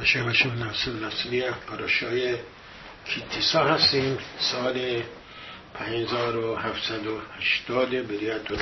بشه 0.00 0.54
نفس 0.54 0.88
نسلی 0.88 1.50
پراشای 1.50 2.36
کیتیسا 3.04 3.64
هستیم. 3.64 4.18
سال 4.38 5.02
5780 5.74 7.90
بریت 7.90 8.50
و 8.50 8.56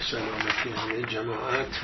سلامتی 0.00 0.70
همه 0.76 1.02
جماعت. 1.02 1.80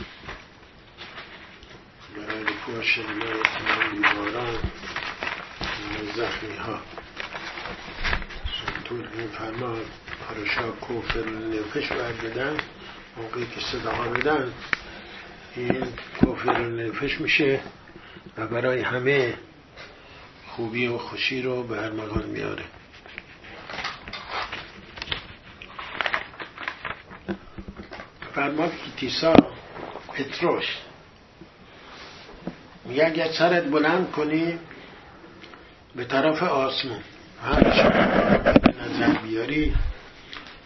برای 2.16 2.44
رفوع 2.44 2.82
شنیده 2.82 3.42
تمام 3.42 3.90
بیماران 3.92 4.58
زخمی 6.16 6.56
ها 6.56 6.80
سنتور 8.60 9.08
میفرما 9.08 9.76
پراشا 10.28 10.72
کوفر 10.72 11.28
نفش 11.28 11.92
بدن 11.92 12.56
موقعی 13.16 13.46
که 13.46 13.60
صداها 13.60 14.08
بدن 14.08 14.52
این 15.56 15.86
کفر 16.22 16.58
نفش 16.58 17.20
میشه. 17.20 17.60
و 18.36 18.46
برای 18.46 18.80
همه 18.80 19.34
خوبی 20.48 20.86
و 20.86 20.98
خوشی 20.98 21.42
رو 21.42 21.62
به 21.62 21.82
ارمغان 21.82 22.24
میاره. 22.24 22.64
فرماد 28.34 28.72
تیسا 28.96 29.34
پتروش 30.12 30.78
میگه 32.84 33.06
اگر 33.06 33.32
سرت 33.32 33.64
بلند 33.64 34.10
کنی 34.10 34.58
به 35.96 36.04
طرف 36.04 36.42
آسمون 36.42 37.00
هرچی 37.44 37.98
نظر 38.80 39.18
بیاری 39.18 39.74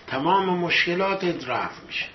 تمام 0.07 0.59
مشکلات 0.59 1.25
رفع 1.25 1.87
میشه. 1.87 2.07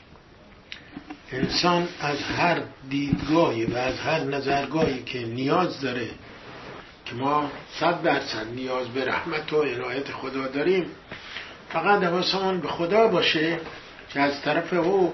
انسان 1.34 1.88
از 2.00 2.18
هر 2.22 2.62
دیدگاهی 2.90 3.66
و 3.66 3.78
از 3.78 4.00
هر 4.00 4.20
نظرگاهی 4.20 5.04
که 5.04 5.20
نیاز 5.20 5.82
داره 5.82 6.10
که 7.06 7.16
ما 7.16 7.52
صد 7.80 8.02
درصد 8.02 8.48
نیاز 8.56 8.88
به 8.88 9.06
رحمت 9.06 9.54
و 9.54 9.62
عنایت 9.62 10.12
خدا 10.12 10.48
داریم 10.48 10.86
فقط 11.70 12.04
حواسمون 12.04 12.60
به 12.60 12.68
خدا 12.68 13.08
باشه 13.08 13.60
که 14.10 14.20
از 14.20 14.42
طرف 14.42 14.74
او 14.74 15.14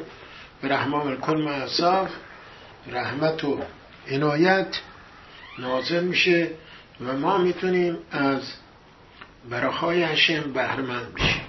به 0.62 0.68
رحمان 0.68 1.08
الکل 1.08 1.42
معصاف 1.42 2.10
رحمت 2.88 3.44
و 3.44 3.60
عنایت 4.12 4.80
نازل 5.60 6.04
میشه 6.04 6.48
و 7.06 7.14
ما 7.18 7.38
می‌تونیم 7.38 7.98
از 8.12 8.42
براخای 9.50 10.04
هشم 10.04 10.54
بهرمند 10.54 11.14
بشیم. 11.14 11.42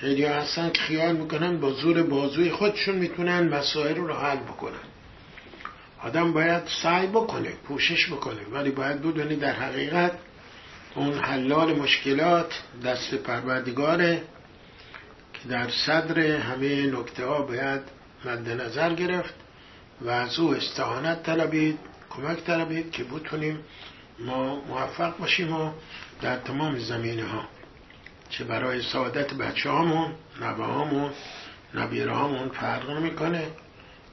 خیلی 0.00 0.24
هستن 0.24 0.70
که 0.70 0.80
خیال 0.82 1.16
می‌کنن 1.16 1.60
با 1.60 1.70
زور 1.72 2.02
بازوی 2.02 2.50
خودشون 2.50 2.94
می‌تونن 2.94 3.48
مسائل 3.48 3.96
رو 3.96 4.14
حل 4.14 4.36
بکنن. 4.36 4.88
آدم 6.02 6.32
باید 6.32 6.62
سعی 6.82 7.06
بکنه 7.06 7.50
پوشش 7.64 8.06
بکنه 8.06 8.44
ولی 8.52 8.70
باید 8.70 9.02
بدونی 9.02 9.36
در 9.36 9.52
حقیقت 9.52 10.12
اون 10.94 11.14
حلال 11.14 11.76
مشکلات 11.76 12.62
دست 12.84 13.14
پروردگاره 13.14 14.22
که 15.32 15.48
در 15.48 15.68
صدر 15.70 16.20
همه 16.20 16.86
نکته 16.86 17.26
ها 17.26 17.42
باید 17.42 17.80
مد 18.24 18.48
نظر 18.48 18.94
گرفت 18.94 19.34
و 20.00 20.10
از 20.10 20.38
او 20.38 20.54
استعانت 20.54 21.22
طلبید 21.22 21.78
کمک 22.10 22.44
طلبید 22.44 22.90
که 22.90 23.04
بتونیم 23.04 23.58
ما 24.18 24.60
موفق 24.60 25.18
باشیم 25.18 25.52
و 25.52 25.70
در 26.22 26.36
تمام 26.36 26.78
زمینه 26.78 27.24
ها 27.24 27.44
چه 28.30 28.44
برای 28.44 28.82
سعادت 28.82 29.34
بچه 29.34 29.70
هامون 29.70 30.12
نبه 30.42 30.64
هامون 30.64 31.10
نبیره 31.74 32.12
هامون 32.12 32.48
فرق 32.48 32.90
می‌کنه 32.90 33.46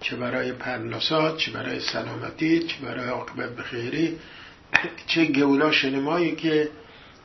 چه 0.01 0.15
برای 0.15 0.51
پرناسات 0.51 1.37
چه 1.37 1.51
برای 1.51 1.79
سلامتی 1.79 2.59
چه 2.59 2.75
برای 2.81 3.09
عاقبت 3.09 3.49
بخیری 3.55 4.19
چه 5.07 5.25
گولا 5.25 5.71
شنمایی 5.71 6.35
که 6.35 6.69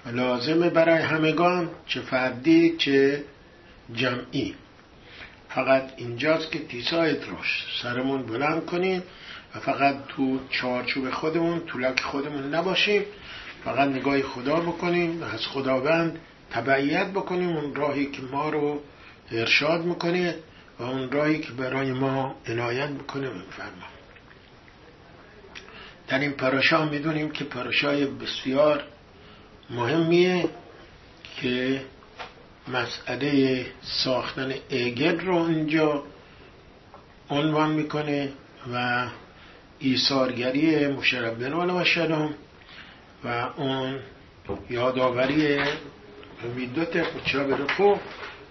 لازمه 0.06 0.70
برای 0.70 1.02
همگان 1.02 1.70
چه 1.86 2.00
فردی 2.00 2.76
چه 2.76 3.24
جمعی. 3.94 4.54
فقط 5.48 5.92
اینجاست 5.96 6.52
که 6.52 6.58
تیسایت 6.58 7.28
روش. 7.28 7.64
سرمون 7.82 8.22
بلند 8.22 8.66
کنیم 8.66 9.02
و 9.54 9.60
فقط 9.60 9.96
تو 10.08 10.38
چارچوب 10.50 11.10
خودمون 11.10 11.60
طولک 11.60 12.00
خودمون 12.00 12.54
نباشیم 12.54 13.02
فقط 13.64 13.88
نگاه 13.88 14.22
خدا 14.22 14.56
بکنیم 14.56 15.22
و 15.22 15.24
از 15.24 15.46
خداوند 15.46 16.18
تبعیت 16.50 17.06
بکنیم 17.06 17.56
اون 17.56 17.74
راهی 17.74 18.06
که 18.06 18.22
ما 18.22 18.50
رو 18.50 18.80
ارشاد 19.32 19.84
می‌کنه 19.84 20.36
و 20.78 20.82
اون 20.82 21.10
راهی 21.10 21.38
که 21.38 21.52
برای 21.52 21.92
ما 21.92 22.34
عنایت 22.46 22.88
می‌کنه 22.88 23.28
میفرما. 23.28 23.86
در 26.08 26.18
این 26.18 26.32
پراشا 26.32 26.84
می‌دونیم 26.84 27.30
که 27.30 27.44
پراشای 27.44 28.06
بسیار 28.06 28.84
مهمیه 29.70 30.48
که 31.36 31.82
مسئله 32.68 33.66
ساختن 33.82 34.54
ایگل 34.68 35.20
رو 35.20 35.36
اینجا 35.36 36.04
عنوان 37.30 37.70
می‌کنه 37.70 38.32
و 38.74 39.06
ایثارگری 39.78 40.86
مشرف 40.86 41.34
بن 41.34 41.52
و 41.52 41.84
شلام 41.84 42.34
و 43.24 43.48
اون 43.56 43.98
یادآوری 44.70 45.58
میدت 46.48 47.02
خودشا 47.02 47.44
به 47.44 47.56
رفو 47.56 47.98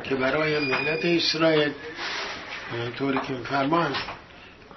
که 0.03 0.15
برای 0.15 0.59
ملت 0.59 1.05
اسرائیل 1.05 1.71
طوری 2.97 3.19
که 3.27 3.33
میفرمان 3.33 3.95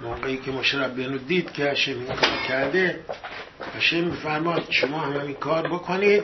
موقعی 0.01 0.37
که 0.37 0.51
مشرف 0.51 0.91
بنو 0.91 1.17
دید 1.17 1.51
که 1.51 1.65
هشم 1.65 1.91
این 1.91 2.05
کار 2.05 2.37
کرده 2.47 2.99
هشم 3.77 4.03
میفرماد 4.03 4.67
شما 4.69 4.99
هم 4.99 5.19
این 5.19 5.33
کار 5.33 5.67
بکنید 5.67 6.23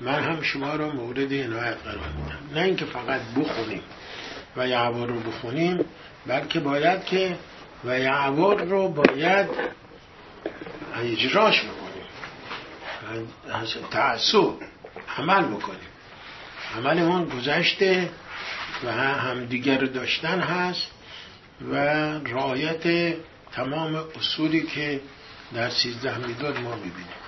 من 0.00 0.22
هم 0.22 0.42
شما 0.42 0.74
رو 0.74 0.92
مورد 0.92 1.32
عنایت 1.32 1.76
قرار 1.84 2.08
میدم. 2.16 2.38
نه 2.54 2.60
اینکه 2.60 2.84
فقط 2.84 3.20
بخونیم 3.36 3.82
و 4.56 4.68
یعوار 4.68 5.08
رو 5.08 5.20
بخونیم 5.20 5.84
بلکه 6.26 6.60
باید 6.60 7.04
که 7.04 7.36
و 7.84 7.98
یعوار 7.98 8.64
رو 8.64 8.88
باید 8.88 9.48
اجراش 10.96 11.62
بکنیم. 11.62 12.06
تعصب 13.90 14.52
عمل 15.18 15.44
بکنیم. 15.44 15.91
عملمون 16.76 17.24
گذشته 17.24 18.10
و 18.84 18.92
هم 18.92 19.44
دیگر 19.44 19.78
داشتن 19.78 20.40
هست 20.40 20.86
و 21.70 21.76
رعایت 22.18 23.14
تمام 23.52 23.94
اصولی 23.94 24.62
که 24.62 25.00
در 25.54 25.70
سیزده 25.70 26.18
می‌داد 26.26 26.58
ما 26.60 26.74
می‌بینیم. 26.74 27.22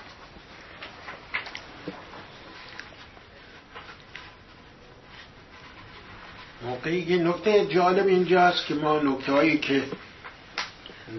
موقعی 6.63 7.05
که 7.05 7.17
نکته 7.17 7.67
جالب 7.67 8.07
اینجاست 8.07 8.67
که 8.67 8.75
ما 8.75 8.99
نکته 8.99 9.33
هایی 9.33 9.59
که 9.59 9.83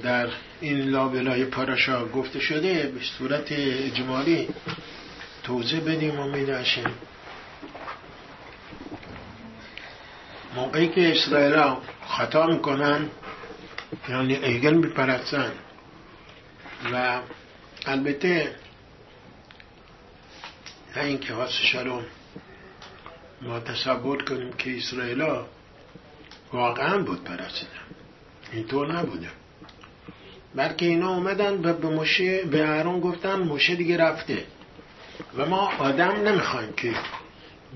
در 0.04 0.30
این 0.62 0.80
لابلای 0.80 1.46
پاراشا 1.46 2.06
گفته 2.06 2.40
شده 2.40 2.92
به 2.96 3.00
صورت 3.18 3.52
اجمالی 3.52 4.50
توضیح 5.44 5.80
بدیم 5.80 6.20
و 6.20 6.24
میداشیم 6.24 6.86
موقعی 10.56 10.88
که 10.88 11.12
اسرائیل 11.12 11.64
خطا 12.08 12.48
می‌کنن 12.48 13.10
یعنی 14.10 14.36
ایگل 14.36 14.74
میپرستن. 14.74 15.52
و 16.94 17.20
البته 17.86 18.56
نه 20.96 21.04
اینکه 21.04 21.34
حاس 21.34 21.52
شلوم 21.52 22.04
ما 23.42 23.60
تصور 23.60 24.24
کنیم 24.24 24.54
که 24.54 24.78
اسرائیل 24.78 25.26
واقعا 26.54 26.98
بود 26.98 27.24
پرستیدن 27.24 27.72
اینطور 28.52 28.94
نبوده. 28.94 29.30
بلکه 30.56 30.86
اینا 30.86 31.10
اومدن 31.10 31.54
و 31.54 31.74
به 31.74 31.88
مشه 31.88 32.44
به 32.44 32.70
اهرون 32.70 33.00
گفتن 33.00 33.36
مشه 33.36 33.76
دیگه 33.76 33.98
رفته. 33.98 34.46
و 35.38 35.46
ما 35.46 35.72
آدم 35.80 36.12
نمی‌خوایم 36.12 36.74
که 36.74 36.94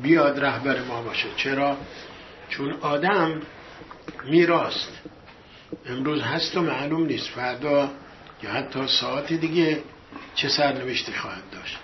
بیاد 0.01 0.39
رهبر 0.39 0.81
ما 0.81 1.01
باشه. 1.01 1.27
چرا؟ 1.35 1.77
چون 2.49 2.71
آدم 2.71 3.41
میراست 4.25 4.91
امروز 5.85 6.21
هست 6.21 6.57
و 6.57 6.61
معلوم 6.61 7.05
نیست. 7.05 7.27
فردا 7.27 7.89
یا 8.43 8.51
حتی 8.51 8.87
ساعت 8.87 9.33
دیگه 9.33 9.81
چه 10.35 10.49
سرنوشتی 10.49 11.13
خواهد 11.13 11.43
داشت. 11.51 11.77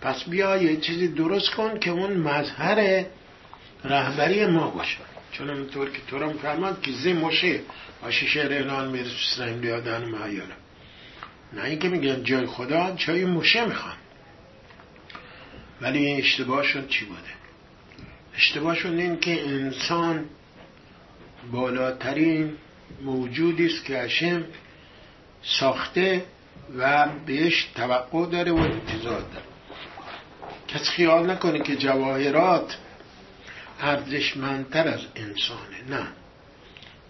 پس 0.00 0.24
بیا 0.24 0.56
یه 0.56 0.76
چیزی 0.76 1.08
درست 1.08 1.50
کن 1.50 1.78
که 1.78 1.90
اون 1.90 2.12
مظهر 2.12 3.04
رهبری 3.84 4.46
ما 4.46 4.70
باشه. 4.70 4.98
چون 5.32 5.50
اونطور 5.50 5.90
که 5.90 5.98
تو 6.06 6.18
را 6.18 6.32
فرماد 6.32 6.82
که 6.82 6.92
زی 6.92 7.12
موشه 7.12 7.60
آشی 8.02 8.26
شهر 8.26 8.52
اعلان 8.52 8.88
می‌رسیم 8.88 9.60
لیادن 9.60 10.04
معیانه 10.04 10.54
نه 11.52 11.64
اینکه 11.64 11.88
میگن 11.88 12.22
جای 12.22 12.46
خدا 12.46 12.94
جای 12.96 13.24
موشه 13.24 13.64
می‌خوان. 13.64 13.96
ولی 15.80 16.12
اشتباهشون 16.12 16.88
چی 16.88 17.04
بوده؟ 17.04 17.37
اشتباهشون 18.38 18.98
این 18.98 19.20
که 19.20 19.48
انسان 19.48 20.24
بالاترین 21.52 22.52
موجودی 23.02 23.66
است 23.66 23.84
که 23.84 23.98
هشم 23.98 24.44
ساخته 25.42 26.24
و 26.78 27.08
بهش 27.26 27.68
توقع 27.74 28.26
داره 28.26 28.52
و 28.52 28.56
انتظار 28.56 29.20
داره. 29.20 29.44
کسی 30.68 30.84
خیال 30.84 31.30
نکنه 31.30 31.62
که 31.62 31.76
جواهرات 31.76 32.78
ارزشمندتر 33.80 34.88
از 34.88 35.00
انسانه. 35.16 35.84
نه. 35.88 36.06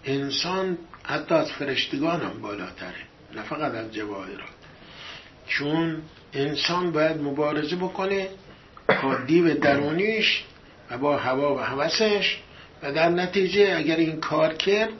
انسان 0.05 0.77
حتی 1.03 1.35
از 1.35 1.51
فرشتگان 1.51 2.21
هم 2.21 2.41
بالاتره 2.41 3.03
نه 3.35 3.41
فقط 3.41 3.73
از 3.73 3.93
جواهرات. 3.93 4.49
چون 5.47 6.01
انسان 6.33 6.91
باید 6.91 7.21
مبارزه 7.21 7.75
بکنه 7.75 8.27
با 9.03 9.15
دیو 9.15 9.53
درونیش 9.53 10.43
و 10.91 10.97
با 10.97 11.17
هوا 11.17 11.55
و 11.55 11.59
هوسش 11.59 12.37
و 12.83 12.91
در 12.91 13.09
نتیجه 13.09 13.73
اگر 13.77 13.95
این 13.95 14.19
کار 14.19 14.53
کرد 14.53 14.93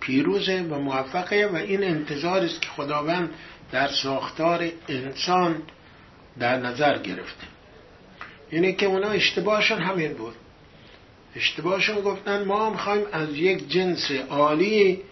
پیروزه 0.00 0.62
و 0.62 0.78
موفقه 0.78 1.46
و 1.52 1.56
این 1.56 1.84
انتظار 1.84 2.40
است 2.40 2.62
که 2.62 2.68
خداوند 2.68 3.30
در 3.72 3.88
ساختار 3.88 4.68
انسان 4.88 5.62
در 6.38 6.58
نظر 6.58 6.98
گرفته. 6.98 7.46
اینه 8.50 8.72
که 8.72 8.86
اونا 8.86 9.08
اشتباهشون 9.08 9.78
همین 9.82 10.12
بود. 10.12 10.34
اشتباهشون 11.36 12.00
گفتن 12.00 12.44
ما 12.44 12.70
می‌خوایم 12.70 13.04
از 13.12 13.36
یک 13.36 13.68
جنس 13.68 14.10
عالی 14.10 15.02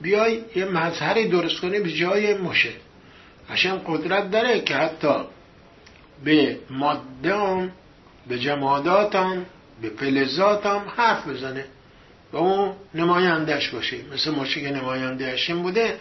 بیای 0.00 0.40
یه 0.56 0.64
مظهری 0.64 1.28
درست 1.28 1.60
کنی 1.60 1.80
به 1.80 1.92
جای 1.92 2.34
مشه. 2.34 2.72
عشان 3.50 3.82
قدرت 3.86 4.30
داره 4.30 4.60
که 4.60 4.74
حتی 4.74 5.14
به 6.24 6.58
ماده 6.70 7.34
به 8.30 8.38
جمادات 8.38 9.16
به 9.82 9.88
فلزات 9.88 10.66
هم 10.66 10.82
حرف 10.96 11.28
بزنه. 11.28 11.64
و 12.32 12.36
اون 12.36 12.72
نمایندش 12.94 13.68
باشه. 13.68 13.96
مثل 14.12 14.30
ماشه 14.30 14.60
که 14.60 14.70
نماینده 14.70 15.26
هشم 15.26 15.62
بوده 15.62 15.96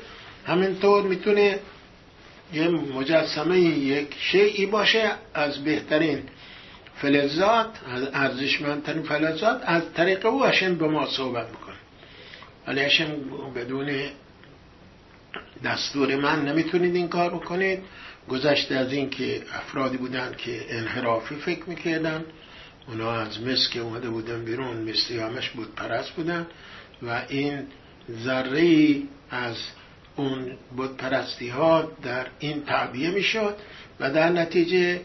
همینطور 0.46 1.04
می‌تونه 1.04 1.60
یه 2.54 2.68
مجسمه 2.68 3.60
یک 3.60 4.16
شیعی 4.20 4.66
باشه 4.66 5.12
از 5.34 5.64
بهترین 5.64 6.24
فلزات 6.96 7.70
از 7.96 8.08
ارزشمندترین 8.14 9.04
فلزات 9.04 9.62
از 9.66 9.84
طریق 9.94 10.26
او 10.26 10.46
هشم 10.46 10.76
به 10.76 10.88
ما 10.88 11.06
صحبت 11.06 11.48
می‌کنه. 11.50 11.76
ولی 12.68 12.82
هشم 12.82 13.08
بدون 13.56 13.90
دستور 15.64 16.16
من 16.16 16.46
نمی‌تونید 16.46 16.96
این 16.96 17.08
کار 17.08 17.30
بکنید. 17.30 17.80
گذشته 18.30 18.76
از 18.76 18.94
این 18.94 19.10
که 19.10 19.42
افرادی 19.54 19.98
بودن 19.98 20.36
که 20.38 20.66
انحرافی 20.70 21.36
فکر 21.36 21.70
می‌کردن 21.70 22.26
اونا 22.88 23.12
از 23.12 23.42
مصر 23.42 23.70
که 23.72 23.80
اومده 23.80 24.10
بودن 24.10 24.46
بیرون 24.46 24.78
مثلی 24.78 25.20
همش 25.20 25.50
بود 25.50 25.76
پرست 25.76 26.12
بودن 26.12 26.48
و 27.04 27.22
این 27.30 27.64
ذره 28.24 28.96
از 29.32 29.56
اون 30.16 30.58
بود 30.78 30.98
پرستی 30.98 31.50
ها 31.50 31.92
در 32.04 32.28
این 32.40 32.64
تعبیه 32.66 33.10
می‌شد 33.10 33.56
و 34.00 34.12
در 34.12 34.30
نتیجه 34.30 35.02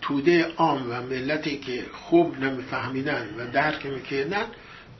توده 0.00 0.46
عام 0.56 0.90
و 0.90 1.02
ملتی 1.02 1.58
که 1.58 1.84
خوب 1.92 2.44
نمیفهمیدن 2.44 3.28
و 3.38 3.50
درک 3.52 3.86
می‌کردن 3.86 4.44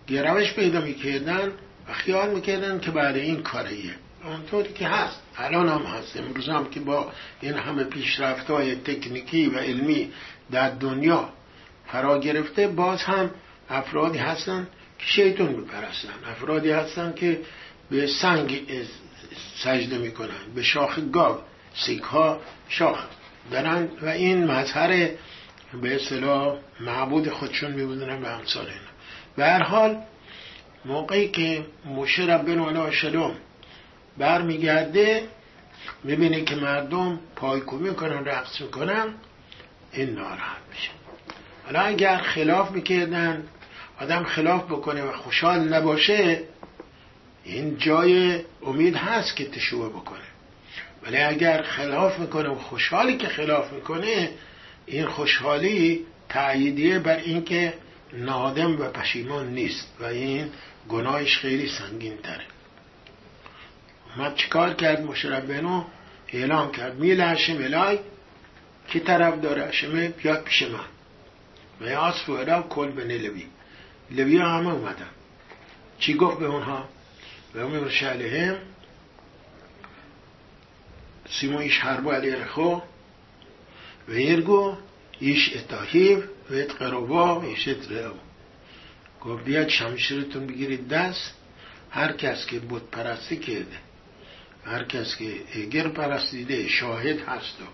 گرایش 0.06 0.55
پیدا 0.55 0.81
می‌کردن 0.81 1.52
و 1.88 1.93
خیال 1.93 2.35
می‌کردن 2.35 2.81
که 2.81 2.90
بعد 2.90 3.17
این 3.17 3.43
کاریه. 3.43 3.94
اونطوری 4.25 4.73
که 4.73 4.88
هست. 4.88 5.23
الان 5.37 5.69
هم 5.69 5.82
هست. 5.82 6.17
امروز 6.17 6.49
هم 6.49 6.70
که 6.70 6.81
با 6.81 7.12
این 7.41 7.55
همه 7.55 7.85
پیشرفت 7.85 8.50
های 8.50 8.75
تکنیکی 8.75 9.47
و 9.47 9.59
علمی 9.59 10.12
در 10.50 10.70
دنیا 10.70 11.29
فرا 11.87 12.19
گرفته 12.19 12.69
باز 12.69 13.03
هم 13.03 13.31
افرادی 13.70 14.19
هستن 14.19 14.69
که 14.99 15.06
شیطون 15.06 15.49
میپرستن. 15.49 16.09
افرادی 16.31 16.70
هستن 16.70 17.12
که 17.12 17.41
به 17.91 18.06
سنگ 18.06 18.62
سجده 19.62 19.99
می‌کنن 19.99 20.53
به 20.55 20.62
شاخ 20.62 20.99
گاو 21.12 21.38
سیک 21.75 22.03
ها 22.03 22.41
شاخ 22.69 23.05
دارن 23.50 23.88
و 24.03 24.09
این 24.09 24.44
مظهر 24.44 25.11
به 25.82 25.94
اصطلاح 25.94 26.56
معبود 26.81 27.29
خودشون 27.29 27.73
میبودن 27.73 28.21
به 28.21 28.29
امثال 28.29 28.67
اینا. 28.67 28.91
به 29.37 29.44
هر 29.44 29.62
حال 29.62 30.03
موقعی 30.85 31.29
که 31.29 31.67
موشه 31.85 32.23
ربنا 32.23 32.69
علیه 32.69 32.91
شلوم 32.91 33.37
برمیگرده 34.19 35.29
می‌بینه 36.05 36.44
که 36.44 36.56
مردم 36.56 37.20
پایکوبی 37.37 37.88
می‌کنن 37.88 38.25
رقص 38.25 38.61
می‌کنن 38.61 39.15
این 39.93 40.11
ناراحت 40.11 40.62
میشه. 40.70 40.91
حالا 41.67 41.81
اگر 41.81 42.17
خلاف 42.17 42.70
می‌کردن 42.70 43.44
آدم 44.00 44.25
خلاف 44.25 44.65
بکنه 44.65 45.03
و 45.03 45.12
خوشحال 45.12 45.75
نباشه 45.75 46.43
این 47.44 47.79
جای 47.79 48.41
امید 48.62 48.97
هست 48.97 49.37
که 49.37 49.44
تشوه 49.44 49.88
بکنه. 49.88 50.29
ولی 51.03 51.17
اگر 51.17 51.62
خلاف 51.62 52.19
می‌کنه 52.19 52.49
و 52.49 52.55
خوشحالی 52.55 53.17
که 53.17 53.29
خلاف 53.29 53.73
می‌کنه 53.73 54.31
این 54.87 55.06
خوشحالی 55.06 56.06
تأییدیه 56.29 56.99
بر 56.99 57.17
اینکه 57.17 57.75
نادم 58.12 58.81
و 58.81 58.85
پشیمان 58.85 59.49
نیست 59.55 59.97
و 60.00 60.05
این 60.05 60.50
گناهش 60.88 61.38
خیلی 61.38 61.69
سنگین 61.69 62.17
تره 62.17 62.44
اومد 64.19 64.35
چیکار 64.35 64.75
کرد 64.75 65.00
مشربنو 65.00 65.85
اعلام 66.29 66.73
کرد. 66.73 66.99
میل 66.99 67.20
هشم 67.20 67.56
الای 67.56 67.99
کی 68.88 69.00
طرف 69.00 69.41
داره؟ 69.41 69.69
هشمه 69.69 70.09
بیاد 70.09 70.44
پیش 70.44 70.62
من. 70.62 70.85
و 71.81 71.91
یاس 71.91 72.29
و 72.29 72.62
کل 72.62 72.91
به 72.91 73.05
لوی. 73.05 73.47
لوی 74.11 74.38
همه 74.38 74.73
اومدن. 74.73 75.11
چی 75.99 76.15
گفت 76.15 76.38
به 76.38 76.47
اونها؟ 76.47 76.88
به 77.55 77.62
اون 77.62 77.88
شهلهم 77.88 78.56
سیمو 81.31 81.59
ایش 81.59 81.79
حربو 81.79 82.11
علی 82.11 82.31
رخو 82.31 82.81
و 84.09 84.12
ایرگو 84.12 84.76
ایش 85.21 85.56
اتاهیو 85.56 86.19
و 86.50 86.55
ات 86.55 86.73
قربا 86.82 87.41
و 87.41 87.44
ایش 87.44 87.69
ات 87.69 88.12
گفت 89.21 89.44
بیاد 89.44 89.69
شمشیرتون 89.69 90.47
بگیرید 90.47 90.88
دست. 90.88 91.35
هر 91.91 92.12
کس 92.12 92.47
که 92.47 92.59
بود 92.59 92.91
پرستی 92.91 93.37
کرده. 93.37 93.88
هر 94.65 94.85
کس 94.85 95.17
که 95.17 95.35
اگر 95.55 95.89
پرستیده 95.89 96.69
شاهد 96.69 97.21
هست 97.21 97.57
و 97.61 97.65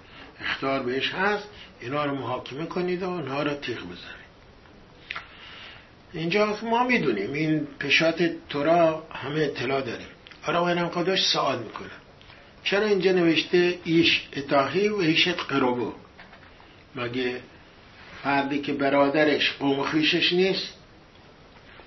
اختار 0.45 0.83
بهش 0.83 1.11
هست 1.11 1.49
اینا 1.81 2.05
رو 2.05 2.15
محاکمه 2.15 2.67
کنید 2.67 3.03
و 3.03 3.11
اونها 3.11 3.43
رو 3.43 3.55
تیغ 3.55 3.79
بزنید. 3.79 4.25
اینجا 6.13 6.59
ما 6.63 6.85
می‌دونیم 6.85 7.33
این 7.33 7.67
پشات 7.81 8.31
تورا 8.49 9.07
همه 9.13 9.41
اطلاع 9.41 9.81
داریم. 9.81 10.07
آرا 10.47 10.69
اینم 10.69 10.89
خودش 10.89 11.23
سوال 11.33 11.59
می‌کنه. 11.59 11.91
چرا 12.65 12.87
اینجا 12.87 13.13
نوشته 13.13 13.79
ایش 13.85 14.29
اتاهی 14.37 14.89
و 14.89 14.97
ایشت 14.97 15.37
قرابو 15.37 15.93
مگه 16.97 17.41
فردی 18.23 18.61
که 18.61 18.73
برادرش 18.73 19.53
قوم 19.53 19.83
خیشش 19.83 20.33
نیست؟ 20.33 20.75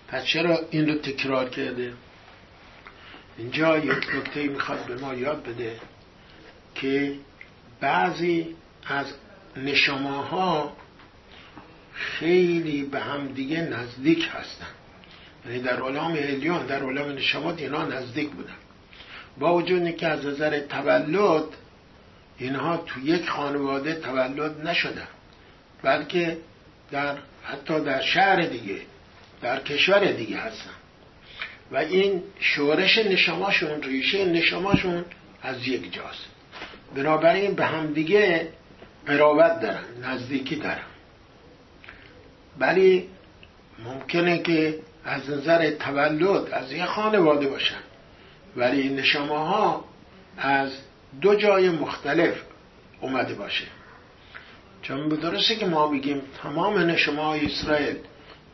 پس 0.08 0.26
چرا 0.26 0.60
این 0.72 0.88
رو 0.90 0.96
تکرار 0.96 1.50
کرده؟ 1.50 1.94
اینجا 3.38 3.78
یک 3.78 4.16
نکته 4.16 4.44
می‌خواد 4.44 4.86
به 4.86 4.96
ما 4.96 5.14
یاد 5.14 5.44
بده 5.44 5.80
که 6.76 7.16
بعضی 7.80 8.56
از 8.88 9.06
نشماها 9.56 10.78
خیلی 11.94 12.84
به 12.84 13.00
هم 13.00 13.28
دیگه 13.28 13.62
نزدیک 13.62 14.30
هستن. 14.32 14.68
یعنی 15.46 15.60
در 15.60 15.80
عالم 15.80 16.16
هلیون 16.16 16.66
در 16.66 16.84
عالم 16.84 17.16
نشمات 17.16 17.60
اینا 17.60 17.86
نزدیک 17.86 18.30
بودن. 18.30 18.56
با 19.40 19.56
وجود 19.56 19.98
که 19.98 20.08
از 20.08 20.26
نظر 20.26 20.60
تولد 20.60 21.44
اینها 22.38 22.78
تو 22.78 23.00
یک 23.00 23.30
خانواده 23.30 23.96
تولد 23.96 24.68
نشدن 24.68 25.08
بلکه 25.84 26.38
در 26.92 27.18
حتی 27.44 27.80
در 27.80 28.02
شهر 28.02 28.42
دیگه 28.42 28.82
در 29.42 29.60
کشور 29.60 30.12
دیگه 30.12 30.38
هستن. 30.38 30.70
و 31.72 31.78
این 31.78 32.24
شورش 32.40 32.98
نشماشون 32.98 33.82
ریشه 33.84 34.26
نشماشون 34.26 35.06
از 35.42 35.68
یک 35.68 35.94
جاست. 35.94 36.26
بنابراین 36.96 37.56
به 37.56 37.66
همدیگه 37.66 38.48
قرابت 39.06 39.62
دارن 39.62 39.84
نزدیکی 40.04 40.56
دارن. 40.56 40.88
ولی 42.60 43.10
ممکنه 43.86 44.38
که 44.38 44.80
از 45.06 45.30
نظر 45.30 45.72
تولد 45.72 46.50
از 46.52 46.72
یه 46.72 46.86
خانواده 46.86 47.48
باشن. 47.48 47.80
ولی 48.56 48.82
این 48.82 48.96
نشامه 48.96 49.38
ها 49.38 49.86
از 50.38 50.72
دو 51.22 51.36
جای 51.36 51.70
مختلف 51.70 52.36
اومده 53.02 53.34
باشه. 53.34 53.66
چون 54.82 55.08
درسته 55.08 55.56
که 55.56 55.66
ما 55.66 55.88
بگیم 55.88 56.22
تمام 56.44 56.78
نشامه 56.78 57.22
های 57.22 57.46
اسرائیل 57.46 57.96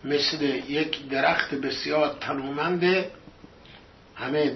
مثل 0.05 0.43
یک 0.69 1.09
درخت 1.09 1.55
بسیار 1.55 2.17
تنومنده 2.21 3.11
همه 4.15 4.51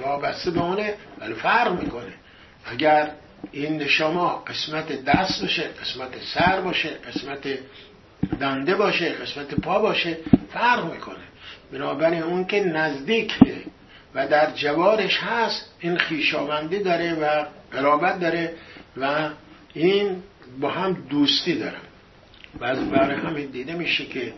وابسته 0.00 0.50
به 0.50 0.60
اونه 0.60 0.94
ولی 1.18 1.34
فرق 1.34 1.80
می‌کنه. 1.82 2.12
اگر 2.64 3.10
این 3.52 3.78
نشما 3.78 4.28
قسمت 4.46 5.04
دست 5.04 5.42
باشه 5.42 5.62
قسمت 5.62 6.10
سر 6.34 6.60
باشه 6.60 6.88
قسمت 6.88 7.58
دنده 8.40 8.74
باشه 8.74 9.08
قسمت 9.12 9.54
پا 9.54 9.78
باشه 9.78 10.18
فرق 10.52 10.92
می‌کنه. 10.92 11.24
بنابراین 11.72 12.22
اون 12.22 12.44
که 12.44 12.64
نزدیکه 12.64 13.56
و 14.14 14.28
در 14.28 14.50
جوارش 14.50 15.18
هست 15.18 15.74
این 15.80 15.98
خیشاوندی 15.98 16.78
داره 16.78 17.14
و 17.14 17.44
قرابت 17.72 18.20
داره 18.20 18.54
و 18.96 19.28
این 19.74 20.22
با 20.60 20.70
هم 20.70 20.92
دوستی 21.10 21.54
دارن. 21.54 21.80
و 22.60 22.76
برای 22.76 23.16
همین 23.16 23.46
دیده 23.46 23.72
میشه 23.72 24.06
که 24.06 24.32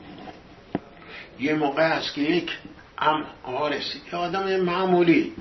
یه 1.41 1.55
موقع 1.55 1.89
هست 1.89 2.15
که 2.15 2.21
یک 2.21 2.51
ام 2.99 3.25
آرسی 3.43 4.01
یه 4.13 4.19
آدم 4.19 4.61
معمولی 4.61 5.33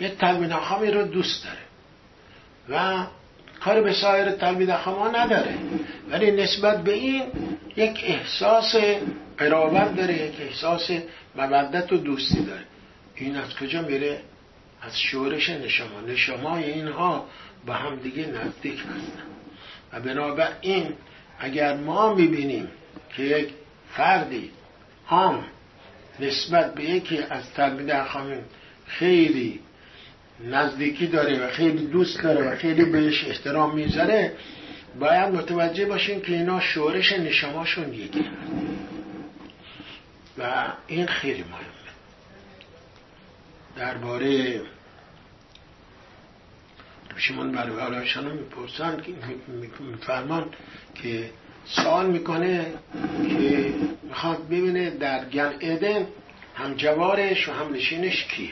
یه 0.00 0.08
تلمید 0.08 0.52
خامی 0.52 0.90
رو 0.90 1.02
دوست 1.02 1.44
داره 1.44 1.66
و 2.68 3.06
کار 3.60 3.82
به 3.82 3.92
سایر 3.92 4.30
تلمید 4.30 4.70
ها 4.70 5.08
نداره. 5.08 5.54
ولی 6.10 6.30
نسبت 6.30 6.84
به 6.84 6.92
این 6.92 7.22
یک 7.76 8.04
احساس 8.06 8.76
قرابت 9.38 9.96
داره 9.96 10.14
یک 10.14 10.40
احساس 10.40 10.90
مودت 11.34 11.92
و 11.92 11.96
دوستی 11.96 12.44
داره. 12.44 12.64
این 13.14 13.36
از 13.36 13.56
کجا 13.56 13.82
میره؟ 13.82 14.20
از 14.82 15.00
شورش 15.00 15.48
نشما 15.48 16.00
نشمای 16.00 16.72
اینها 16.72 17.26
با 17.66 17.72
هم 17.72 17.96
دیگه 17.96 18.26
نزدیک 18.26 18.78
هستن. 18.78 19.22
و 19.92 20.00
بنابراین 20.00 20.92
اگر 21.38 21.76
ما 21.76 22.14
می‌بینیم 22.14 22.68
که 23.16 23.22
یک 23.22 23.48
فردی 23.92 24.50
هم 25.08 25.44
نسبت 26.20 26.74
به 26.74 26.84
یکی 26.84 27.18
از 27.18 27.50
تلمید 27.54 27.90
اخامین 27.90 28.40
خیلی 28.86 29.60
نزدیکی 30.44 31.06
داره 31.06 31.46
و 31.46 31.50
خیلی 31.50 31.86
دوست 31.86 32.22
داره 32.22 32.52
و 32.52 32.56
خیلی 32.56 32.84
بهش 32.84 33.24
احترام 33.24 33.74
می‌ذاره 33.74 34.32
باید 35.00 35.34
متوجه 35.34 35.86
باشیم 35.86 36.20
که 36.20 36.32
اینا 36.32 36.60
شورش 36.60 37.12
نشماشون 37.12 37.94
یکی. 37.94 38.24
و 40.38 40.72
این 40.86 41.06
خیلی 41.06 41.42
مهمه. 41.42 41.66
درباره 43.76 44.60
شمون 47.16 47.52
برایشان 47.52 48.32
می‌پرسن 48.32 49.02
میفرمان 49.78 50.50
که 50.94 51.30
سوال 51.66 52.06
می‌کنه 52.06 52.74
که 53.28 53.74
می‌خواد 54.02 54.46
ببینه 54.46 54.90
در 54.90 55.24
گن 55.24 55.54
ادن 55.60 56.06
هم 56.54 56.74
جوارش 56.74 57.48
و 57.48 57.52
هم 57.52 57.72
نشینش 57.72 58.24
کیه. 58.24 58.50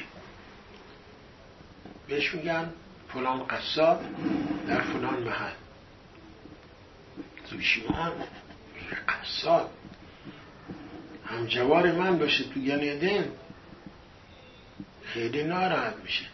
بهش 2.08 2.34
میگن 2.34 2.72
فلان 3.08 3.46
قصاب 3.46 4.00
در 4.68 4.80
فلان 4.80 5.22
محل. 5.22 5.52
زوشیمان 7.50 8.12
قصاب. 9.08 9.70
هم 11.26 11.46
جوار 11.46 11.92
من 11.92 12.18
باشه 12.18 12.44
تو 12.44 12.60
گن 12.60 12.78
ادن 12.82 13.24
خیلی 15.02 15.42
ناراحت 15.42 15.94
میشه. 16.02 16.24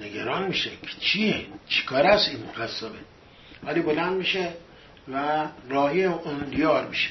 نگران 0.00 0.48
میشه 0.48 0.70
که 0.70 1.00
چیه؟ 1.00 1.46
چیکار 1.68 2.06
است 2.06 2.28
این 2.28 2.46
قصابه؟ 2.58 2.98
ولی 3.62 3.80
بلند 3.80 4.12
میشه 4.12 4.52
و 5.12 5.46
راهی 5.68 6.04
اون 6.04 6.38
دیار 6.38 6.88
میشه. 6.88 7.10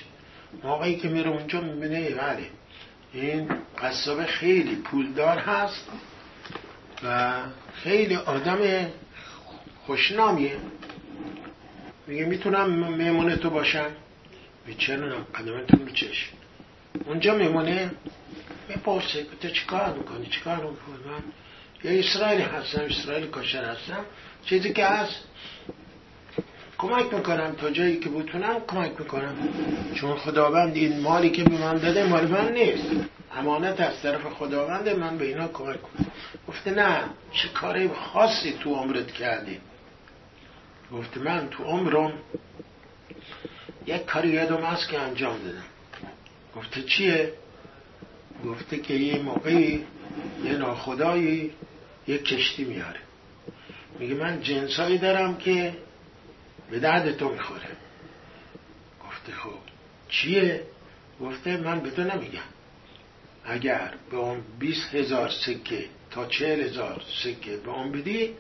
موقعی 0.64 0.96
که 0.96 1.08
میره 1.08 1.30
اونجا 1.30 1.62
می‌بینه 1.62 2.10
بله 2.10 2.46
این 3.14 3.50
قصاب 3.82 4.26
خیلی 4.26 4.76
پولدار 4.76 5.38
هست 5.38 5.88
و 7.04 7.40
خیلی 7.74 8.16
آدم 8.16 8.88
خوشنامیه. 9.86 10.58
میگه 12.08 12.26
می‌تونم 12.26 12.94
میمونه 12.94 13.36
تو 13.36 13.50
باشم؟ 13.50 13.92
چرا 14.78 15.06
نم 15.06 15.24
قدمتون 15.36 15.88
رو 15.88 15.94
چش 15.94 16.30
اونجا 17.06 17.36
میمونه 17.36 17.92
می‌پرسه 18.70 19.26
تو 19.42 19.50
چیکار 19.50 19.94
می‌کنی؟ 19.94 20.26
چیکار 20.26 20.56
می‌کنی؟ 20.56 20.74
من 21.06 21.92
یه 21.92 22.00
اسرائیلی 22.00 22.44
هستم 22.44 22.82
اسرائیل 22.82 23.28
کاشر 23.28 23.64
هستم. 23.64 24.06
چیزی 24.46 24.74
که 24.74 24.86
هست 24.86 25.24
کمک 26.84 27.14
می‌کنم 27.14 27.56
تا 27.56 27.70
جایی 27.70 27.98
که 28.00 28.10
بتونم 28.10 28.56
کمک 28.68 28.92
می‌کنم. 29.00 29.36
چون 29.96 30.16
خداوند 30.16 30.76
این 30.76 31.00
مالی 31.00 31.30
که 31.30 31.44
به 31.44 31.58
من 31.58 31.78
داده 31.78 32.04
مال 32.04 32.28
من 32.28 32.52
نیست. 32.52 32.84
امانت 33.36 33.82
از 33.82 34.02
طرف 34.02 34.22
خداوند 34.22 34.90
من 34.90 35.18
به 35.18 35.26
اینا 35.26 35.48
کمک 35.48 35.82
کنم 35.82 36.06
گفته 36.48 36.72
نه 36.72 37.00
چه 37.32 37.48
کاری 37.48 37.88
خاصی 37.88 38.54
تو 38.60 38.76
عمرت 38.76 39.12
کردی؟ 39.12 39.60
گفته 40.92 41.20
من 41.20 41.48
تو 41.52 41.64
عمرم 41.64 42.14
یک 43.86 44.06
کاری 44.06 44.30
یادم 44.30 44.64
هست 44.64 44.90
که 44.90 45.00
انجام 45.00 45.38
دادم. 45.46 45.66
گفته 46.56 46.82
چیه؟ 46.82 47.34
گفته 48.46 48.78
که 48.78 48.94
یه 48.94 49.22
موقعی 49.22 49.86
یه 50.46 50.54
ناخدایی 50.54 51.52
یه 52.08 52.18
کشتی 52.18 52.64
میاره. 52.64 53.00
میگه 54.00 54.16
من 54.16 54.42
جنسایی 54.42 54.98
دارم 54.98 55.38
که 55.38 55.74
به 56.74 56.80
درد 56.80 57.18
تو 57.18 57.30
می‌خوره. 57.30 57.70
گفته 59.08 59.32
خب 59.32 59.60
چیه؟ 60.10 60.64
گفته 61.22 61.58
من 61.58 61.80
به 61.80 61.92
تو 61.92 62.04
نمیگم. 62.04 62.40
اگر 63.46 63.94
به 64.12 64.18
اون 64.18 64.42
بیست 64.60 64.96
هزار 64.96 65.30
سکه 65.30 65.86
تا 66.12 66.26
چهل 66.26 66.62
هزار 66.62 67.02
سکه 67.24 67.58
به 67.58 67.72
اون 67.72 67.92
بدی 67.92 68.34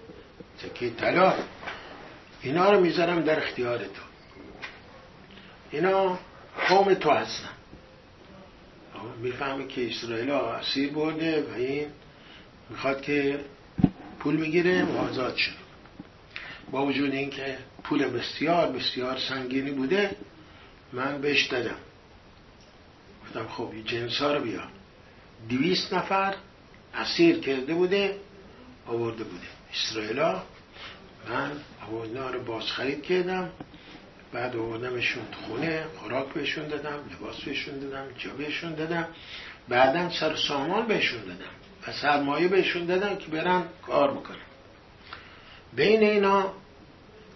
سکه 0.57 0.89
طلا. 0.89 1.33
اینا 2.41 2.71
رو 2.71 2.79
می‌ذارم 2.79 3.21
در 3.21 3.37
اختیار 3.37 3.77
تو. 3.77 4.03
اینا 5.71 6.19
قوم 6.69 6.93
تو 6.93 7.09
هستن. 7.09 7.49
می‌فهمه 9.21 9.67
که 9.67 9.89
اسرائیل 9.89 10.29
ها 10.29 10.53
اسیر 10.53 10.89
برده 10.89 11.41
و 11.43 11.53
این 11.53 11.87
می‌خواد 12.69 13.01
که 13.01 13.39
پول 14.19 14.35
می‌گیره 14.35 14.83
و 14.83 14.97
آزاد 14.97 15.35
شد 15.35 15.63
با 16.71 16.85
وجود 16.85 17.13
اینکه 17.13 17.57
پول 17.83 18.05
بسیار 18.05 18.71
بسیار 18.71 19.17
سنگینی 19.29 19.71
بوده 19.71 20.15
من 20.93 21.21
بهش 21.21 21.45
دادم. 21.45 21.77
گفتم 23.25 23.47
خب 23.47 23.71
جنس 23.85 24.17
ها 24.17 24.33
رو 24.33 24.43
بیا 24.43 24.63
دویست 25.49 25.93
نفر 25.93 26.35
اسیر 26.93 27.39
کرده 27.39 27.73
بوده 27.73 28.17
آورده 28.87 29.23
بوده. 29.23 29.47
اسرائیلا 29.73 30.43
من 31.29 31.51
اینا 32.03 32.29
رو 32.29 32.43
باز 32.43 32.63
خرید 32.63 33.03
کردم. 33.03 33.49
بعد 34.33 34.55
آوردمشون 34.55 35.23
خونه 35.47 35.85
خوراک 35.97 36.33
بهشون 36.33 36.67
دادم 36.67 36.99
لباس 37.11 37.41
بهشون 37.41 37.79
دادم 37.79 38.05
جا 38.17 38.33
بهشون 38.33 38.75
دادم. 38.75 39.07
بعدا 39.69 40.09
سر 40.09 40.35
سامان 40.35 40.87
بهشون 40.87 41.21
دادم 41.21 41.51
و 41.87 41.91
سرمایه 41.91 42.47
بهشون 42.47 42.85
دادم 42.85 43.15
که 43.15 43.27
برن 43.27 43.63
کار 43.81 44.11
بکنم 44.11 44.37
بین 45.75 46.03
اینا 46.03 46.53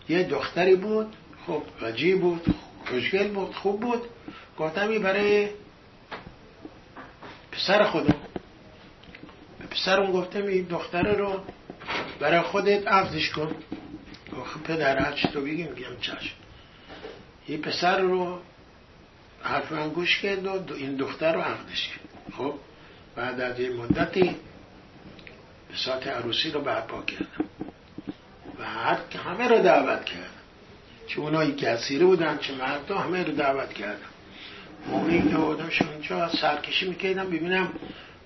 یه 0.09 0.23
دختری 0.23 0.75
بود 0.75 1.15
خب 1.47 1.63
رجی 1.81 2.15
بود 2.15 2.55
خوشگل 2.85 3.27
بود 3.27 3.55
خوب 3.55 3.79
بود 3.81 4.01
گفتم 4.57 4.99
برای 4.99 5.49
پسر 7.51 7.83
خودم. 7.83 8.15
پسرم 9.71 10.11
گفتم 10.11 10.45
این 10.45 10.63
دختره 10.63 11.13
رو 11.13 11.41
برای 12.19 12.41
خودت 12.41 12.87
عفزش 12.87 13.29
کن. 13.29 13.55
خب 14.45 14.63
پدر 14.63 14.99
هرچی 14.99 15.27
تو 15.27 15.41
بگیم 15.41 15.67
میگم 15.67 15.97
چشم. 16.01 16.35
این 17.45 17.61
پسر 17.61 17.99
رو 17.99 18.39
حرف 19.41 19.71
من 19.71 19.89
گوش 19.89 20.21
کرد 20.21 20.47
و 20.47 20.73
این 20.73 20.95
دختر 20.95 21.33
رو 21.33 21.41
عقدش 21.41 21.87
کرد. 21.87 22.33
خب 22.37 22.53
بعد 23.15 23.41
از 23.41 23.59
یه 23.59 23.69
مدتی 23.69 24.35
به 25.69 25.77
ساعت 25.85 26.07
عروسی 26.07 26.51
رو 26.51 26.61
برپا 26.61 27.01
کردم. 27.01 27.45
و 28.59 28.63
هر 28.63 28.97
همه 29.25 29.47
رو 29.47 29.59
دعوت 29.63 30.05
کردم 30.05 30.37
چه 31.07 31.19
اونایی 31.19 31.55
که 31.55 31.69
اسیره 31.69 32.05
بودن 32.05 32.37
چه 32.37 32.55
مردا 32.55 32.97
همه 32.97 33.23
رو 33.23 33.31
دعوت 33.31 33.73
کردم 33.73 34.09
موقعی 34.87 35.29
که 35.29 35.35
آدمش 35.35 35.81
اونجا 35.81 36.29
سرکشی 36.29 36.89
می‌کردم 36.89 37.25
ببینم 37.25 37.73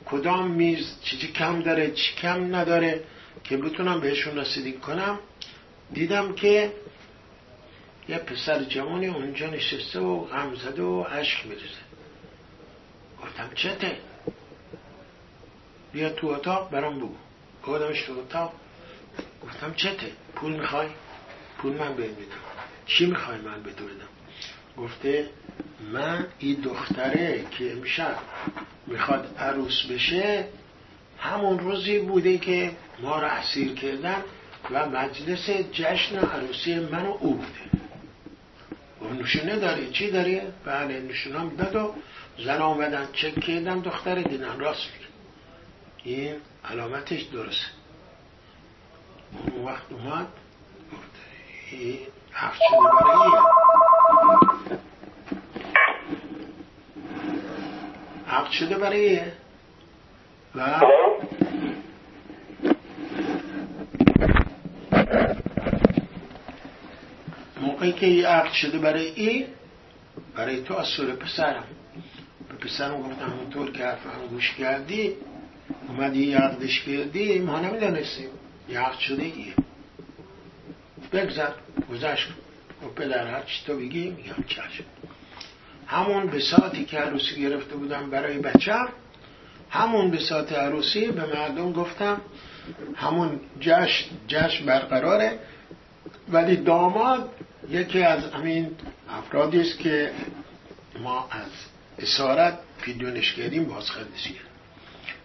کدام 0.06 0.52
میز 0.52 1.02
چیزی 1.04 1.28
کم 1.28 1.62
داره 1.62 1.92
چی 1.92 2.16
کم 2.16 2.56
نداره 2.56 3.04
که 3.44 3.58
بتونم 3.58 4.00
بهشون 4.00 4.38
رسیدگی 4.38 4.78
کنم. 4.78 5.20
دیدم 5.94 6.36
که 6.36 6.72
یه 8.10 8.18
پسر 8.18 8.64
جوانی 8.64 9.08
اونجا 9.08 9.48
نشسته 9.48 10.00
و 10.00 10.20
غم 10.20 10.56
زده 10.56 10.82
و 10.82 11.04
عشق 11.04 11.46
میریزه. 11.46 11.66
گفتم 13.24 13.50
چته؟ 13.56 13.98
بیا 15.94 16.10
تو 16.10 16.28
اتاق 16.28 16.72
برام 16.72 16.98
بگو. 16.98 17.16
بودمش 17.66 18.02
تو 18.02 18.20
اتاق. 18.20 18.54
گفتم 19.44 19.74
چته؟ 19.74 20.12
پول 20.36 20.52
می‌خوای؟ 20.52 20.88
پول 21.58 21.74
من 21.74 21.96
بهم 21.96 22.10
میدم 22.10 22.42
چی 22.86 23.06
می‌خوای 23.06 23.38
من 23.38 23.64
به 23.64 23.74
تو 23.74 23.84
بدم؟ 23.84 24.08
گفته 24.78 25.30
من 25.94 26.28
این 26.40 26.62
دختره 26.62 27.46
که 27.52 27.72
امشب 27.72 28.16
می‌خواد 28.88 29.36
عروس 29.40 29.86
بشه 29.86 30.46
همون 31.20 31.60
روزی 31.60 32.00
بوده 32.00 32.38
که 32.38 32.72
ما 33.00 33.20
رو 33.20 33.28
اسیر 33.28 33.74
کردن 33.74 34.24
و 34.72 34.90
مجلس 34.90 35.50
جشن 35.50 36.18
عروسی 36.18 36.80
من 36.80 37.06
و 37.06 37.18
او 37.20 37.34
بوده. 37.36 37.72
و 39.02 39.24
نشونه 39.24 39.60
داری 39.60 39.92
چی 39.92 40.12
داری؟ 40.12 40.42
بله 40.66 41.00
نشونم 41.00 41.56
داد 41.56 41.76
و 41.76 41.96
زن 42.46 42.62
آمدن 42.62 43.08
چک 43.14 43.40
کردم 43.40 43.82
دختر 43.82 44.22
دیدن 44.22 44.60
راست 44.60 44.90
میگه. 44.94 45.12
این 46.04 46.36
علامتش 46.70 47.22
درسته. 47.22 47.81
اون 49.34 49.66
وقت 49.66 49.92
اومد 49.92 50.28
حق 52.32 52.54
شده 52.54 52.78
برای 53.02 53.32
حق 58.28 58.52
شده 58.52 58.78
برای 58.78 59.20
و 60.56 60.80
موقعی 67.62 67.92
که 67.92 68.28
عقد 68.28 68.52
شده 68.52 68.80
برای 68.80 69.06
ای 69.16 69.46
برای 70.36 70.64
تو 70.64 70.78
از 70.78 70.88
سور 70.88 71.16
پسرم. 71.16 71.64
به 72.50 72.56
پسرم 72.56 73.02
گفتم 73.02 73.26
همونطور 73.26 73.72
که 73.72 73.84
حرفم 73.84 74.28
گوش 74.30 74.56
کردی 74.56 75.16
اومدی 75.88 76.34
عقدش 76.34 76.84
کردی 76.84 77.40
ما 77.40 77.60
نمی‌دانستیم. 77.60 78.30
عقد 78.78 79.00
شده 79.00 79.24
ایه 79.24 79.54
بگذر 81.12 81.52
گذشت. 81.92 82.28
و 82.84 82.88
پدر 82.88 83.28
هر 83.28 83.44
چی 83.44 83.66
تو 83.66 83.78
بگی 83.78 84.10
میگم 84.10 84.44
چشم. 84.48 84.84
همون 85.88 86.28
به 86.28 86.40
ساعتی 86.40 86.86
که 86.86 86.98
عروسی 86.98 87.42
گرفته 87.42 87.76
بودم 87.76 88.10
برای 88.10 88.38
بچم 88.38 88.90
همون 89.70 90.12
به 90.12 90.20
ساعت 90.20 90.54
عروسی 90.54 91.08
به 91.08 91.26
مردم 91.26 91.74
گفتم 91.74 92.22
همون 92.96 93.40
جشن 93.60 94.06
جشن 94.28 94.66
برقراره 94.66 95.40
ولی 96.30 96.56
داماد 96.56 97.30
یکی 97.70 98.04
از 98.04 98.24
همین 98.24 98.72
افرادی 99.10 99.62
است 99.62 99.80
که 99.80 100.12
ما 101.00 101.28
از 101.32 101.52
اسارت 102.00 102.60
پیدونش 102.82 103.34
کردیم 103.34 103.64
کردیم. 103.64 104.42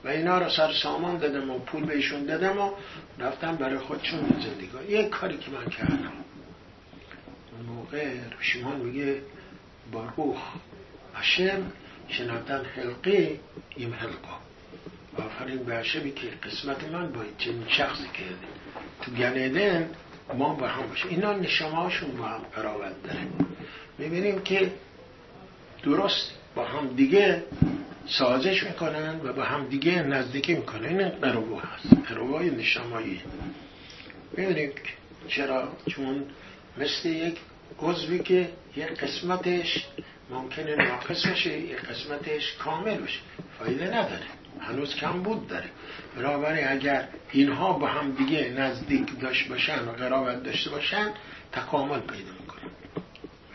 و 0.05 0.09
اینا 0.09 0.39
رو 0.39 0.51
سر 0.51 0.73
سامان 0.73 1.19
دادم 1.19 1.51
و 1.51 1.59
پول 1.59 1.85
بهشون 1.85 2.25
دادم 2.25 2.59
و 2.59 2.71
رفتم 3.19 3.57
برای 3.57 3.79
خودشون 3.79 4.21
زندگی 4.21 4.93
یک 4.93 5.09
کاری 5.09 5.39
که 5.39 5.51
من 5.51 5.71
کردم. 5.71 6.13
اون 7.53 7.77
موقع 7.77 8.15
روشیمان 8.37 8.77
میگه 8.81 9.23
باروخ 9.93 10.39
هشم 11.15 11.73
شناتن 12.09 12.65
حلقی 12.65 13.41
ایم 13.77 13.95
حلقا 13.95 14.39
آفرین 15.19 15.65
به 15.65 15.77
هشمی 15.77 16.13
که 16.13 16.27
قسمت 16.27 16.85
من 16.85 17.13
با 17.13 17.21
چنین 17.39 17.65
شخصی 17.69 18.09
کرده 18.09 18.37
تو 19.03 19.11
گنیدن 19.11 19.91
ما 20.35 20.55
با 20.55 20.67
هم 20.67 20.89
باشه. 20.89 21.09
اینا 21.09 21.33
نشامه 21.33 21.77
هاشون 21.77 22.17
با 22.17 22.25
هم 22.25 22.41
قرابت 22.55 23.03
داره. 23.03 23.27
می‌بینیم 23.99 24.43
که 24.43 24.73
درست 25.83 26.33
با 26.55 26.65
هم 26.65 26.89
دیگه 26.89 27.45
سازش 28.09 28.63
می‌کنن 28.63 29.21
و 29.25 29.33
با 29.33 29.43
هم 29.43 29.67
دیگه 29.67 30.03
نزدیکی 30.03 30.55
می‌کنن 30.55 30.87
این 30.87 31.09
قربو 31.09 31.59
هست. 31.59 31.95
قربوهای 32.09 32.51
نشامایی 32.51 33.21
می‌بینیم 34.37 34.73
چرا؟ 35.29 35.73
چون 35.89 36.25
مثل 36.79 37.09
یک 37.09 37.37
عضوی 37.79 38.19
که 38.19 38.49
یک 38.77 38.87
قسمتش 38.87 39.87
ممکنه 40.31 40.77
ناقص 40.77 41.27
بشه 41.27 41.59
یک 41.59 41.77
قسمتش 41.77 42.53
کامل 42.53 42.97
بشه 42.97 43.21
فایده 43.59 43.87
نداره. 43.87 44.27
هنوز 44.61 44.95
کم 44.95 45.23
بود 45.23 45.49
داره. 45.49 45.71
بنابراین 46.17 46.69
اگر 46.69 47.09
اینها 47.33 47.73
با 47.73 47.87
هم 47.87 48.13
دیگه 48.13 48.49
نزدیک 48.49 49.21
داشت 49.21 49.49
باشن 49.49 49.89
و 49.89 49.93
قرابت 49.93 50.43
داشته 50.43 50.71
باشن 50.71 51.11
تکامل 51.53 52.01
پیدا 52.01 52.33
می‌کنن 52.41 52.71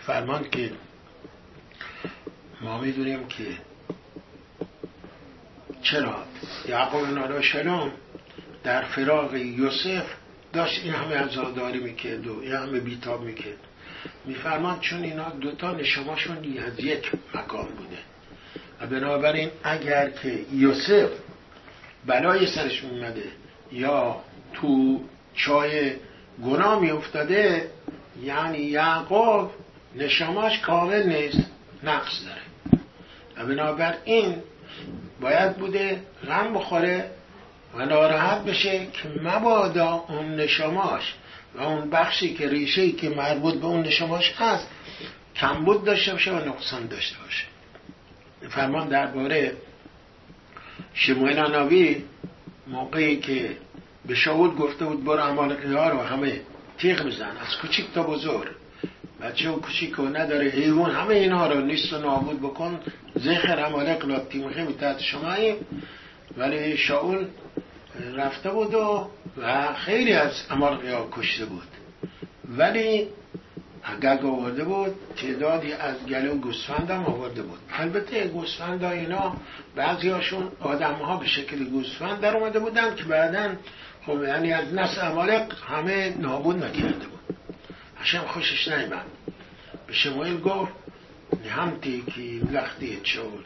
فرمان 0.06 0.50
که 0.50 0.72
ما 2.62 2.82
می‌دونیم 2.82 3.28
که 3.28 3.46
چرا؟ 5.82 6.16
یعقوب 6.68 7.08
نالا 7.08 7.42
شلام 7.42 7.92
در 8.64 8.82
فراغ 8.82 9.36
یوسف 9.36 10.06
داشت 10.54 10.82
این 10.84 10.94
همه 10.94 11.16
عزاداری 11.16 11.80
می‌کرد 11.80 12.28
و 12.28 12.40
این 12.40 12.54
همه 12.54 12.80
بیتاب 12.80 13.22
می‌کرد. 13.22 13.58
میفرمان 14.26 14.80
چون 14.80 15.04
اینا 15.04 15.30
دوتا 15.30 15.72
نشماشون 15.72 16.38
از 16.68 16.80
یک 16.80 17.12
مکان 17.36 17.66
بوده. 17.66 17.98
و 18.82 18.88
بنابراین 18.88 19.50
اگر 19.64 20.10
که 20.10 20.46
یوسف 20.54 21.10
بلای 22.06 22.48
سرش 22.48 22.84
اومده 22.84 23.24
یا 23.72 24.24
تو 24.54 25.02
چای 25.36 25.94
گناه 26.44 26.80
می 26.80 26.92
افتاده 26.92 27.72
یعنی 28.24 28.58
یعقوب 28.58 29.52
نشماش 29.96 30.60
کامل 30.60 31.04
نیست 31.04 31.46
نقص 31.84 32.26
داره. 32.26 32.42
و 33.38 33.46
بنابراین 33.46 34.36
باید 35.22 35.58
بوده 35.58 36.02
غم 36.28 36.54
بخوره 36.54 37.12
و 37.74 37.86
ناراحت 37.86 38.46
بشه 38.46 38.88
که 38.94 39.10
مبادا 39.24 40.06
اون 40.08 40.36
نشماش 40.36 41.14
و 41.56 41.62
اون 41.62 41.90
بخشی 41.90 42.34
که 42.34 42.50
ریشه 42.50 42.92
که 42.92 43.10
مربوط 43.10 43.56
به 43.56 43.66
اون 43.66 43.82
نشماش 43.82 44.34
هست 44.38 44.68
کمبود 45.36 45.84
داشته 45.84 46.12
باشه 46.12 46.32
و 46.32 46.50
نقصان 46.50 46.88
داشته 46.88 47.18
باشه. 47.24 47.46
فرمان 48.50 48.90
درباره 48.90 49.54
شموئل 50.94 51.52
ناوی 51.52 52.04
موقعی 52.68 53.18
که 53.18 53.58
به 54.06 54.16
شاول 54.16 54.56
گفته 54.56 54.86
بود 54.86 55.04
برو 55.04 55.24
امالقی 55.24 55.74
ها 55.74 55.90
رو 55.90 56.00
همه 56.00 56.42
تیغ 56.78 57.06
بزن 57.06 57.38
از 57.38 57.58
کوچیک 57.62 57.94
تا 57.94 58.04
بزرگ. 58.04 58.48
بچه 59.22 59.50
و 59.50 59.60
کوچیک 59.60 60.00
و 60.00 60.08
نداره 60.08 60.50
حیوان 60.50 60.92
همه 60.92 61.16
اینها 61.16 61.48
رو 61.48 61.62
نیست 61.62 61.94
و 61.94 61.98
نابود 61.98 62.42
بکن. 62.42 62.80
زخر 63.16 63.66
امالق 63.66 64.10
را 64.10 64.20
تیمخی 64.20 64.66
تحت 64.66 65.00
شماییم 65.00 65.56
ولی 66.38 66.78
شاول 66.78 67.28
رفته 68.16 68.50
بود 68.50 68.74
و, 68.74 69.08
و 69.38 69.74
خیلی 69.74 70.14
از 70.14 70.32
امالقی 70.50 70.88
ها 70.88 71.08
کشته 71.12 71.46
بود. 71.46 71.68
ولی 72.50 73.08
گگ 74.02 74.26
آورده 74.26 74.64
بود 74.64 74.96
تعدادی 75.16 75.74
از 75.74 76.06
گلو 76.06 76.36
گوسفند 76.36 76.92
هم 76.92 77.06
آورده 77.06 77.42
بود. 77.42 77.60
البته 77.74 78.28
گوسفند 78.28 78.84
اینا 78.84 79.36
بعضی 79.76 80.10
هاشون 80.10 80.52
آدم 80.60 80.94
ها 80.94 81.18
به 81.18 81.28
شکل 81.28 81.64
گوسفند 81.64 82.20
در 82.20 82.38
اومده 82.38 82.60
بودن 82.60 82.96
که 82.96 83.04
بعدا 83.04 83.56
خب 84.06 84.24
یعنی 84.24 84.54
از 84.54 84.74
نسل 84.74 85.06
امالق 85.06 85.54
همه 85.68 86.16
نابود 86.20 86.64
نکرده 86.64 87.08
بود. 87.08 87.38
هشم 87.98 88.22
خوشش 88.28 88.68
نیمد 88.68 89.06
به 89.88 89.94
شمایل 89.94 90.40
گفت 90.40 90.81
همتی 91.50 92.04
که 92.16 92.22
لختی 92.52 93.00
شاول 93.04 93.44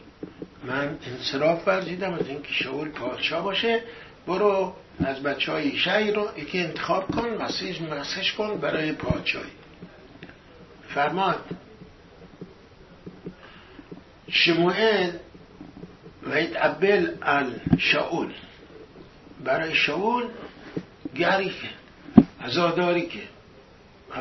من 0.64 0.98
انصراف 1.06 1.68
ورزیدم 1.68 2.14
از 2.14 2.28
اینکه 2.28 2.52
شاول 2.52 2.88
پادشاه 2.88 3.44
باشه. 3.44 3.80
برو 4.26 4.74
از 4.98 5.22
بچه 5.22 5.52
های 5.52 5.76
شهر 5.76 6.10
رو 6.10 6.28
یکی 6.36 6.60
انتخاب 6.60 7.10
کن 7.10 7.28
مسیج 7.28 7.82
مسیج 7.82 8.32
کن 8.32 8.58
برای 8.58 8.92
پادشاهی. 8.92 9.50
فرماد 10.88 11.44
شموئل 14.30 15.10
و 16.22 16.42
ابل 16.56 17.10
شاول 17.78 18.32
برای 19.44 19.74
شاول 19.74 20.24
گری 21.14 21.48
که 21.48 21.68
عزاداری 22.44 23.06
که 23.06 23.22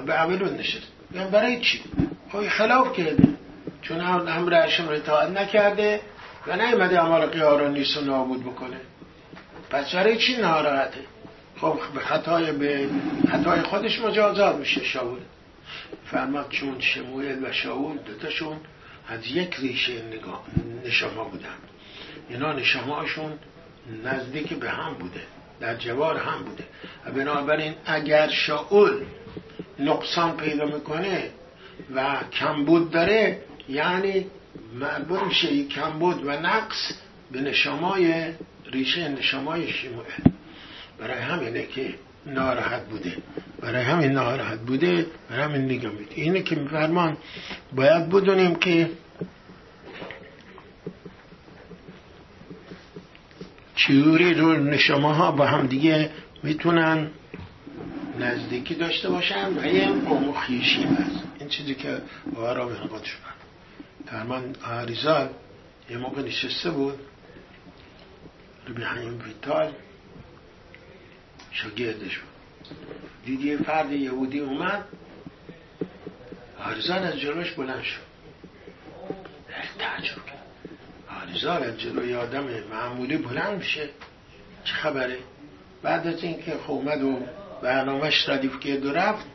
به 0.06 0.14
عملون 0.14 0.58
نشست. 0.58 0.88
یعنی 1.14 1.32
برای 1.32 1.62
چی؟ 1.62 1.82
خواهی 2.32 2.50
خلاف 2.50 2.98
کرده 2.98 3.35
چون 3.88 4.02
امر 4.02 4.66
هشم 4.66 4.90
اطاعت 4.90 5.30
نکرده 5.30 6.02
و 6.48 6.56
نیمده 6.56 7.00
عمال 7.00 7.26
قیاران 7.26 7.74
نیست 7.74 7.98
و 7.98 8.02
نابود 8.02 8.44
بکنه. 8.44 8.78
پس 9.70 9.96
برای 9.96 10.18
چی 10.18 10.38
ناراحته؟ 10.38 11.00
خب 11.58 11.80
به 11.94 12.00
خطای 12.00 12.52
به 12.52 12.90
خطای 13.32 13.62
خودش 13.62 14.00
مجازات 14.00 14.56
میشه 14.56 14.84
شاول 14.84 15.20
فرماد 16.06 16.50
چون 16.50 16.80
شموئل 16.80 17.46
و 17.46 17.52
شاول 17.52 17.98
دوتاشون 17.98 18.58
از 19.08 19.28
یک 19.28 19.56
ریشه 19.56 20.02
نگاه 20.02 20.44
نشما 20.86 21.24
بودن. 21.24 21.56
اینا 22.30 22.54
نشماشون 22.54 23.32
نزدیک 24.04 24.54
به 24.54 24.70
هم 24.70 24.94
بوده 24.94 25.22
در 25.60 25.76
جوار 25.76 26.18
هم 26.18 26.44
بوده. 26.44 26.64
و 27.06 27.12
بنابراین 27.12 27.74
اگر 27.86 28.30
شاول 28.30 29.06
نقصان 29.80 30.38
پیدا 30.38 30.66
می‌کنه 30.66 31.30
و 31.96 32.16
کمبود 32.32 32.92
داره 32.92 33.42
یعنی 33.70 34.26
مربوط 34.80 35.22
میشه 35.22 35.64
کمبود 35.64 36.26
و 36.26 36.32
نقص 36.32 36.92
به 37.32 37.42
نشمای 37.42 38.26
ریشه 38.72 39.08
نشمای 39.10 39.72
شموئل 39.74 40.34
برای 41.00 41.20
همینه 41.20 41.66
که 41.66 41.96
ناراحت 42.26 42.86
بوده. 42.86 43.18
برای 43.62 43.84
همین 43.84 44.12
ناراحت 44.12 44.60
بوده 44.60 45.06
برای 45.30 45.44
همین 45.44 45.66
نگاه 45.66 45.92
میده 45.92 46.12
اینه 46.16 46.42
که 46.42 46.56
فرمان 46.56 47.18
باید 47.76 48.10
بدونیم 48.10 48.56
که 48.56 48.90
چیوری 53.76 54.34
رو 54.34 54.54
نشما 54.54 55.14
ها 55.14 55.32
با 55.32 55.46
هم 55.46 55.68
دیگه 55.68 56.10
می‌تونن 56.44 57.10
نزدیکی 58.20 58.76
داشته 58.76 59.10
باشن 59.10 59.58
و 59.58 59.66
یه 59.66 59.88
قوم 59.88 60.32
هست. 60.32 61.24
این 61.40 61.50
چیزی 61.50 61.76
که 61.76 62.02
آرام 62.36 62.68
انقاد 62.68 63.04
شدن 63.04 63.35
فرمان 64.06 64.56
آریزال 64.64 65.30
یه 65.90 65.98
موقع 65.98 66.22
نشسته 66.22 66.72
بود 66.72 67.00
به 68.76 68.86
همین 68.86 69.22
ویتال 69.22 69.74
شاگردش 71.52 72.18
بود 72.20 72.36
دیدی 73.26 73.58
فرد 73.58 73.92
یهودی 73.92 74.40
اومد 74.40 74.86
آرزان 76.60 77.04
از 77.04 77.20
جلوش 77.20 77.52
بلند 77.52 77.84
شد. 77.84 78.02
تعجب 79.80 80.22
آرزان 81.22 81.64
از 81.64 81.80
جلوی 81.80 82.16
آدم 82.16 82.44
معمولی 82.72 83.18
بلند 83.18 83.58
میشه. 83.58 83.90
چه 84.64 84.74
خبره؟ 84.74 85.18
بعد 85.82 86.08
از 86.08 86.24
اینکه 86.24 86.52
خب 86.52 86.72
اومد 86.72 87.04
و 87.04 87.20
برنامهش 87.62 88.30
ردیف 88.30 88.60
کرد 88.60 88.86
و 88.86 88.92
رفت 88.92 89.26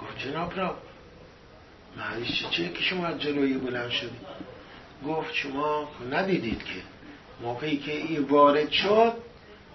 گفت 0.00 0.18
جناب 0.18 0.56
را 0.56 0.76
معنیش 1.96 2.46
چه 2.50 2.68
که 2.68 2.82
شما 2.82 3.06
از 3.06 3.20
جلوی 3.20 3.54
بلند 3.54 3.90
شدی؟ 3.90 4.18
گفت 5.06 5.34
شما 5.34 5.88
ندیدید 6.10 6.64
که 6.64 6.82
موقعی 7.42 7.76
که 7.76 7.92
این 7.92 8.20
وارد 8.20 8.70
شد 8.70 9.12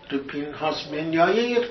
تو 0.09 0.17
پینهاس 0.17 0.83
بن 0.83 1.13
یایر 1.13 1.67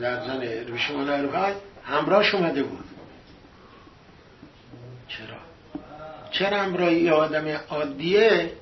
در 0.00 0.26
زن 0.26 0.68
رو 0.68 0.78
شما 0.78 1.04
نروهای 1.04 1.52
همراهش 1.84 2.34
اومده 2.34 2.62
بود. 2.62 2.84
چرا؟ 5.08 5.38
چرا 6.30 6.62
همراه 6.62 6.92
یه 6.92 7.12
آدم 7.12 7.48
عادیه 7.68 8.52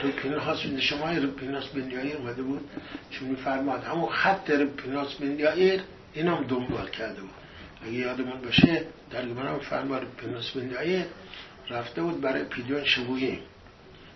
تو 0.00 0.08
پینهاس 0.08 0.62
بن 0.62 0.80
شما 0.80 1.12
رو 1.12 1.30
پینهاس 1.30 1.68
بن 1.68 1.90
یایر 1.90 2.16
اومده 2.16 2.42
بود؟ 2.42 2.70
چون 3.10 3.28
میفرماد 3.28 3.84
همون 3.84 4.10
خط 4.10 4.50
پینهاس 4.50 5.14
بن 5.14 5.38
یایر 5.38 5.82
این 6.14 6.28
هم 6.28 6.44
دنبال 6.44 6.88
کرده 6.90 7.20
بود. 7.20 7.41
اگه 7.86 7.92
یادمون 7.92 8.40
باشه 8.40 8.86
در 9.10 9.26
گمان 9.26 9.58
فرمار 9.58 10.06
پینهاس 10.16 10.50
بن 10.50 10.70
یایر 10.70 11.04
رفته 11.70 12.02
بود 12.02 12.20
برای 12.20 12.44
پیدیون 12.44 12.84
شبویی 12.84 13.38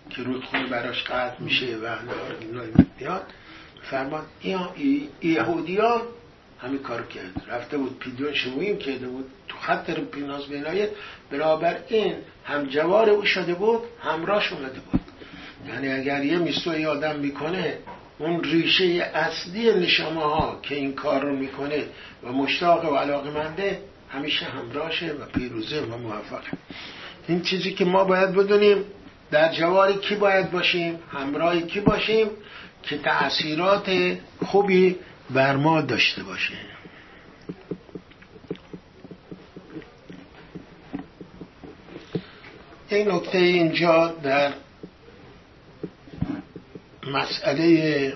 که 0.09 0.23
رودخونه 0.23 0.67
براش 0.67 1.03
قطع 1.03 1.41
میشه 1.41 1.77
و 1.77 1.95
میاد. 2.99 3.23
فرمان 3.83 4.23
یهودی 5.21 5.77
ها 5.77 6.01
همین 6.59 6.79
کار 6.79 7.05
کرد. 7.05 7.43
رفته 7.47 7.77
بود 7.77 7.99
پیدیون 7.99 8.33
شمویم 8.33 8.77
کرده 8.77 9.07
بود 9.07 9.25
تو 9.47 9.57
خط 9.57 9.89
رو 9.89 10.05
پیناز 10.05 10.47
بینایه 10.47 10.91
برابر 11.31 11.77
این 11.87 12.13
هم 12.45 12.65
جوار 12.65 13.09
او 13.09 13.25
شده 13.25 13.53
بود 13.53 13.81
همراهش 14.01 14.51
اومده 14.53 14.79
بود. 14.79 15.01
یعنی 15.67 15.87
اگر 15.87 16.23
یه 16.23 16.37
میستوی 16.37 16.85
آدم 16.85 17.19
می‌کنه 17.19 17.77
اون 18.19 18.43
ریشه 18.43 19.11
اصلی 19.13 19.73
نشامه 19.73 20.21
ها 20.21 20.59
که 20.63 20.75
این 20.75 20.93
کار 20.93 21.21
رو 21.21 21.35
می‌کنه 21.35 21.83
و 22.23 22.31
مشتاق 22.31 22.93
و 22.93 22.95
علاقه 22.95 23.31
منده 23.31 23.81
همیشه 24.09 24.45
همراهشه 24.45 25.11
و 25.11 25.25
پیروزه 25.25 25.81
و 25.81 25.97
موفقه. 25.97 26.57
این 27.27 27.41
چیزی 27.41 27.73
که 27.73 27.85
ما 27.85 28.03
باید 28.03 28.31
بدونیم 28.31 28.83
در 29.31 29.53
جواری 29.53 29.93
کی 29.93 30.15
باید 30.15 30.51
باشیم 30.51 30.99
همراهی 31.11 31.61
کی 31.61 31.79
باشیم 31.79 32.27
که 32.83 32.97
تأثیرات 32.97 34.17
خوبی 34.45 34.95
بر 35.29 35.55
ما 35.55 35.81
داشته 35.81 36.23
باشه. 36.23 36.53
این 42.89 43.11
نکته 43.11 43.37
اینجا 43.37 44.07
در 44.07 44.53
مسئله 47.07 48.13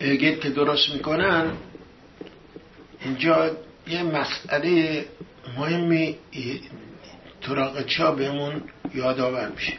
اگه 0.00 0.36
که 0.36 0.50
درست 0.50 0.94
می‌کنن 0.94 1.52
اینجا 3.00 3.56
یه 3.86 4.02
مسئله 4.02 5.04
مهمی 5.58 6.16
تراقچا 7.40 8.12
بهمون 8.12 8.62
یادآور 8.94 9.48
میشه. 9.48 9.72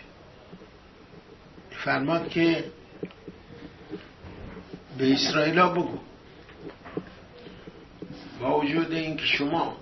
فرماد 1.71 2.29
که 2.29 2.63
به 4.97 5.13
اسرائیل 5.13 5.61
بگو. 5.61 5.99
با 8.41 8.59
وجود 8.59 8.91
اینکه 8.91 9.25
شما 9.25 9.77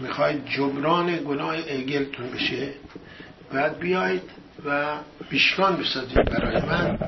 می‌خواید 0.00 0.46
جبران 0.46 1.16
گناه 1.16 1.56
اگلتون 1.56 2.30
بشه 2.30 2.72
باید 3.52 3.78
بیاید 3.78 4.22
و 4.64 4.96
بیشکان 5.30 5.76
بسازید 5.76 6.24
برای 6.24 6.62
من. 6.62 6.98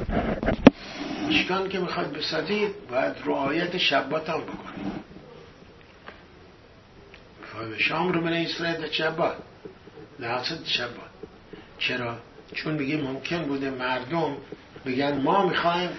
بیشکان 1.28 1.68
که 1.68 1.78
می‌خواید 1.78 2.12
بسازید 2.12 2.88
باید 2.90 3.14
رعایت 3.24 3.78
شبات 3.78 4.30
هم 4.30 4.40
بکنید. 4.40 4.98
شام 7.78 8.12
رو 8.12 8.20
من 8.20 8.32
اسرائیل 8.32 8.90
شبات. 8.90 9.36
لحظت 10.18 10.66
شبات. 10.66 11.10
چرا؟ 11.78 12.18
چون 12.54 12.74
میگه 12.74 12.96
ممکن 12.96 13.42
بوده 13.42 13.70
مردم 13.70 14.36
بگن 14.86 15.20
ما 15.20 15.46
می‌خوایم 15.46 15.90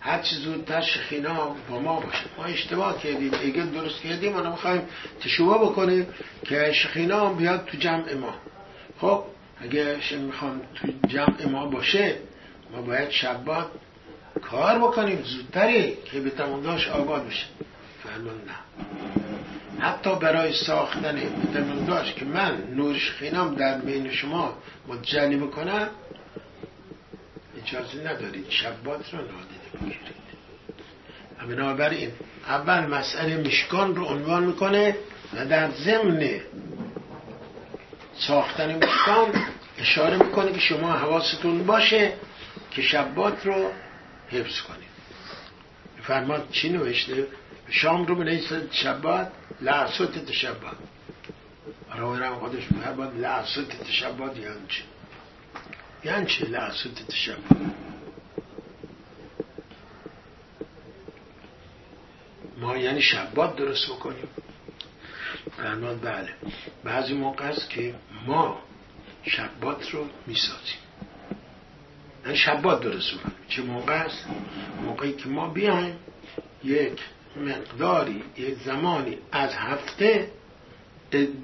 هر 0.00 0.22
چی 0.22 0.36
زودتر 0.36 0.80
شخینا 0.80 1.56
با 1.70 1.78
ما 1.78 2.00
باشه. 2.00 2.24
ما 2.38 2.44
اشتباه 2.44 3.02
کردیم. 3.02 3.34
اگه 3.34 3.62
درست 3.62 4.00
کردیم 4.02 4.32
ما 4.32 4.50
می‌خوایم 4.50 4.82
تشوه 5.20 5.58
بکنیم 5.58 6.06
که 6.44 6.72
شخینا 6.72 7.32
بیاد 7.32 7.64
تو 7.64 7.76
جمع 7.76 8.14
ما. 8.14 8.34
خب 9.00 9.24
اگه 9.60 9.96
می‌خوام 10.10 10.60
تو 10.74 11.08
جمع 11.08 11.46
ما 11.46 11.66
باشه 11.66 12.16
ما 12.72 12.82
باید 12.82 13.10
شبات 13.10 13.66
کار 14.42 14.78
بکنیم 14.78 15.22
زودتری 15.22 15.96
که 16.04 16.20
به 16.20 16.30
تمونداش 16.30 16.88
آباد 16.88 17.26
بشه. 17.26 17.46
فرمان 18.02 18.34
نه. 18.34 18.56
حتی 19.80 20.14
برای 20.14 20.52
ساختن 20.52 21.20
داشت 21.86 22.16
که 22.16 22.24
من 22.24 22.62
نورش 22.74 23.10
خینام 23.10 23.54
در 23.54 23.78
بین 23.78 24.12
شما 24.12 24.54
متجلی 24.88 25.36
بکنم 25.36 25.88
اجازه 27.62 27.98
ندارید 27.98 28.46
شبات 28.48 29.14
رو 29.14 29.18
نادیده 29.18 29.78
بگیرید. 29.80 30.16
بنابراین 31.48 32.10
اول 32.46 32.86
مسئله 32.86 33.36
مشکان 33.36 33.96
رو 33.96 34.04
عنوان 34.04 34.44
می‌کنه 34.44 34.96
و 35.34 35.46
در 35.46 35.70
ضمن 35.70 36.40
ساختن 38.18 38.76
مشکان 38.76 39.44
اشاره 39.78 40.16
می‌کنه 40.16 40.52
که 40.52 40.60
شما 40.60 40.92
حواستون 40.92 41.66
باشه 41.66 42.12
که 42.70 42.82
شبات 42.82 43.46
رو 43.46 43.70
حفظ 44.30 44.60
کنید 44.60 44.88
فرمان 46.02 46.48
چی 46.50 46.68
نوشته؟ 46.68 47.26
شام 47.70 48.06
رو 48.06 48.14
بنویسید 48.14 48.72
شبات 48.72 49.32
لعصوت 49.60 50.24
تشبات 50.24 50.76
روایرم 51.96 52.34
خودش 52.34 52.62
فرمان 52.64 53.20
لعصوت 53.20 53.84
تشبات 53.84 54.36
یعنی 54.36 54.66
چی 54.68 54.82
یعنی 56.04 56.26
چی 56.26 56.44
لعصوت 56.44 57.06
تشبات 57.08 57.58
ما 62.56 62.76
یعنی 62.76 63.02
شبات 63.02 63.56
درست 63.56 63.86
بکنیم. 63.86 64.28
فرمان 65.56 65.98
بله. 65.98 66.34
بعضی 66.84 67.14
موقع 67.14 67.44
است 67.44 67.70
که 67.70 67.94
ما 68.26 68.62
شبات 69.22 69.90
رو 69.90 70.06
می‌سازیم. 70.26 70.85
شبات 72.34 72.80
درست 72.80 73.14
بکنیم 73.14 73.36
چه 73.48 73.62
موقع 73.62 73.92
است؟ 73.92 74.26
موقعی 74.84 75.12
که 75.12 75.28
ما 75.28 75.48
بیایم 75.48 75.96
یک 76.64 77.00
مقداری 77.36 78.22
یک 78.36 78.54
زمانی 78.64 79.18
از 79.32 79.54
هفته 79.54 80.30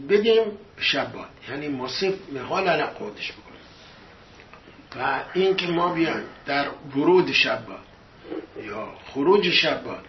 بدیم 0.09 0.43
شبات 0.79 1.29
یعنی 1.49 1.69
مصف 1.69 2.15
حال 2.49 2.69
علق 2.69 2.95
خودش 2.95 3.33
بکنیم 3.33 3.53
و 4.97 5.25
این 5.35 5.57
که 5.57 5.67
ما 5.67 5.93
بیایم 5.93 6.25
در 6.47 6.69
ورود 6.97 7.33
شبات 7.33 7.79
یا 8.63 8.89
خروج 9.07 9.51
شبات 9.51 10.05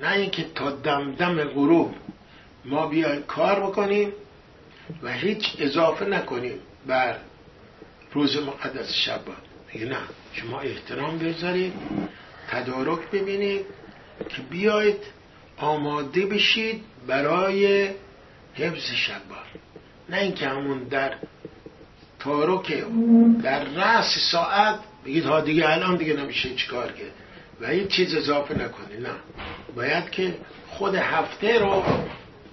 نه 0.00 0.12
اینکه 0.12 0.44
تا 0.54 0.70
دم 0.70 1.44
غروب 1.44 1.94
ما 2.64 2.86
بیایم 2.86 3.22
کار 3.22 3.60
بکنیم 3.60 4.12
و 5.02 5.12
هیچ 5.12 5.56
اضافه 5.58 6.04
نکنیم 6.04 6.60
بر 6.86 7.16
روز 8.12 8.36
مقدس 8.36 8.92
شبات 8.92 9.47
میگه 9.72 9.86
نه 9.86 9.98
شما 10.32 10.60
احترام 10.60 11.18
بذارید 11.18 11.72
تدارک 12.50 13.10
ببینید 13.10 13.66
که 14.28 14.42
بیاید 14.50 14.98
آماده 15.56 16.26
بشید 16.26 16.82
برای 17.06 17.88
حفظ 18.54 18.90
شبان 18.90 19.46
نه 20.08 20.16
اینکه 20.18 20.46
همون 20.46 20.84
در 20.84 21.14
تارک 22.18 22.84
در 23.42 23.64
رأس 23.64 24.18
ساعت 24.32 24.78
بگید 25.04 25.24
ها 25.24 25.40
دیگه 25.40 25.70
الان 25.70 25.96
دیگه 25.96 26.14
نمیشه 26.14 26.54
چیکار 26.54 26.92
کرد. 26.92 27.12
و 27.60 27.64
این 27.64 27.88
چیز 27.88 28.14
اضافه 28.14 28.54
نکنید 28.54 29.06
نه. 29.06 29.14
باید 29.76 30.10
که 30.10 30.34
خود 30.68 30.94
هفته 30.94 31.58
رو 31.58 31.82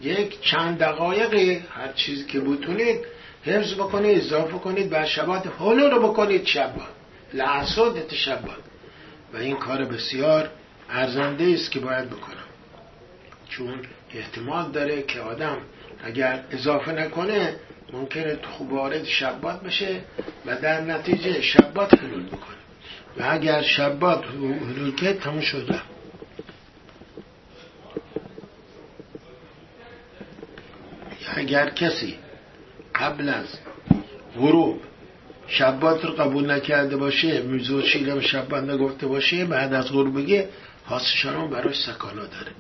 یک 0.02 0.42
چند 0.42 0.80
دقایق 0.80 1.34
هر 1.70 1.92
چیزی 1.96 2.24
که 2.24 2.40
بتونید 2.40 3.00
حفظ 3.44 3.74
بکنید 3.74 4.18
اضافه 4.18 4.58
کنید 4.58 4.90
بر 4.90 5.06
شبات 5.06 5.48
حلو 5.60 5.90
رو 5.90 6.08
بکنید 6.08 6.46
شبان 6.46 6.88
لحظات 7.34 8.14
شبان 8.14 8.58
و 9.34 9.38
این 9.38 9.56
کار 9.56 9.86
بسیار 9.86 10.50
ارزنده 10.90 11.54
است 11.54 11.72
که 11.72 11.80
باید 11.80 12.10
بکنم. 12.10 12.46
چون 13.50 13.80
احتمال 14.14 14.72
داره 14.72 15.02
که 15.02 15.20
آدم 15.20 15.58
اگر 16.04 16.44
اضافه 16.52 16.92
نکنه 16.92 17.56
ممکنه 17.94 18.36
تو 18.36 18.70
وارد 18.70 19.04
شبات 19.04 19.64
بشه 19.64 20.02
و 20.46 20.56
در 20.56 20.82
نتیجه 20.82 21.42
شبات 21.42 21.94
حلول 21.94 22.26
بکنه. 22.26 22.56
و 23.18 23.24
اگر 23.30 23.62
شبات 23.62 24.26
حلول 24.26 24.96
که 24.96 25.14
تموم 25.14 25.42
شده 25.42 25.82
اگر 31.36 31.70
کسی 31.70 32.18
قبل 32.96 33.30
از 33.30 33.46
غروب 34.38 34.82
شبات 35.48 36.06
رو 36.06 36.12
قبول 36.12 36.52
نکرده 36.52 36.98
باشه 36.98 37.42
میزو 37.42 37.82
شیرم 37.82 38.20
شبات 38.20 38.64
نگفته 38.64 39.08
باشه 39.08 39.46
بعد 39.46 39.74
از 39.74 39.92
غروب 39.92 40.18
بگه 40.18 40.50
حاسشان 40.86 41.50
براش 41.50 41.82
سکانا 41.82 42.26
داره. 42.26 42.52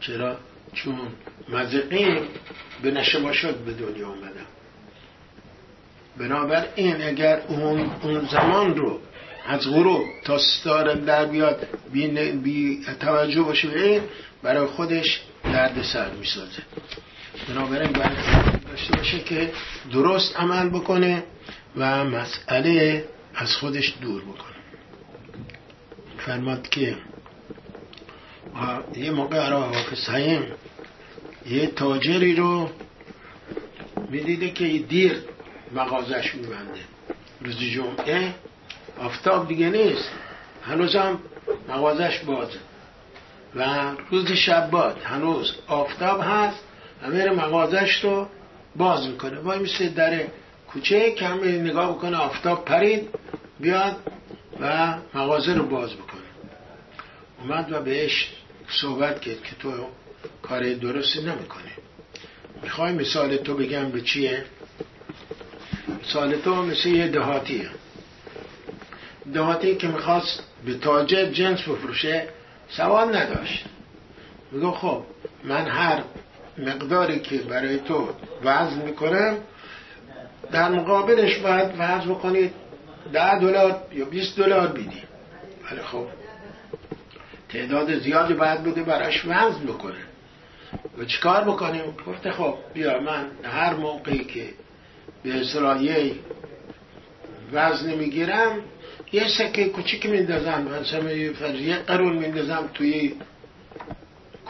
چرا؟ 0.00 0.36
چون 0.72 0.98
مزقین 1.48 2.20
به 2.82 3.02
شد 3.32 3.56
به 3.56 3.72
دنیا 3.72 4.08
آمدم 4.08 4.46
بنابراین 6.18 7.02
اگر 7.02 7.42
اون, 7.48 7.90
اون 8.02 8.28
زمان 8.32 8.76
رو 8.76 9.00
از 9.46 9.70
غروب 9.70 10.02
تا 10.24 10.38
ستاره 10.38 10.94
در 10.94 11.24
بیاد 11.24 11.66
بی, 11.92 12.08
بی 12.32 12.84
توجه 13.00 13.42
باشه 13.42 13.68
به 13.68 14.02
برای 14.42 14.66
خودش 14.66 15.22
درد 15.44 15.82
سر 15.82 16.10
می‌سازه. 16.10 16.62
بنابراین 17.48 17.92
باید 17.92 18.12
داشته 18.70 18.96
باشه 18.96 19.20
که 19.20 19.52
درست 19.92 20.36
عمل 20.36 20.68
بکنه 20.68 21.22
و 21.76 22.04
مسئله 22.04 23.04
از 23.34 23.56
خودش 23.56 23.94
دور 24.00 24.22
بکنه. 24.22 24.58
فرماد 26.18 26.68
که 26.68 26.96
یه 28.96 29.10
موقع 29.10 29.36
عرب 29.38 29.74
حافظ 29.74 30.08
یه 31.46 31.66
تاجری 31.66 32.34
رو 32.34 32.70
می‌دیده 34.10 34.50
که 34.50 34.68
دیر 34.68 35.22
مغازش 35.72 36.34
میبنده. 36.34 36.80
روز 37.40 37.58
جمعه 37.58 38.34
آفتاب 38.98 39.48
دیگه 39.48 39.70
نیست. 39.70 40.10
هنوزم 40.64 41.18
مغازش 41.68 42.18
بازه. 42.18 42.58
و 43.54 43.92
روز 44.10 44.32
شبات 44.32 45.06
هنوز 45.06 45.54
آفتاب 45.66 46.20
هست. 46.24 46.67
و 47.02 47.34
مغازش 47.34 48.04
رو 48.04 48.26
باز 48.76 49.06
می‌کنه. 49.06 49.38
وای 49.38 49.58
مثل 49.58 49.88
در 49.88 50.24
کوچه 50.72 51.12
که 51.12 51.26
همه 51.26 51.46
نگاه 51.46 51.92
بکنه 51.92 52.16
آفتاب 52.16 52.64
پرید 52.64 53.08
بیاد 53.60 53.96
و 54.60 54.94
مغازه 55.14 55.54
رو 55.54 55.66
باز 55.66 55.94
بکنه. 55.94 56.20
اومد 57.40 57.72
و 57.72 57.82
بهش 57.82 58.30
صحبت 58.68 59.20
کرد 59.20 59.42
که 59.42 59.56
تو 59.58 59.72
کار 60.42 60.74
درستی 60.74 61.20
نمی‌کنه 61.20 61.72
می‌خوای 62.62 62.92
مثال 62.92 63.36
تو 63.36 63.54
بگم 63.54 63.90
به 63.90 64.00
چیه؟ 64.00 64.44
مثال 66.02 66.36
تو 66.36 66.62
مثل 66.62 66.88
یه 66.88 67.08
دهاتیه. 67.08 67.70
دهاتی 69.34 69.76
که 69.76 69.88
می‌خواست 69.88 70.42
به 70.64 70.74
تاجر 70.74 71.24
جنس 71.24 71.60
بفروشه 71.60 72.28
سوال 72.68 73.16
نداشت. 73.16 73.64
میگو 74.52 74.70
خب 74.70 75.02
من 75.44 75.66
هر 75.66 76.02
مقداری 76.58 77.18
که 77.18 77.36
برای 77.38 77.78
تو 77.78 78.08
وزن 78.44 78.82
می‌کنم 78.82 79.36
در 80.52 80.68
مقابلش 80.68 81.38
باید 81.38 81.70
وزن 81.78 82.10
بکنید 82.10 82.52
ده 83.12 83.38
دلار 83.38 83.82
یا 83.92 84.04
20 84.04 84.36
دلار 84.36 84.68
بیدی 84.68 85.02
ولی 85.70 85.80
خب 85.82 86.06
تعداد 87.48 87.98
زیادی 87.98 88.34
باید 88.34 88.62
بوده 88.62 88.82
براش 88.82 89.24
وزن 89.24 89.66
بکنه. 89.66 90.08
و 90.98 91.04
چیکار 91.04 91.44
بکنیم؟ 91.44 91.96
گفته 92.06 92.30
خب 92.30 92.54
بیا 92.74 93.00
من 93.00 93.26
هر 93.42 93.74
موقعی 93.74 94.24
که 94.24 94.48
به 95.22 95.40
اصلاحیه 95.40 96.14
وزن 97.52 97.94
می‌گیرم 97.94 98.60
یه 99.12 99.28
سکه 99.28 99.64
کوچیک 99.68 100.06
میندازم 100.06 100.62
مثلا 100.80 101.12
یه 101.12 101.78
قرون 101.78 102.16
میندازم 102.16 102.70
توی 102.74 103.14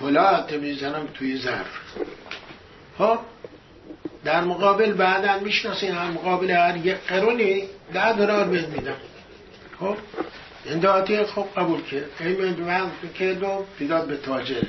کلات 0.00 0.52
می‌زنم 0.52 1.08
توی 1.14 1.38
ظرف. 1.38 1.66
خب؟ 2.98 3.18
در 4.24 4.44
مقابل 4.44 4.92
بعدا 4.92 5.38
می‌شناسین 5.38 5.94
هر 5.94 6.10
مقابل 6.10 6.50
هر 6.50 6.76
یک 6.76 6.96
قرونی 6.96 7.62
ده 7.92 8.12
دلار 8.12 8.44
بهت 8.44 8.68
میدم. 8.68 8.96
خب؟ 9.80 9.96
این 10.64 10.78
دعاتی 10.78 11.24
خب 11.24 11.46
قبول 11.56 11.82
کرد 11.82 12.10
این 12.20 12.62
وزن 12.62 12.90
کرد 13.18 13.42
و 13.42 13.64
بیداد 13.78 14.06
به 14.06 14.16
تاجر. 14.16 14.62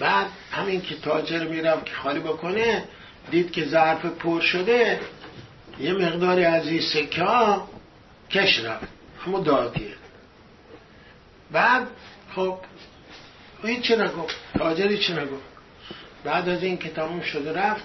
بعد 0.00 0.26
همین 0.52 0.80
که 0.80 0.94
تاجر 0.94 1.44
می‌رفت 1.44 1.84
که 1.84 1.92
خالی 1.94 2.20
بکنه 2.20 2.84
دید 3.30 3.52
که 3.52 3.64
ظرف 3.64 4.06
پر 4.06 4.40
شده 4.40 5.00
یه 5.80 5.92
مقداری 5.92 6.44
از 6.44 6.66
این 6.66 6.80
سکه 6.80 7.22
ها 7.22 7.68
کش 8.30 8.64
رفت. 8.64 8.88
همون 9.26 9.42
دعاتیه 9.42 9.94
بعد 11.52 11.86
خب 12.34 12.58
این 13.66 13.82
چه 13.82 13.96
نگفت؟ 13.96 14.36
تاجری 14.58 14.98
چه 14.98 15.20
نگفت؟ 15.20 15.44
بعد 16.24 16.48
از 16.48 16.62
این 16.62 16.78
که 16.78 16.88
تموم 16.88 17.20
شده 17.20 17.52
رفت 17.52 17.84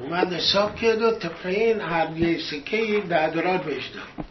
اومد 0.00 0.32
حساب 0.32 0.76
کرد 0.76 1.02
و 1.02 1.10
طبق 1.10 1.46
این 1.46 1.80
هر 1.80 2.16
یه 2.16 2.38
سکه 2.38 3.02
ده 3.08 3.30
دلار 3.30 3.58
بهش 3.58 3.86
داد. 3.86 4.26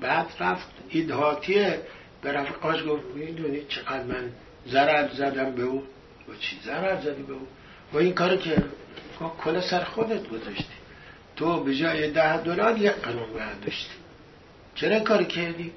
بعد 0.00 0.26
رفت 0.40 0.68
ایدهاتیه 0.88 1.80
به 2.22 2.32
رفقاش 2.32 2.84
گفت 2.84 3.04
می‌دونی 3.14 3.60
چقدر 3.68 4.02
من 4.02 4.32
ضرر 4.68 5.08
زدم 5.14 5.54
به 5.54 5.62
او؟ 5.62 5.82
و 6.28 6.36
چی 6.40 6.58
ضرر 6.64 7.00
زدی 7.00 7.22
به 7.22 7.32
او؟ 7.32 7.46
و 7.92 7.96
این 7.96 8.14
کارو 8.14 8.36
که 8.36 8.62
کل 9.44 9.60
سر 9.60 9.84
خودت 9.84 10.28
گذاشتی. 10.28 10.64
تو 11.36 11.64
به 11.64 11.74
جای 11.74 12.10
ده 12.10 12.36
دلار 12.36 12.78
یک 12.78 12.92
قانون 12.92 13.32
برداشتی. 13.32 13.94
چرا 14.74 15.00
کار 15.00 15.24
کردی؟ 15.24 15.72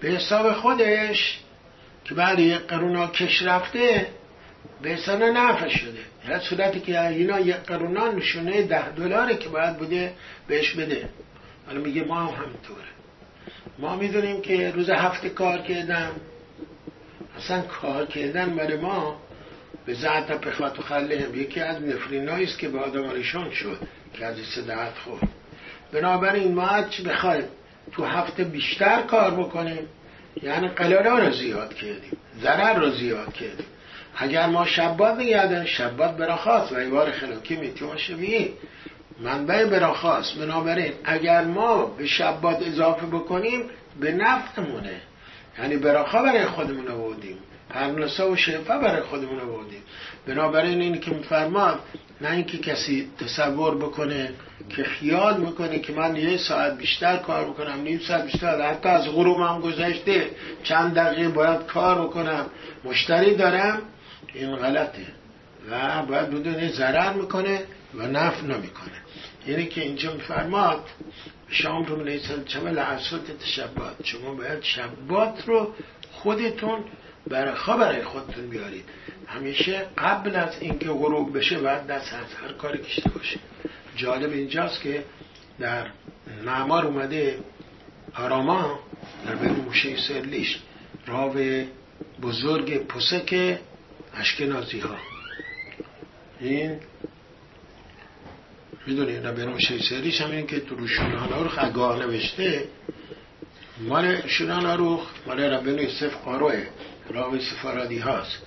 به 0.00 0.08
حساب 0.08 0.52
خودش 0.52 1.38
که 2.08 2.14
بعد 2.14 2.38
یک 2.38 2.58
قرون 2.58 3.06
کش 3.06 3.42
رفته 3.42 4.06
به 4.82 4.90
حساب 4.90 5.22
نفع 5.22 5.68
شده. 5.68 6.00
در 6.28 6.38
صورتی 6.38 6.80
که 6.80 7.06
اینا 7.06 7.40
یک 7.40 7.56
قرون 7.56 8.14
نشونه 8.16 8.62
ده 8.62 8.88
دلاره 8.88 9.36
که 9.36 9.48
باید 9.48 9.76
بوده 9.76 10.12
بهش 10.46 10.72
بده. 10.72 11.08
حالا 11.66 11.80
میگه 11.80 12.04
ما 12.04 12.20
هم 12.20 12.44
همینطوره. 12.44 12.88
ما 13.78 13.96
می‌دونیم 13.96 14.42
که 14.42 14.70
روز 14.70 14.90
هفته 14.90 15.28
کار 15.28 15.58
کردم. 15.58 16.10
اصلا 17.38 17.62
کار 17.62 18.06
کردن 18.06 18.56
برای 18.56 18.76
ما 18.76 19.20
به 19.86 19.94
زعت 19.94 20.40
پخوت 20.40 20.78
و 20.78 20.82
خله 20.82 21.20
هم. 21.20 21.34
یکی 21.34 21.60
از 21.60 21.82
نفرینایی 21.82 22.44
است 22.44 22.58
که 22.58 22.68
به 22.68 22.78
آدم 22.78 23.22
شد 23.50 23.78
که 24.12 24.26
از 24.26 24.36
صداعت 24.54 24.98
خورد. 24.98 25.28
بنابراین 25.92 26.54
ما 26.54 26.82
چی 26.82 27.02
بخوایم 27.02 27.44
تو 27.92 28.04
هفته 28.04 28.44
بیشتر 28.44 29.02
کار 29.02 29.30
بکنیم. 29.30 29.86
یعنی 30.42 30.68
قلالا 30.68 31.18
رو 31.18 31.32
زیاد 31.32 31.74
کردیم. 31.74 32.16
ضرر 32.42 32.78
رو 32.78 32.90
زیاد 32.90 33.32
کردیم. 33.32 33.66
اگر 34.16 34.46
ما 34.46 34.66
شبات 34.66 35.18
نگردن 35.18 35.64
شبات 35.64 36.16
براخواست 36.16 36.72
و 36.72 36.76
ایوار 36.76 37.10
خلاکی 37.10 37.56
میتیما 37.56 37.96
شبیه 37.96 38.50
منبع 39.20 39.64
براخواست 39.64 40.38
بنابراین 40.38 40.92
اگر 41.04 41.44
ما 41.44 41.86
به 41.86 42.06
شبات 42.06 42.66
اضافه 42.66 43.06
بکنیم 43.06 43.62
به 44.00 44.12
نفعمونه. 44.12 45.00
یعنی 45.58 45.76
براخا 45.76 46.22
برای 46.22 46.44
خودمون 46.44 46.88
آوردیم. 46.88 47.38
پرنسا 47.70 48.30
و 48.30 48.36
شفا 48.36 48.78
برای 48.78 49.02
خودمون 49.02 49.40
آوردیم. 49.40 49.82
بنابراین 50.26 50.80
این 50.80 51.00
که 51.00 51.10
میفرماد 51.10 51.80
نه 52.20 52.30
اینکه 52.30 52.58
کسی 52.58 53.10
تصور 53.18 53.76
بکنه 53.76 54.32
که 54.68 54.84
خیال 54.84 55.40
می‌کنه 55.40 55.78
که 55.78 55.92
من 55.92 56.16
یه 56.16 56.36
ساعت 56.36 56.78
بیشتر 56.78 57.16
کار 57.16 57.44
بکنم 57.44 57.80
نیم 57.82 57.98
ساعت 57.98 58.24
بیشتر 58.24 58.70
حتی 58.70 58.88
از 58.88 59.08
غروب 59.08 59.40
هم 59.40 59.60
گذشته 59.60 60.30
چند 60.62 60.94
دقیقه 60.94 61.28
باید 61.28 61.66
کار 61.66 62.06
بکنم. 62.06 62.46
مشتری 62.84 63.34
دارم 63.34 63.82
این 64.34 64.56
غلطه. 64.56 65.06
و 65.70 66.02
باید 66.02 66.30
بدون 66.30 66.68
ضرر 66.68 67.12
می‌کنه 67.12 67.62
و 67.94 68.06
نفع 68.06 68.42
نمی‌کنه. 68.42 68.98
یعنی 69.46 69.66
که 69.66 69.82
اینجا 69.82 70.12
میفرماد 70.12 70.84
شام 71.48 71.84
رو 71.84 72.04
نیستن 72.04 72.44
چمه 72.44 72.70
لحظات 72.70 73.38
تشبات. 73.38 73.96
شما 74.04 74.34
باید 74.34 74.62
شبات 74.62 75.44
رو 75.46 75.74
خودتون 76.12 76.84
برای 77.30 77.54
برای 77.78 78.02
خودتون 78.02 78.46
بیارید. 78.46 78.84
همیشه 79.26 79.86
قبل 79.98 80.36
از 80.36 80.56
اینکه 80.60 80.88
غروب 80.88 81.38
بشه 81.38 81.58
باید 81.58 81.86
دست 81.86 82.12
از 82.14 82.34
هر 82.42 82.52
کاری 82.52 82.78
کشته 82.78 83.10
باشه. 83.10 83.38
جالب 83.96 84.32
اینجاست 84.32 84.80
که 84.80 85.04
در 85.58 85.86
نعمار 86.44 86.86
اومده 86.86 87.38
آراما 88.14 88.78
در 89.26 89.34
بین 89.34 89.50
موشه 89.50 89.96
سرلیش 89.96 90.58
راو 91.06 91.64
بزرگ 92.22 92.86
پسک 92.86 93.58
اشکنازی 94.14 94.80
ها 94.80 94.96
این 96.40 96.80
می‌دونی 98.86 99.20
به 99.32 99.46
موشه 99.46 99.78
سرلیش 99.78 100.20
همین 100.20 100.46
که 100.46 100.60
تو 100.60 100.74
روشون 100.74 101.12
ها 101.12 101.42
رو 101.42 101.48
خگاه 101.48 101.98
نوشته 101.98 102.64
مال 103.80 104.26
شونان 104.26 104.78
رو 104.78 105.00
مال 105.26 105.40
ربین 105.40 105.78
یوسف 105.78 106.14
قاروه 106.24 106.66
راوی 107.10 107.40
سفارادی 107.40 107.98
هاست. 107.98 108.42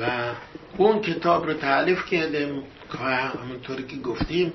و 0.00 0.32
اون 0.76 1.00
کتاب 1.00 1.46
رو 1.46 1.54
تعلیف 1.54 2.04
کرده 2.06 2.62
همونطوری 2.98 3.86
که 3.86 3.96
گفتیم 3.96 4.52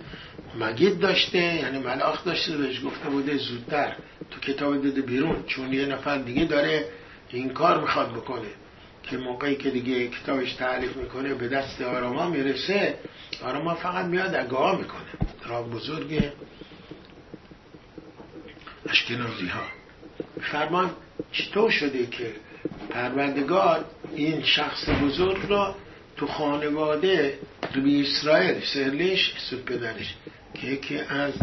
مگید 0.59 0.99
داشته 0.99 1.37
یعنی 1.37 1.79
ملاخ 1.79 2.25
داشته 2.25 2.57
بهش 2.57 2.85
گفته 2.85 3.09
بوده 3.09 3.37
زودتر. 3.37 3.95
تو 4.31 4.39
کتاب 4.39 4.83
داده 4.83 5.01
بیرون 5.01 5.43
چون 5.47 5.73
یه 5.73 5.85
نفر 5.85 6.17
دیگه 6.17 6.45
داره 6.45 6.85
این 7.29 7.49
کار 7.49 7.81
می‌خواد 7.81 8.11
بکنه. 8.13 8.47
که 9.03 9.17
موقعی 9.17 9.55
که 9.55 9.69
دیگه 9.69 10.07
کتابش 10.07 10.53
تعریف 10.53 10.95
می‌کنه 10.97 11.33
به 11.33 11.47
دست 11.47 11.81
آراما 11.81 12.29
می‌رسه 12.29 12.95
آراما 13.43 13.75
فقط 13.75 14.05
میاد 14.05 14.35
اگاه 14.35 14.77
می‌کنه. 14.77 15.03
را 15.45 15.63
بزرگ 15.63 16.31
اشکنازی 18.89 19.47
ها 19.47 19.63
فرمان 20.41 20.91
چطور 21.31 21.71
شده 21.71 22.05
که 22.05 22.33
پروردگار 22.93 23.85
این 24.15 24.43
شخص 24.43 24.89
بزرگ 24.89 25.37
را 25.49 25.75
تو 26.17 26.27
خانواده 26.27 27.39
به 27.75 28.01
اسرائیل 28.01 28.61
سرلیش 28.73 29.33
سود 29.37 29.65
پدرش 29.65 30.15
که 30.53 30.67
یکی 30.67 30.97
از 30.97 31.33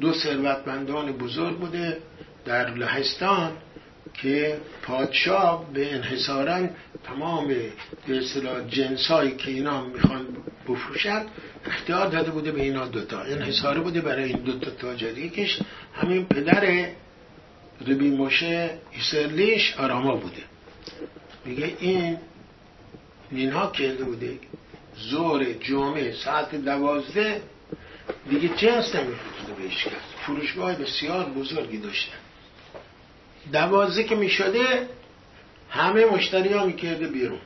دو 0.00 0.12
ثروتمندان 0.12 1.12
بزرگ 1.12 1.58
بوده 1.58 1.98
در 2.44 2.74
لهستان 2.74 3.52
که 4.14 4.58
پادشاه 4.82 5.72
به 5.72 5.94
انحصارا 5.94 6.68
تمام 7.04 7.48
به 8.06 8.18
اصطلاح 8.18 8.68
جنسایی 8.68 9.36
که 9.36 9.50
اینا 9.50 9.84
می‌خوان 9.84 10.26
بفروشن 10.68 11.22
اختیار 11.66 12.06
داده 12.06 12.30
بوده 12.30 12.52
به 12.52 12.62
اینا 12.62 12.86
دوتا 12.86 13.20
انحصاره 13.20 13.80
بوده 13.80 14.00
برای 14.00 14.24
این 14.24 14.38
دوتا 14.38 14.70
تاجر. 14.70 15.18
یکیش 15.18 15.58
همین 15.94 16.24
پدر 16.24 16.86
ربی 17.86 18.10
موشه 18.10 18.70
ایسرلیش 18.92 19.74
آراما 19.78 20.16
بوده. 20.16 20.53
میگه 21.44 21.76
این 21.78 22.18
اینها 23.30 23.70
کرده 23.70 24.04
بوده. 24.04 24.38
زور 24.96 25.52
جمعه 25.52 26.12
ساعت 26.12 26.54
دوازده. 26.54 27.42
دیگه 28.30 28.48
جنس 28.48 28.94
نمیفروخته 28.94 29.52
بهش 29.58 29.84
کرد 29.84 30.02
فروشگاه 30.26 30.74
بسیار 30.74 31.24
بزرگی 31.24 31.78
داشته. 31.78 32.12
دوازده 33.52 34.04
که 34.04 34.14
می‌شده 34.14 34.88
همه 35.70 36.04
مشتری 36.04 36.52
ها 36.52 36.66
می‌کرده 36.66 37.06
بیرون. 37.08 37.40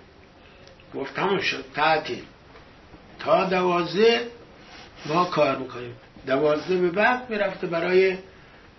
گفت 0.94 1.14
تموم 1.14 1.40
شد 1.40 1.64
تعطیل. 1.74 2.22
تا 3.18 3.44
دوازده 3.44 4.28
ما 5.06 5.24
کار 5.24 5.56
می‌کنیم. 5.56 5.94
دوازده 6.26 6.76
به 6.76 6.90
بعد 6.90 7.30
می‌رفته 7.30 7.66
برای 7.66 8.18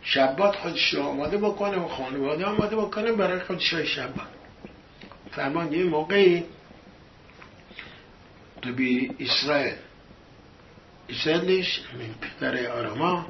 شبات 0.02 0.56
خودش 0.56 0.94
رو 0.94 1.04
آماده 1.04 1.38
بکنه 1.38 1.78
و 1.78 1.88
خانواده 1.88 2.46
آماده 2.46 2.76
بکنه 2.76 3.12
برای 3.12 3.40
خودش 3.40 3.74
شبات. 3.74 4.39
فرمان 5.32 5.74
یه 5.74 5.84
موقعی 5.84 6.44
بی 8.76 9.12
اسرائیل. 9.20 9.76
اسرائیلش 11.10 11.82
پدر 12.22 12.72
آراما 12.72 13.28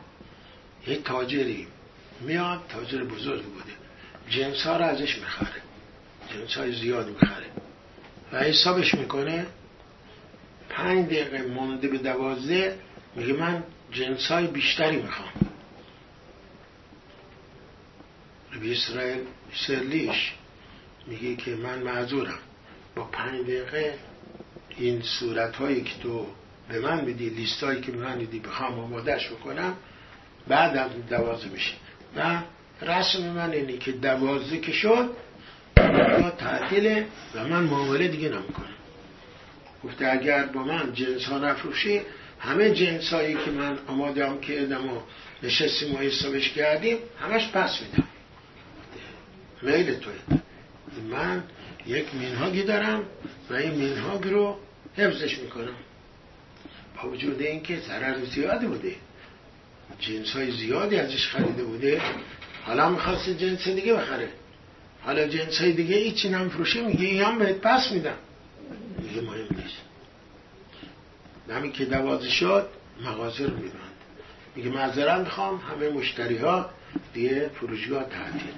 یه 0.87 0.95
تاجری 0.95 1.67
میاد 2.21 2.61
تاجر 2.69 3.03
بزرگ 3.03 3.43
بوده. 3.43 3.71
جنس 4.29 4.63
ها 4.63 4.77
رو 4.77 4.85
ازش 4.85 5.17
می‌خره. 5.17 5.61
جنس 6.33 6.57
های 6.57 6.71
زیاد 6.71 7.09
می‌خره. 7.09 7.45
و 8.31 8.39
حسابش 8.39 8.93
می‌کنه 8.93 9.45
پنج 10.69 11.05
دقیقه 11.05 11.41
مونده 11.41 11.87
به 11.87 11.97
دوازده 11.97 12.79
میگه 13.15 13.33
من 13.33 13.63
جنس 13.91 14.27
های 14.27 14.47
بیشتری 14.47 14.97
می‌خوام. 14.97 15.29
ربی 18.53 18.73
اسرائیل 18.73 19.21
سرلیش 19.67 20.33
میگه 21.09 21.35
که 21.35 21.55
من 21.55 21.79
معذورم 21.79 22.39
با 22.95 23.03
پنج 23.03 23.41
دقیقه 23.41 23.93
این 24.77 25.01
صورت 25.01 25.55
هایی 25.55 25.81
که 25.81 25.93
تو 26.03 26.27
به 26.69 26.79
من 26.79 27.05
میدی 27.05 27.29
لیست 27.29 27.63
هایی 27.63 27.81
که 27.81 27.91
من 27.91 28.17
میدی 28.17 28.39
بخوام 28.39 28.79
آمادش 28.79 29.29
بکنم 29.29 29.75
بعد 30.47 30.77
از 30.77 30.91
دوازه 31.09 31.47
میشه 31.47 31.73
و 32.15 32.41
رسم 32.81 33.23
من 33.23 33.51
اینه 33.51 33.77
که 33.77 33.91
دوازه 33.91 34.57
که 34.57 34.71
شد 34.71 35.09
تعطیله 36.37 37.05
و 37.35 37.47
من 37.47 37.63
معامله 37.63 38.07
دیگه 38.07 38.29
نمی‌کنم 38.29 38.65
گفته 39.83 40.11
اگر 40.11 40.43
با 40.43 40.63
من 40.63 40.93
جنس 40.93 41.25
ها 41.25 41.37
نفروشی 41.37 42.01
همه 42.39 42.71
جنس 42.71 43.13
هایی 43.13 43.33
که 43.33 43.51
من 43.51 43.79
آماده 43.87 44.27
هم 44.29 44.41
کردم 44.41 44.89
و 44.89 45.01
نشستیم 45.43 45.95
و 45.95 45.97
حسابش 45.97 46.49
کردیم 46.49 46.97
همش 47.21 47.51
پس 47.51 47.79
میدم 47.81 48.07
میل 49.61 49.95
توی 49.95 50.39
من 51.11 51.43
یک 51.85 52.15
مینهاگی 52.15 52.63
دارم 52.63 53.03
و 53.49 53.53
این 53.53 53.71
مینهاگ 53.71 54.27
رو 54.27 54.57
حفظش 54.95 55.37
می‌کنم. 55.37 55.75
با 56.95 57.09
وجود 57.09 57.41
اینکه 57.41 57.79
ضرر 57.79 58.25
زیادی 58.25 58.67
بوده. 58.67 58.95
جنس 59.99 60.29
های 60.31 60.51
زیادی 60.51 60.95
ازش 60.95 61.27
خریده 61.27 61.63
بوده. 61.63 62.01
حالا 62.63 62.89
می‌خواست 62.89 63.29
جنس 63.29 63.67
دیگه 63.67 63.93
بخره. 63.93 64.29
حالا 65.01 65.27
جنس 65.27 65.61
های 65.61 65.71
دیگه 65.71 65.95
ایچی 65.95 66.29
نمیفروشه 66.29 66.81
میگه 66.81 67.05
این 67.05 67.23
هم 67.23 67.39
بهت 67.39 67.55
پس 67.61 67.91
میدم. 67.91 68.17
میگه 68.99 69.21
مهم 69.21 69.47
نیست. 69.51 69.77
همین 71.49 71.71
که 71.71 71.85
دوازه 71.85 72.29
شد 72.29 72.67
مغازه 73.05 73.45
رو 73.45 73.55
میبند. 73.55 73.73
میگه 74.55 74.69
معذرت 74.69 75.19
می‌خوام 75.19 75.57
همه 75.57 75.89
مشتری 75.89 76.37
ها 76.37 76.69
دیگه 77.13 77.49
فروشگاه 77.55 78.03
تعطیل. 78.03 78.53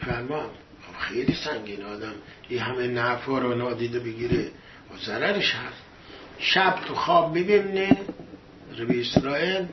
فرمان 0.00 0.50
خیلی 0.98 1.34
سنگین 1.34 1.84
آدم. 1.84 2.14
این 2.48 2.60
همه 2.60 2.86
نفع 2.86 3.32
رو 3.32 3.54
نادیده 3.54 3.98
بگیره. 3.98 4.44
و 4.94 5.04
ضررش 5.06 5.54
هست. 5.54 5.82
شب 6.38 6.78
تو 6.86 6.94
خواب 6.94 7.38
ببینه 7.38 7.96
ربی 8.78 9.00
اسرائیل 9.00 9.66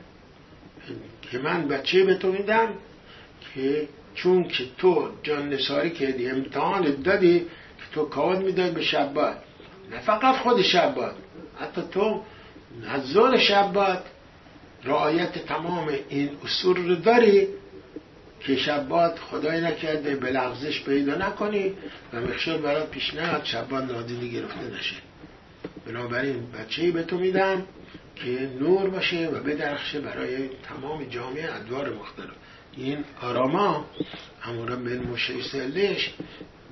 که 1.22 1.38
من 1.38 1.68
بچه 1.68 2.04
به 2.04 2.14
تو 2.14 2.32
میدم 2.32 2.68
که 3.54 3.88
چون 4.14 4.44
که 4.48 4.64
تو 4.78 5.08
جان 5.22 5.48
نساری 5.48 5.90
کردی 5.90 6.30
امتحان 6.30 7.02
دادی 7.02 7.38
که 7.38 7.84
تو 7.94 8.04
کاد 8.04 8.42
می‌داد 8.42 8.72
به 8.72 8.82
شبات 8.82 9.36
نه 9.90 10.00
فقط 10.00 10.36
خود 10.36 10.62
شبات 10.62 11.14
حتی 11.60 11.82
تو 11.92 12.22
نزول 12.82 13.38
شبات 13.38 14.02
رعایت 14.84 15.46
تمام 15.46 15.88
این 16.08 16.30
اصول 16.44 16.88
رو 16.88 16.94
داری. 16.94 17.48
که 18.40 18.56
شبات 18.56 19.18
خدای 19.18 19.60
نکرده 19.60 20.16
به 20.16 20.30
لغزش 20.30 20.84
پیدا 20.84 21.14
نکنی 21.14 21.72
و 22.12 22.20
مخشور 22.20 22.56
برات 22.56 22.90
پیش 22.90 23.14
نیاد 23.14 23.44
شبات 23.44 23.84
نادیده 23.84 24.28
گرفته 24.28 24.76
نشه. 24.78 24.96
بنابراین 25.86 26.50
بچه 26.50 26.90
به 26.90 27.02
تو 27.02 27.18
میدم 27.18 27.66
که 28.16 28.50
نور 28.60 28.90
باشه 28.90 29.28
و 29.28 29.42
بدرخشه 29.42 30.00
برای 30.00 30.48
تمام 30.48 31.04
جامعه 31.04 31.54
ادوار 31.54 31.92
مختلف. 31.94 32.34
این 32.76 33.04
آراما 33.20 33.86
همورا 34.40 34.76
بن 34.76 34.98
موشه 34.98 35.42
سلش 35.42 36.14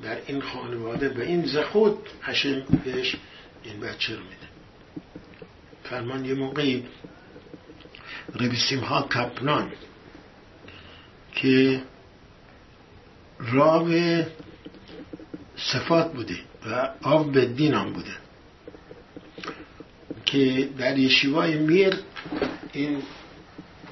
در 0.02 0.18
این 0.26 0.40
خانواده 0.40 1.08
به 1.08 1.26
این 1.26 1.46
زخود 1.46 1.98
هشم 2.22 2.62
بهش 2.84 3.16
این 3.62 3.80
بچه 3.80 4.14
رو 4.14 4.22
میده. 4.22 4.48
فرمان 5.84 6.24
یه 6.24 6.34
موقعی 6.34 6.84
ربیسیم 8.40 8.80
ها 8.80 9.02
کپنان 9.02 9.72
که 11.34 11.82
راب 13.38 13.88
صفات 15.56 16.12
بوده 16.12 16.36
و 16.70 16.90
آب 17.02 17.32
به 17.32 17.46
دین 17.46 17.74
هم 17.74 17.92
بوده. 17.92 18.14
که 20.24 20.68
در 20.78 20.98
یشیوای 20.98 21.58
میر 21.58 21.94
این 22.72 23.02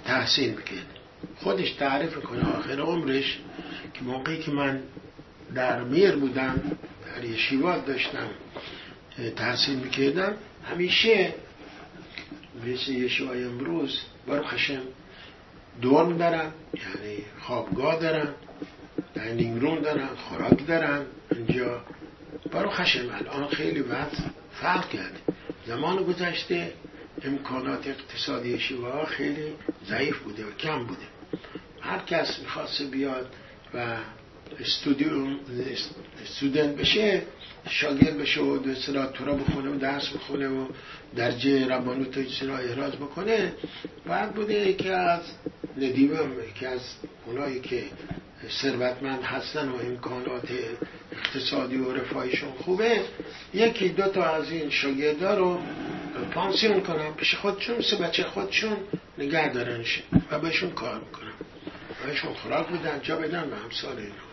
تحسین 0.05 0.51
می‌کرد. 0.51 0.87
خودش 1.37 1.71
تعریف 1.71 2.17
کنه 2.17 2.57
آخر 2.59 2.81
عمرش 2.81 3.39
که 3.95 4.03
موقعی 4.03 4.39
که 4.39 4.51
من 4.51 4.83
در 5.55 5.85
میر 5.85 6.17
بودم 6.17 6.61
در 7.07 7.25
یشیوات 7.25 7.87
داشتم 7.87 8.29
تحصیل 9.37 9.79
می‌کردم 9.79 10.35
همیشه 10.65 11.35
مثل 12.67 12.93
یشیوای 12.93 13.45
امروز 13.45 14.01
برو 14.27 14.43
خشم 14.43 14.83
دور 15.81 16.13
دارن 16.13 16.53
یعنی 16.75 17.25
خوابگاه 17.41 17.99
دارن 17.99 18.29
داینینگ 19.15 19.63
روم 19.63 19.81
دارن 19.81 20.09
خوراک 20.29 20.67
دارن. 20.67 21.07
اینجا 21.31 21.81
برو 22.53 22.71
خشم 22.71 23.11
الان 23.15 23.49
خیلی 23.49 23.81
وقت 23.81 24.17
فرق 24.61 24.89
کرده. 24.89 25.19
زمان 25.67 26.05
گذشته 26.05 26.73
امکانات 27.23 27.87
اقتصادی 27.87 28.59
شیوه 28.59 29.07
خیلی 29.07 29.53
ضعیف 29.87 30.19
بوده 30.19 30.47
و 30.47 30.51
کم 30.51 30.85
بوده. 30.85 31.07
هر 31.81 31.99
کس 31.99 32.39
می‌خواست 32.39 32.83
بیاد 32.83 33.35
و 33.75 33.97
استودنت 36.23 36.77
بشه 36.77 37.23
شاگرد 37.69 38.19
بشه 38.19 38.41
و 38.41 38.59
دو 38.59 38.75
تورا 39.07 39.35
بخونه 39.35 39.71
و 39.71 39.79
درس 39.79 40.09
بخونه 40.09 40.49
و 40.49 40.67
درجه 41.17 41.67
ربانوت 41.67 42.19
و 42.43 42.53
احراز 42.53 42.93
بکنه. 42.93 43.53
بعد 44.07 44.35
بوده 44.35 44.55
یکی 44.55 44.89
از 44.89 45.21
ندیمم 45.77 46.33
یکی 46.49 46.67
از 46.67 46.81
اونایی 47.27 47.61
که 47.61 47.85
ثروتمند 48.63 49.23
هستن 49.23 49.69
و 49.69 49.77
امکانات 49.77 50.49
اقتصادی 51.13 51.77
و 51.77 51.93
رفاهیشون 51.93 52.51
خوبه 52.53 53.01
یکی 53.55 53.89
دو 53.89 54.09
تا 54.09 54.25
از 54.25 54.51
این 54.51 54.71
شاگردا 54.71 55.39
رو 55.39 55.61
پانسیون 56.35 56.81
کنم 56.81 57.15
پیش 57.15 57.35
خودشون 57.35 57.81
سه 57.81 57.97
بچه 57.97 58.23
خودشون 58.23 58.77
نگه 59.19 59.53
دارنش 59.53 60.03
و 60.31 60.39
بهشون 60.39 60.71
کار 60.71 61.01
می‌کنم 61.01 61.33
بهشون 62.07 62.35
خوراک 62.35 62.67
بدن 62.69 63.01
جا 63.03 63.17
بدن 63.17 63.51
به 63.51 63.57
همسال 63.57 63.97
اینا. 63.97 64.32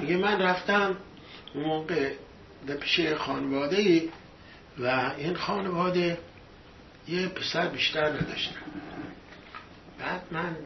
میگه 0.00 0.16
من 0.16 0.42
رفتم 0.42 0.96
اون 1.54 1.64
موقع 1.64 2.12
در 2.66 2.76
پیش 2.76 3.00
خانواده 3.12 3.76
ای 3.76 4.08
و 4.78 5.12
این 5.18 5.34
خانواده 5.34 6.18
یه 7.08 7.28
پسر 7.28 7.68
بیشتر 7.68 8.08
نداشتن. 8.08 8.60
بعد 9.98 10.22
من 10.30 10.56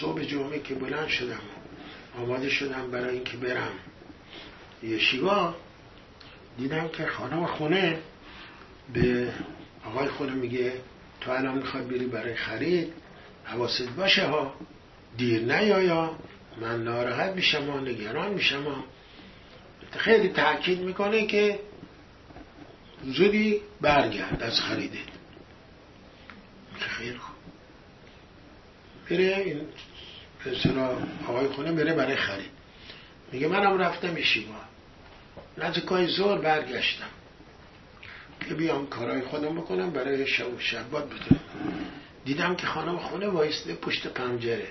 صبح 0.00 0.22
جمعه 0.22 0.60
که 0.60 0.74
بلند 0.74 1.08
شدم 1.08 1.40
آماده 2.18 2.48
شدم 2.48 2.90
برای 2.90 3.14
اینکه 3.14 3.36
برم 3.36 3.72
یه 4.82 4.98
شیوا 4.98 5.54
دیدم 6.58 6.88
که 6.88 7.06
خانم 7.06 7.46
خونه 7.46 7.98
به 8.92 9.32
آقای 9.84 10.08
خونه 10.08 10.32
میگه 10.32 10.72
تو 11.20 11.30
الان 11.30 11.58
می‌خوای 11.58 11.84
بری 11.84 12.06
برای 12.06 12.34
خرید؟ 12.34 12.92
حواست 13.44 13.88
باشه 13.88 14.26
ها 14.26 14.54
دیر 15.16 15.42
نیایا. 15.42 16.10
من 16.60 16.84
ناراحت 16.84 17.34
میشم 17.34 17.68
و 17.68 17.80
نگران 17.80 18.32
میشم 18.32 18.66
و 18.66 18.74
خیلی 19.98 20.28
تاکید 20.28 20.80
می‌کنه 20.80 21.26
که 21.26 21.60
زودی 23.04 23.60
برگرد 23.80 24.42
از 24.42 24.60
خریده. 24.60 24.98
خیلی 26.78 27.18
خوب. 27.18 27.36
بره 29.10 29.36
این 29.36 29.60
پسرا 30.44 30.98
آقای 31.28 31.46
خونه 31.48 31.72
بره 31.72 31.94
برای 31.94 32.16
خرید. 32.16 32.50
میگه 33.32 33.48
منم 33.48 33.78
رفتم 33.78 34.20
شیوا. 34.22 34.54
نزدیکای 35.58 36.06
زور 36.06 36.38
برگشتم. 36.38 37.08
که 38.48 38.54
بیام 38.54 38.86
کارهای 38.86 39.22
خودم 39.22 39.54
بکنم 39.54 39.90
برای 39.90 40.26
شب 40.26 40.54
و 40.54 40.58
شبات 40.58 41.06
بتونم. 41.06 41.40
دیدم 42.24 42.56
که 42.56 42.66
خانم 42.66 42.98
خونه 42.98 43.28
وایسته 43.28 43.74
پشت 43.74 44.06
پنجره. 44.06 44.68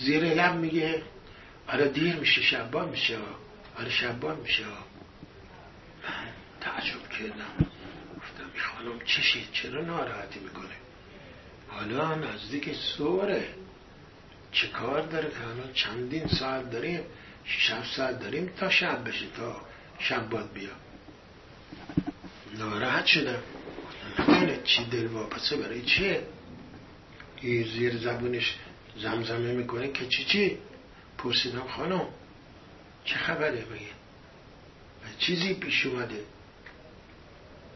زیر 0.00 0.24
لب 0.24 0.54
میگه 0.54 1.02
آره 1.68 1.88
دیر 1.88 2.16
میشه 2.16 2.42
شبان 2.42 2.88
میشه 2.88 3.18
آره 3.78 3.90
شبان 3.90 4.36
میشه. 4.40 4.64
من 4.64 6.28
تعجب 6.60 7.08
کردم. 7.08 7.66
گفتم 8.16 8.50
این 8.54 8.62
خانم 8.62 9.00
چشید 9.04 9.52
چرا 9.52 9.82
ناراحتی 9.82 10.40
می‌کنه؟ 10.40 10.74
حالا 11.68 12.14
نزدیک 12.14 12.74
سوره. 12.74 13.48
چه 14.52 14.68
کار 14.68 15.02
داره؟ 15.02 15.30
که 15.30 15.40
الان 15.48 15.72
چندین 15.74 16.26
ساعت 16.26 16.70
داریم 16.70 17.00
شش 17.44 17.94
ساعت 17.96 18.20
داریم 18.20 18.52
تا 18.56 18.70
شب 18.70 19.08
بشه 19.08 19.26
تا 19.36 19.60
شب 19.98 20.28
باد 20.28 20.52
بیا. 20.52 20.70
ناراحت 22.58 23.06
شدم. 23.06 23.42
نکنه 24.18 24.60
چی 24.64 24.84
دل 24.84 25.06
واپسه 25.06 25.56
برای 25.56 25.82
چیه؟ 25.82 26.22
این 27.40 27.64
زیر 27.64 27.96
زبونش 27.96 28.56
زمزمه 29.02 29.52
می‌کنه 29.52 29.92
که 29.92 30.06
چی 30.06 30.24
چی؟ 30.24 30.58
پرسیدم 31.18 31.66
خانم 31.76 32.06
چه 33.04 33.14
خبره 33.14 33.64
بگه 33.64 33.98
چیزی 35.18 35.54
پیش 35.54 35.86
اومده. 35.86 36.24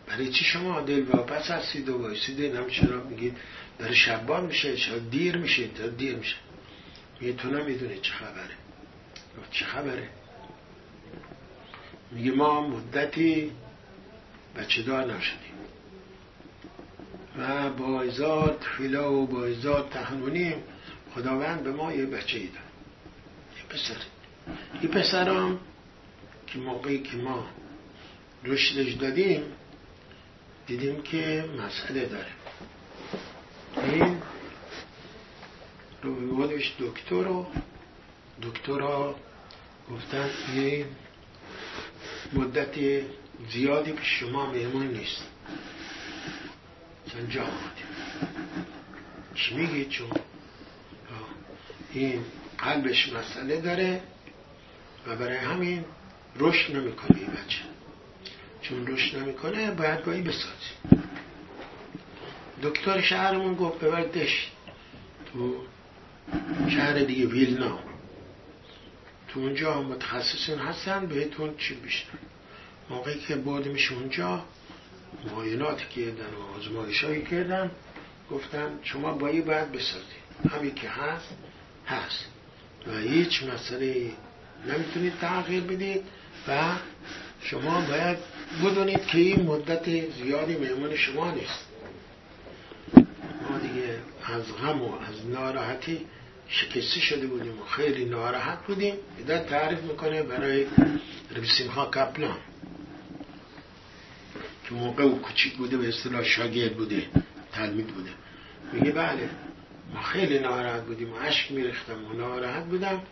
برای 0.07 0.31
چی 0.31 0.45
شما 0.45 0.81
دل 0.81 1.03
واپس 1.03 1.51
هستید 1.51 1.89
و 1.89 1.99
وایسید؟ 1.99 2.57
نم 2.57 2.71
چرا 2.71 3.05
میگید؟ 3.05 3.37
داره 3.79 3.95
شبان 3.95 4.47
میشه 4.47 4.77
چرا 4.77 4.99
دیر 4.99 5.37
میشه؟ 5.37 5.69
تا 5.69 5.87
دیر 5.87 6.17
میشه؟ 6.17 6.37
میگه 7.21 7.33
تو 7.33 7.51
چه 8.03 8.13
خبره. 8.13 8.55
چه 9.51 9.65
خبره؟ 9.65 10.09
میگه 12.11 12.31
ما 12.31 12.69
مدتی 12.69 13.53
بچه 14.57 14.83
دار 14.83 15.15
نشدیم. 15.15 15.53
و 17.39 17.71
با 17.71 18.03
ازاد 18.03 18.67
فیلا 18.77 19.13
و 19.13 19.27
با 19.27 19.47
ازاد 19.47 19.89
تحنونیم 19.89 20.63
خداوند 21.15 21.65
به 21.65 21.73
ما 21.73 21.93
یه 21.93 22.07
بچه 22.07 22.39
ای 22.39 22.47
داد 22.47 22.63
یه 23.57 23.65
پسر. 23.69 23.97
یه 24.83 24.89
پسرم 24.89 25.61
که 26.47 26.59
موقعی 26.59 27.03
که 27.03 27.17
ما 27.17 27.47
رشدش 28.45 28.93
دادیم 28.93 29.43
دیدیم 30.67 31.03
که 31.03 31.45
مسئله 31.59 32.07
داره. 32.07 32.33
این 33.77 34.23
رو 36.03 36.15
بودش 36.15 36.75
دکتر 36.81 37.29
و 38.83 39.15
گفتن 39.91 40.31
یه 40.55 40.87
مدت 42.33 43.05
زیادی 43.51 43.93
که 43.93 44.03
شما 44.03 44.53
مهمون 44.53 44.87
نیست. 44.87 45.23
جا 47.29 47.43
آمدیم. 47.43 47.87
چی 49.35 49.55
میگید 49.55 49.89
چون 49.89 50.11
این 51.93 52.25
قلبش 52.59 53.13
مسئله 53.13 53.61
داره 53.61 54.01
و 55.07 55.17
برای 55.17 55.37
همین 55.37 55.85
رشد 56.37 56.77
نمی‌کنه 56.77 57.19
این 57.19 57.27
بچه. 57.27 57.59
چون 58.63 58.87
رشد 58.87 59.19
نمی‌کنه 59.19 59.71
باید 59.71 60.05
گاهی 60.05 60.23
بسازی 60.23 60.73
دکتر 62.63 63.01
شهرمون 63.01 63.55
گفت 63.55 63.81
ببردش 63.81 64.51
تو 65.33 65.57
شهر 66.69 66.99
دیگه 66.99 67.27
ویلنا 67.27 67.79
تو 69.29 69.41
اونجا 69.41 69.83
متخصصین 69.83 70.59
هستن 70.59 71.07
بهتون 71.07 71.57
چی 71.57 71.75
بیشتر 71.75 72.19
موقعی 72.91 73.21
که 73.21 73.37
بردیمش 73.37 73.93
اونجا 73.93 74.45
معاینات 75.31 75.79
کردن 75.89 76.35
و 76.35 76.59
آزمایش 76.59 77.05
هایی 77.05 77.23
کردن 77.23 77.71
گفتن 78.31 78.79
شما 78.83 79.13
بایی 79.13 79.41
باید 79.41 79.73
بسازید. 79.73 80.23
همین 80.51 80.75
که 80.75 80.89
هست 80.89 81.29
هست. 81.87 82.25
و 82.87 82.99
هیچ 82.99 83.43
مسئله 83.43 84.11
نمی‌تونید 84.67 85.13
تغییر 85.21 85.63
بدید 85.63 86.03
و 86.49 86.73
شما 87.43 87.81
باید 87.81 88.19
بدونید 88.65 89.07
که 89.07 89.19
این 89.19 89.43
مدت 89.43 90.11
زیادی 90.11 90.57
مهمون 90.57 90.97
شما 90.97 91.31
نیست. 91.31 91.67
ما 93.51 93.59
دیگه 93.59 93.99
از 94.25 94.57
غم 94.57 94.83
و 94.83 94.95
از 94.95 95.27
ناراحتی 95.27 96.07
شکسته 96.49 97.01
شده 97.01 97.27
بودیم 97.27 97.61
و 97.61 97.65
خیلی 97.65 98.05
ناراحت 98.05 98.59
بودیم. 98.67 98.95
ایده 99.19 99.39
تعریف 99.39 99.83
می‌کنه 99.83 100.23
برای 100.23 100.67
ها 101.75 101.87
کپلان 101.87 102.37
که 104.69 104.75
موقع 104.75 105.03
او 105.03 105.23
کچیک 105.23 105.57
بوده 105.57 105.77
به 105.77 105.89
اصطلاح 105.89 106.23
شاگرد 106.23 106.77
بوده 106.77 107.07
تلمید 107.53 107.87
بوده. 107.87 108.11
میگه 108.73 108.91
بله 108.91 109.31
خیلی 110.01 110.39
ناراحت 110.39 110.83
بودیم 110.83 111.13
و 111.13 111.17
عشق 111.17 111.51
میرختم 111.51 112.05
و 112.11 112.13
ناراحت 112.13 112.65
بودم 112.65 113.03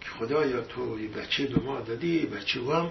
که 0.00 0.08
خدایا 0.18 0.60
تو 0.60 1.00
یه 1.00 1.08
بچه 1.08 1.46
دو 1.46 1.62
ما 1.62 1.80
دادی 1.80 2.26
بچه 2.26 2.60
هم 2.60 2.90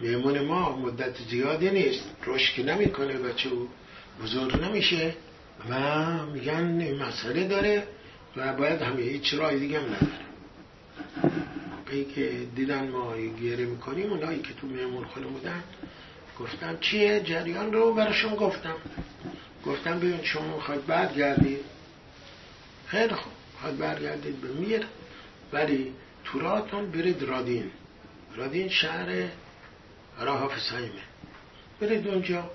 میمون 0.00 0.40
ما 0.40 0.76
مدت 0.76 1.16
زیادی 1.30 1.70
نیست. 1.70 2.04
رشد 2.26 2.70
نمی‌کنه 2.70 3.12
بچه 3.12 3.48
او 3.48 3.68
بزرگ 4.22 4.62
نمیشه. 4.62 5.14
و 5.70 6.26
میگن 6.26 6.80
این 6.80 7.02
مسئله 7.02 7.48
داره 7.48 7.86
و 8.36 8.52
باید 8.52 8.82
همه 8.82 9.02
هیچ 9.02 9.34
رای 9.34 9.58
دیگه 9.58 9.80
هم 9.80 9.86
نداره. 9.86 10.28
موقعی 11.76 12.04
که 12.04 12.32
دیدن 12.56 12.88
ما 12.88 13.16
گیره 13.16 13.64
می‌کنیم 13.64 14.12
اونایی 14.12 14.38
که 14.38 14.54
تو 14.60 14.66
میمون 14.66 15.04
خونه 15.04 15.26
بودن 15.26 15.62
گفتم 16.40 16.78
چیه؟ 16.80 17.20
جریان 17.20 17.72
رو 17.72 17.94
براشون 17.94 18.34
گفتم. 18.34 18.76
گفتم 19.66 19.98
ببین 19.98 20.22
شما 20.22 20.54
می‌خواید 20.54 20.86
برگردید. 20.86 21.60
خیلی 22.88 23.14
خوب 23.14 23.32
خواهد 23.60 23.78
برگردید 23.78 24.40
به 24.40 24.48
میر 24.48 24.86
ولی 25.52 25.92
توراتون 26.24 26.90
برید 26.90 27.22
رادین. 27.22 27.70
رادین 28.36 28.68
شهر 28.68 29.28
راه 30.20 30.58
سایمه 30.58 31.02
برید 31.80 32.08
اونجا. 32.08 32.50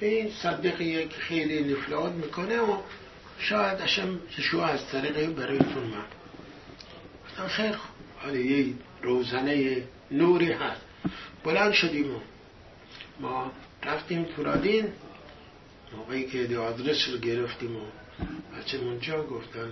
این 0.00 0.30
صدقیه 0.30 1.08
که 1.08 1.20
خیلی 1.20 1.72
نفلات 1.72 2.12
می‌کنه 2.12 2.60
و 2.60 2.76
شاید 3.38 3.80
اشم 3.80 4.20
شو 4.28 4.58
از 4.58 4.86
طریقه 4.86 5.26
برایتون 5.26 5.84
من. 5.84 6.04
گفتم 7.26 7.48
خیر 7.48 7.72
خوب 7.72 7.96
حالا 8.18 8.38
یه 8.38 8.74
روزنه 9.02 9.82
نوری 10.10 10.52
هست. 10.52 10.80
بلند 11.44 11.72
شدیم 11.72 12.10
ما 13.20 13.52
رفتیم 13.82 14.24
تورادین 14.24 14.92
موقعی 15.96 16.26
که 16.26 16.58
آدرس 16.58 17.08
رو 17.08 17.18
گرفتیم 17.18 17.76
و 17.76 17.80
بچه 18.58 18.78
اونجا 18.78 19.26
گفتن 19.26 19.70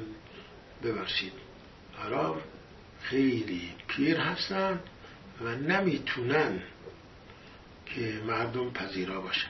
ببخشید. 0.85 1.33
عرب 2.05 2.35
خیلی 3.03 3.73
پیر 3.89 4.17
هستن 4.17 4.81
و 5.45 5.55
نمی‌تونن 5.55 6.63
که 7.87 8.21
مردم 8.27 8.71
پذیرا 8.71 9.21
باشن. 9.21 9.49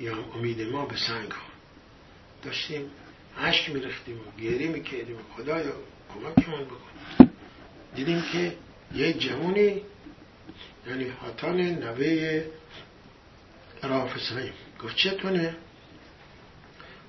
یا. 0.00 0.24
امید 0.34 0.60
ما 0.60 0.86
به 0.86 0.96
سنگ 0.96 1.30
ها. 1.30 1.42
داشتیم 2.42 2.90
عشق 3.38 3.74
میرختیم 3.74 4.16
و 4.20 4.40
گیری 4.40 4.68
می‌کردیم. 4.68 5.16
خدایا 5.36 5.72
کمکمون 6.14 6.64
بکن. 6.64 7.28
دیدیم 7.94 8.22
که 8.32 8.56
یه 8.94 9.12
جوونی 9.12 9.82
یعنی 10.86 11.08
حاتان 11.08 11.60
نوه 11.60 12.44
رافسایی 13.82 14.52
گفت 14.82 14.96
چتونه؟ 14.96 15.56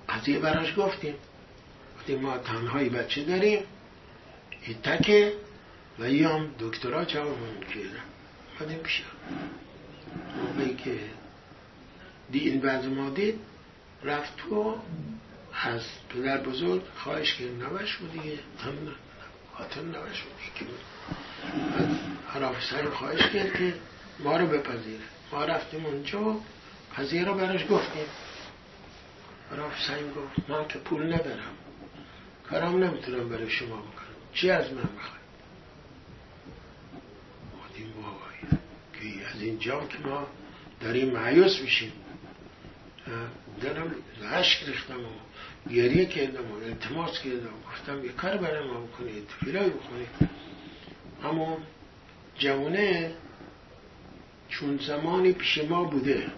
قضیه 0.09 0.39
براش 0.39 0.73
گفتیم. 0.77 1.15
گفتیم 1.97 2.19
ما 2.19 2.37
تنهایی 2.37 2.89
بچه 2.89 3.23
داریم. 3.23 3.63
این 4.61 4.81
تکه 4.81 5.33
و 5.99 6.03
این 6.03 6.25
هم 6.25 6.49
دکترا 6.59 7.05
جوابمون 7.05 7.59
کردن 7.59 8.03
اومدیم 8.59 8.77
پیش 8.77 9.03
موقعی 10.37 10.75
که 10.75 10.99
دی 12.31 12.39
این 12.39 12.59
بعض 12.59 12.85
ما 12.85 13.09
دید 13.09 13.39
رفت 14.03 14.37
تو 14.37 14.75
از 15.63 15.81
پدر 16.09 16.41
بزرگ 16.41 16.81
خواهش 16.97 17.33
کرد 17.33 17.63
نوش 17.63 17.95
بود 17.95 18.11
دیگه. 18.11 18.39
هم 18.59 18.73
خاطر 19.53 19.81
نوش 19.81 20.21
بود. 20.21 20.33
که 20.55 20.65
بود. 20.65 20.79
حراف 22.27 22.73
خواهش 22.93 23.21
کرد 23.21 23.53
که 23.53 23.73
ما 24.19 24.37
رو 24.37 24.47
بپذیره 24.47 25.03
ما 25.31 25.45
رفتیم 25.45 25.85
اونجا 25.85 26.39
قضیه 26.97 27.25
رو 27.25 27.33
براش 27.33 27.63
گفتیم. 27.69 28.05
حراف 29.51 29.73
سعیم 29.87 30.11
گفت 30.13 30.49
من 30.49 30.67
که 30.67 30.79
پول 30.79 31.13
ندارم. 31.13 31.53
کارم 32.49 32.83
نمی‌تونم 32.83 33.29
برای 33.29 33.49
شما 33.49 33.75
بکنم. 33.75 34.15
چی 34.33 34.49
از 34.49 34.73
من 34.73 34.89
می‌خوای 34.95 35.19
گفتیم 37.59 37.93
وای 37.97 39.15
که 39.17 39.27
از 39.27 39.41
اینجا 39.41 39.87
که 39.87 39.97
ما 40.07 40.27
داریم 40.81 41.09
معیوس 41.09 41.61
میشیم. 41.61 41.91
دلم 43.61 43.95
عشق 44.31 44.67
ریختم 44.67 44.99
و 44.99 45.69
گریه 45.69 46.05
کردم 46.05 46.51
و 46.51 46.55
التماس 46.55 47.19
کردم. 47.19 47.53
گفتم 47.71 48.05
یه 48.05 48.11
کار 48.11 48.37
برای 48.37 48.67
ما 48.67 48.79
بکنید 48.79 49.29
فیلای 49.39 49.69
بکنید 49.69 50.07
اما 51.23 51.57
جوانه 52.37 53.13
چون 54.49 54.77
زمانی 54.77 55.33
پیش 55.33 55.57
ما 55.57 55.83
بوده. 55.83 56.31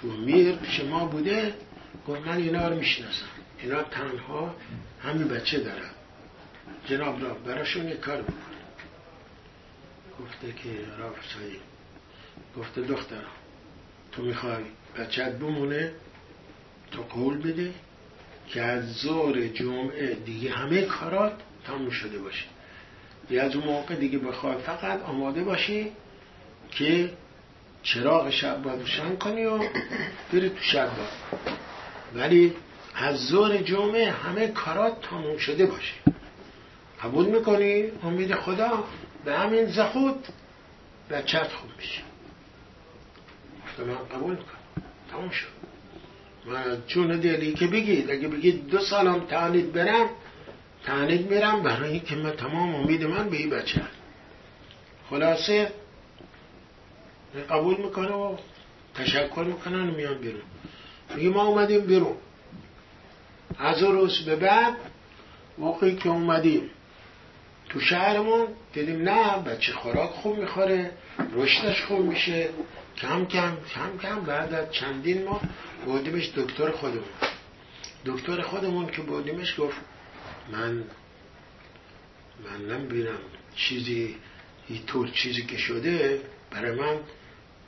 تو 0.00 0.08
میر 0.08 0.56
پیش 0.56 0.80
ما 0.80 1.06
بوده 1.06 1.54
گفت 2.08 2.26
من 2.26 2.36
اینا 2.36 2.68
رو 2.68 2.76
می‌شناسم. 2.76 3.26
اینا 3.58 3.82
تنها 3.82 4.54
همین 5.02 5.28
بچه 5.28 5.58
دارن. 5.58 5.90
جناب 6.86 7.22
را 7.22 7.34
براشون 7.34 7.88
یه 7.88 7.96
کار 7.96 8.22
بکنه 8.22 8.60
گفته 10.20 10.52
که 10.52 10.68
رافسایی 10.98 11.60
گفته 12.58 12.80
دختر 12.80 13.24
تو 14.12 14.22
می‌خوای 14.22 14.64
بچت 14.98 15.32
بمونه 15.32 15.92
تو 16.90 17.02
قول 17.02 17.38
بده 17.38 17.74
که 18.48 18.62
از 18.62 18.92
زور 18.92 19.46
جمعه 19.46 20.14
دیگه 20.14 20.50
همه 20.50 20.82
کارات 20.82 21.32
تموم 21.64 21.90
شده 21.90 22.18
باشه. 22.18 22.44
یا 23.30 23.42
از 23.42 23.56
اون 23.56 23.64
موقع 23.64 23.94
دیگه 23.94 24.18
بخوای 24.18 24.58
فقط 24.58 25.02
آماده 25.02 25.44
باشی 25.44 25.92
که 26.70 27.10
چراغ 27.82 28.30
شب 28.30 28.62
باید 28.62 28.80
روشن 28.80 29.16
کنی 29.16 29.44
و 29.44 29.58
بری 30.32 30.48
تو 30.48 30.62
شب 30.62 30.90
ولی 32.14 32.56
از 32.94 33.16
زور 33.16 33.56
جمعه 33.56 34.10
همه 34.10 34.48
کارات 34.48 35.00
تموم 35.02 35.38
شده 35.38 35.66
باشه. 35.66 35.94
قبول 37.02 37.26
می‌کنی؟ 37.26 37.84
امید 38.02 38.34
خدا 38.34 38.84
به 39.24 39.38
همین 39.38 39.66
زخود 39.66 40.26
بچت 41.10 41.52
خوب 41.52 41.70
میشه. 41.78 42.02
من 43.78 44.18
قبول 44.18 44.30
می‌کنم 44.30 44.84
تموم 45.10 45.30
شد. 45.30 45.46
من 46.46 46.82
چون 46.86 47.20
دلی 47.20 47.54
که 47.54 47.66
بگید 47.66 48.10
اگه 48.10 48.28
بگید 48.28 48.66
دو 48.66 48.78
سالم 48.78 49.20
تعلید 49.20 49.72
برم 49.72 50.08
تعلید 50.84 51.30
میرم 51.30 51.62
برای 51.62 51.90
اینکه 51.90 52.16
من 52.16 52.30
تمام 52.30 52.74
امید 52.74 53.04
من 53.04 53.28
به 53.28 53.36
این 53.36 53.50
بچه. 53.50 53.82
خلاصه 55.10 55.72
قبول 57.50 57.76
می‌کنه 57.76 58.12
و 58.12 58.36
تشکر 58.94 59.44
می‌کنن 59.46 59.88
و 59.90 59.94
میان 59.94 60.18
بیرون. 60.18 60.42
میگه 61.16 61.28
ما 61.28 61.42
اومدیم 61.42 61.80
بیرون. 61.80 62.16
از 63.58 63.82
روز 63.82 64.24
به 64.24 64.36
بعد 64.36 64.76
موقعی 65.58 65.96
که 65.96 66.08
اومدیم 66.08 66.70
تو 67.68 67.80
شهرمون 67.80 68.46
دیدیم 68.72 69.08
نه 69.08 69.38
بچه 69.42 69.72
خوراک 69.72 70.10
خوب 70.10 70.38
می‌خوره 70.38 70.90
رشدش 71.32 71.82
خوب 71.82 72.00
میشه. 72.00 72.48
کم 72.96 73.24
کم 73.24 73.56
کم 73.74 73.98
کم 74.02 74.20
بعد 74.20 74.54
از 74.54 74.72
چندین 74.72 75.24
ماه 75.24 75.40
بودیمش 75.84 76.30
دکتر 76.36 76.70
خودمون. 76.70 77.04
دکتر 78.06 78.40
خودمون 78.40 78.86
که 78.86 79.02
بودیمش 79.02 79.60
گفت 79.60 79.76
من 80.52 80.84
من 82.44 82.74
نمی‌بینم 82.74 83.18
چیزی 83.56 84.16
طور 84.86 85.08
چیزی 85.08 85.42
که 85.42 85.56
شده 85.56 86.20
برای 86.50 86.72
من 86.72 86.96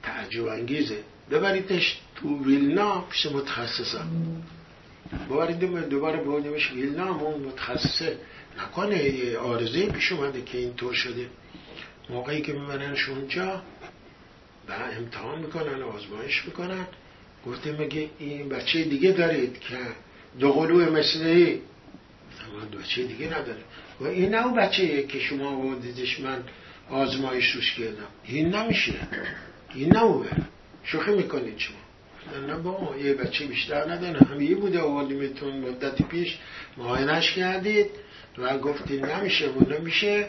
تعجب 0.02 0.46
انگیزه. 0.46 0.98
ببریدش 1.30 2.00
تو 2.16 2.44
ویلنا 2.44 3.00
پیش 3.00 3.26
متخصصم 3.26 4.06
ببریدیم 5.30 5.80
دوباره 5.80 6.22
بودیمش 6.24 6.72
ویلنا 6.72 7.14
اون 7.14 7.42
متخصصه. 7.42 8.18
نکنه 8.58 9.04
یه 9.04 9.38
آرزه 9.38 9.86
پیش 9.86 10.12
اومده 10.12 10.42
که 10.42 10.58
اینطور 10.58 10.94
شده. 10.94 11.26
موقعی 12.10 12.40
که 12.40 12.52
میبرنش 12.52 13.08
اونجا 13.08 13.62
و 14.68 14.72
امتحان 14.98 15.38
می‌کنن 15.38 15.82
آزمایش 15.82 16.44
می‌کنن. 16.44 16.86
گفته 17.46 17.72
مگه 17.72 18.10
این 18.18 18.48
بچه 18.48 18.84
دیگه 18.84 19.12
دارید 19.12 19.60
که 19.60 19.78
دو 20.40 20.52
قلوه 20.52 20.90
مثل 20.90 21.22
ای 21.26 21.60
بچه 22.80 23.02
دیگه 23.02 23.26
نداره. 23.26 23.62
و 24.00 24.06
این 24.06 24.34
نه 24.34 24.54
بچه 24.54 25.02
که 25.02 25.18
شما 25.18 25.54
بودیدش 25.54 26.20
من 26.20 26.42
آزمایش 26.90 27.50
روش 27.50 27.74
کردم. 27.74 28.08
این 28.24 28.54
نمیشه. 28.54 28.94
این 29.74 29.96
نه 29.96 30.24
شوخی 30.84 31.10
می‌کنید 31.10 31.58
شما 31.58 31.76
نه 32.46 32.56
با 32.56 32.96
یه 33.02 33.14
بچه 33.14 33.46
بیشتر 33.46 33.92
نداره. 33.92 34.26
همه 34.26 34.54
بوده 34.54 34.80
آوردیمتون 34.80 35.58
مدت 35.58 36.02
پیش. 36.02 36.38
معاینش 36.76 37.32
کردید 37.32 37.90
و 38.38 38.58
گفتید 38.58 39.04
نمیشه 39.04 39.48
و 39.48 39.72
نمیشه. 39.72 40.28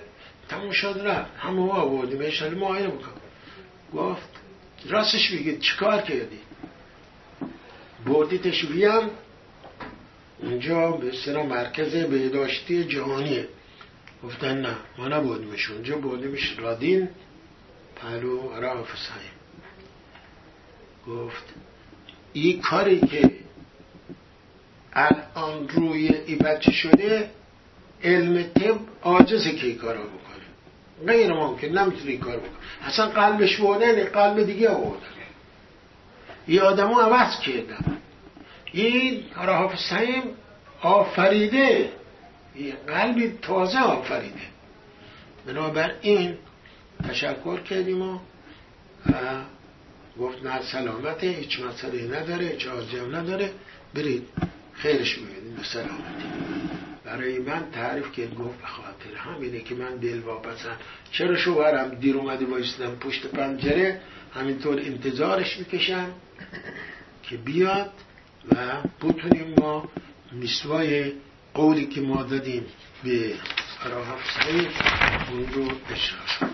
تموم 0.49 0.71
شد 0.71 1.01
رفت. 1.03 1.31
همه 1.37 1.71
آوردیمش 1.71 2.41
حالی 2.41 2.55
معاینه 2.55 2.87
بکن 2.87 3.11
گفت 3.93 4.29
راستش 4.89 5.31
بگید 5.31 5.59
چیکار 5.59 6.01
کردی؟ 6.01 6.39
بردیدش 8.05 8.65
ویان 8.65 9.09
اونجا 10.39 10.91
به 10.91 11.11
سر 11.11 11.43
مرکز 11.43 11.95
بهداشتی 11.95 12.83
جهانیه. 12.83 13.47
گفتن 14.23 14.61
نه 14.61 14.75
ما 14.97 15.07
نبودیمش 15.07 15.69
اونجا 15.69 15.97
بودیمش 15.97 16.59
رادین 16.59 17.09
پلو 17.95 18.61
را 18.61 18.85
گفت 21.07 21.43
این 22.33 22.61
کاری 22.61 22.99
که 22.99 23.31
الان 24.93 25.69
روی 25.69 26.07
ای 26.07 26.35
بچه 26.35 26.71
شده 26.71 27.29
علم 28.03 28.43
طب 28.43 28.75
عاجزه 29.03 29.51
که 29.51 29.67
این 29.67 29.77
کارا 29.77 30.01
بکنه. 30.01 30.43
غیر 31.07 31.33
ممکن 31.33 31.67
نمی‌تونه 31.67 32.11
این 32.11 32.19
کار 32.19 32.37
بکنه 32.37 32.87
اصلا 32.87 33.05
قلبش 33.07 33.57
بودن 33.57 34.03
قلب 34.03 34.43
دیگه 34.43 34.69
آوردن 34.69 35.07
یه 36.47 36.61
آدمو 36.61 36.99
عوض 36.99 37.39
کردن. 37.39 37.97
این 38.71 39.23
راه 39.43 39.75
سعیم 39.89 40.23
آفریده. 40.81 41.89
این 42.55 42.75
قلبی 42.87 43.33
تازه 43.41 43.79
آفریده. 43.79 44.41
بنابراین 45.45 46.37
تشکر 47.09 47.59
کردیم 47.59 48.01
و 48.01 48.19
گفت 50.19 50.43
نه 50.43 50.61
سلامته 50.61 51.27
هیچ 51.27 51.59
مسئله 51.59 52.19
نداره 52.19 52.45
هیچ 52.45 52.67
هم 52.67 53.15
نداره. 53.15 53.51
برید 53.93 54.27
خیرش 54.73 55.17
می‌بینید. 55.17 55.55
به 55.55 55.63
سلامتی. 55.63 56.27
برای 57.05 57.39
من 57.39 57.71
تعریف 57.71 58.11
کرد 58.11 58.35
گفت 58.35 58.61
به 58.61 58.67
خاطر 58.67 59.15
همینه 59.17 59.59
که 59.59 59.75
من 59.75 59.95
دل 59.95 60.19
واپسم. 60.19 60.77
چرا 61.11 61.37
شوهرم 61.37 61.89
دیر 61.89 62.17
اومده 62.17 62.45
بایستم 62.45 62.95
پشت 62.95 63.27
پنجره؟ 63.27 64.01
همینطور 64.35 64.79
انتظارش 64.79 65.57
می‌کشم 65.57 66.13
که 67.23 67.37
بیاد 67.37 67.91
و 68.51 68.81
بتونیم 69.01 69.55
ما 69.57 69.89
میسوای 70.31 71.11
قولی 71.53 71.85
که 71.85 72.01
ما 72.01 72.23
دادیم 72.23 72.65
به 73.03 73.33
راه 73.85 74.17
اون 75.31 75.47
رو 75.53 75.63
اجرا 75.63 76.49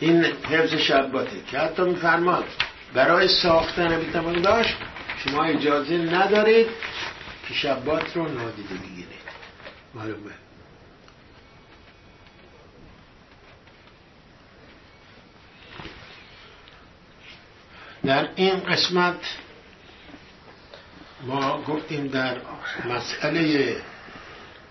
این 0.00 0.24
حفظ 0.24 0.74
شباته. 0.74 1.40
که 1.50 1.58
حتی 1.58 1.82
میفرماد 1.82 2.44
برای 2.94 3.28
ساختن 3.28 4.02
داشت 4.42 4.76
شما 5.24 5.44
اجازه 5.44 5.94
ندارید 5.96 6.66
که 7.48 7.54
شبات 7.54 8.16
رو 8.16 8.28
نادیده 8.28 8.74
بگیرید. 8.74 9.06
معلومه. 9.94 10.30
در 18.04 18.28
این 18.36 18.60
قسمت 18.60 19.20
ما 21.26 21.62
گفتیم 21.62 22.06
در 22.06 22.36
مسئله 22.88 23.76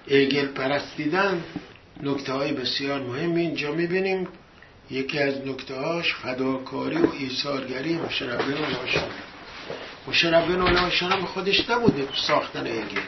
ایگل 0.07 0.47
پرستیدن 0.47 1.43
نکته 2.03 2.33
های 2.33 2.53
بسیار 2.53 2.99
مهم 3.01 3.35
اینجا 3.35 3.71
می‌بینیم. 3.71 4.27
یکی 4.91 5.19
از 5.19 5.47
نکته 5.47 5.75
هاش 5.75 6.13
فداکاری 6.13 6.97
و 6.97 7.11
ایثارگری 7.19 7.97
مشرف 7.97 8.41
بن 8.41 8.61
ناشان 8.61 9.09
مشرف 10.07 10.45
بن 10.45 10.71
ناشان 10.71 11.21
به 11.21 11.27
خودش 11.27 11.69
نبوده 11.69 12.07
ساختن 12.27 12.65
ایگل 12.65 13.01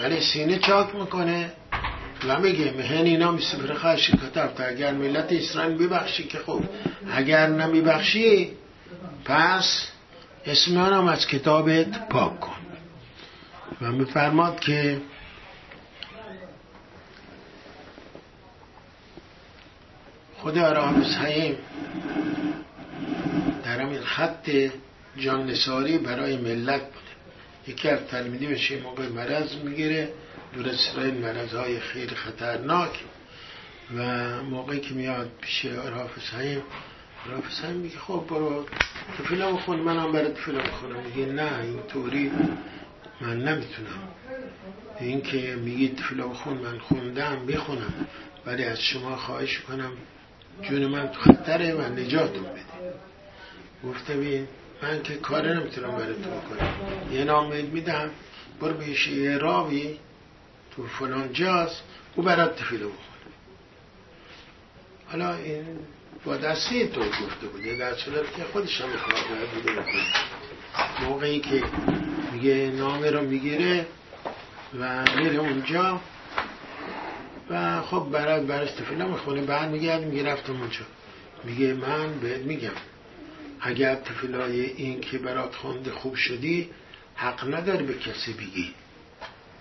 ولی 0.00 0.20
سینه 0.20 0.58
چاک 0.58 0.94
می‌کنه 0.94 1.52
و 2.28 2.40
میگه 2.40 2.74
مهن 2.78 3.04
اینا 3.04 3.32
مثل 3.32 3.74
خرشی 3.74 4.12
کتب 4.12 4.52
اگر 4.68 4.92
ملت 4.92 5.32
اسرائیل 5.32 5.78
ببخشی 5.78 6.24
که 6.24 6.38
خوب 6.38 6.64
اگر 7.12 7.46
نمیبخشی 7.46 8.50
پس 9.24 9.88
اسم 10.46 10.78
از 11.08 11.26
کتابت 11.26 12.08
پاک 12.08 12.40
کن. 12.40 12.56
و 13.80 13.92
میفرماد 13.92 14.60
که 14.60 15.00
خدا 20.42 20.72
را 20.72 20.88
حسین 20.88 21.56
در 23.64 23.80
همین 23.80 24.00
خط 24.00 24.50
جان 25.16 25.46
نساری 25.46 25.98
برای 25.98 26.36
ملت 26.36 26.82
بوده. 26.82 27.12
یکی 27.68 27.88
از 27.88 27.98
تلمیدی 28.10 28.46
بشه 28.46 28.80
موقع 28.80 29.08
مرض 29.08 29.54
می‌گیره 29.54 30.12
دور 30.54 30.68
اسرائیل 30.68 31.14
مرض 31.14 31.54
های 31.54 31.80
خیلی 31.80 32.14
خطرناک. 32.14 32.90
و 33.96 34.02
موقعی 34.42 34.80
که 34.80 34.94
میاد 34.94 35.30
پیش 35.40 35.64
عراف 35.64 36.18
حسین 36.18 36.62
عراف 37.26 37.46
حسین 37.46 37.76
میگه 37.76 37.98
خب 37.98 38.24
برو 38.28 38.66
تفیلا 39.18 39.52
بخون 39.52 39.80
منم 39.80 40.12
برای 40.12 40.32
تفیلا 40.32 40.58
بخونم. 40.58 41.00
میگه 41.00 41.32
نه 41.32 41.60
این 41.62 41.82
طوری 41.82 42.30
من 43.20 43.36
نمی‌تونم. 43.36 44.08
این 45.00 45.22
که 45.22 45.56
میگی 45.56 45.88
تفیلا 45.88 46.28
بخون 46.28 46.56
من 46.56 46.78
خوندم 46.78 47.46
بخونم 47.46 48.06
ولی 48.46 48.64
از 48.64 48.80
شما 48.80 49.16
خواهش 49.16 49.58
کنم 49.58 49.92
جون 50.62 50.86
من 50.86 51.08
تو 51.08 51.20
خطره 51.20 51.74
و 51.74 51.80
نجاتم 51.80 52.42
بده. 52.42 52.70
گفته 53.84 54.14
بین 54.14 54.48
من 54.82 55.02
که 55.02 55.14
کار 55.14 55.54
نمی‌تونم 55.54 55.96
تو 55.96 56.56
کنم 56.56 56.74
یه 57.12 57.24
نامید 57.24 57.72
میدم 57.72 58.10
برو 58.60 58.74
بهش 58.74 59.08
یه 59.08 59.38
راوی 59.38 59.98
تو 60.76 60.86
فلان 60.86 61.32
جاست 61.32 61.82
او 62.16 62.22
برات 62.22 62.56
تفیله 62.56 62.84
بخونه 62.84 63.00
حالا 65.06 65.34
این 65.34 65.64
با 66.24 66.36
دستی 66.36 66.88
تو 66.88 67.00
گفته 67.00 67.46
بوده 67.52 67.76
در 67.76 67.94
صورت 67.94 68.36
که 68.36 68.44
خودش 68.52 68.80
هم 68.80 68.88
بوده 69.54 69.84
موقعی 71.08 71.40
که 71.40 71.62
میگه 72.32 72.72
نامه 72.76 73.10
رو 73.10 73.20
می‌گیره 73.20 73.86
و 74.80 75.04
میره 75.16 75.36
اونجا 75.36 76.00
و 77.50 77.82
خب 77.82 78.08
برای 78.12 78.46
برش 78.46 78.70
تفیله 78.70 79.04
می‌خونه 79.04 79.42
بعد 79.42 79.70
میگرد 79.70 80.04
میگه 80.04 80.24
رفتم 80.24 80.60
اونجا 80.60 80.84
میگه 81.44 81.74
من 81.74 82.20
بهت 82.20 82.40
میگم 82.40 82.70
اگر 83.60 83.94
تفیلای 83.94 84.60
این 84.60 85.00
که 85.00 85.18
برات 85.18 85.54
خونده 85.54 85.90
خوب 85.90 86.14
شدی 86.14 86.70
حق 87.14 87.54
نداری 87.54 87.84
به 87.84 87.94
کسی 87.94 88.32
بگی. 88.32 88.74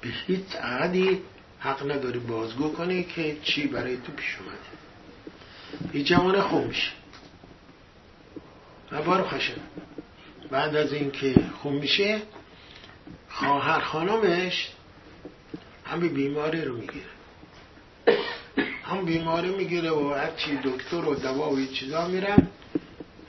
به 0.02 0.10
هیچ 0.28 0.56
عهدی 0.56 1.22
حق 1.60 1.92
نداری 1.92 2.20
بازگو 2.20 2.74
کنی 2.74 3.04
که 3.04 3.38
چی 3.44 3.68
برای 3.68 3.98
تو 3.98 4.12
پیش 4.12 4.38
اومده. 4.40 4.60
این 5.94 6.04
جوان 6.04 6.42
خوب 6.42 6.66
میشه. 6.66 6.92
و 8.92 9.02
بار 9.02 9.24
خشن 9.24 9.62
بعد 10.52 10.76
از 10.76 10.94
اینکه 10.94 11.36
خوب 11.62 11.74
میشه 11.74 12.22
خواهر 13.30 13.80
خانمش 13.80 14.70
همه 15.86 16.08
بیماری 16.08 16.62
رو 16.62 16.78
می‌گیره. 16.78 17.19
هم 18.84 19.06
بیماری 19.06 19.50
می‌گیره 19.50 19.92
و 19.92 20.14
هرچی 20.14 20.60
دکتر 20.64 21.06
و 21.06 21.16
دوا 21.16 21.52
و 21.52 21.66
چیزا 21.66 22.08
میرن 22.08 22.48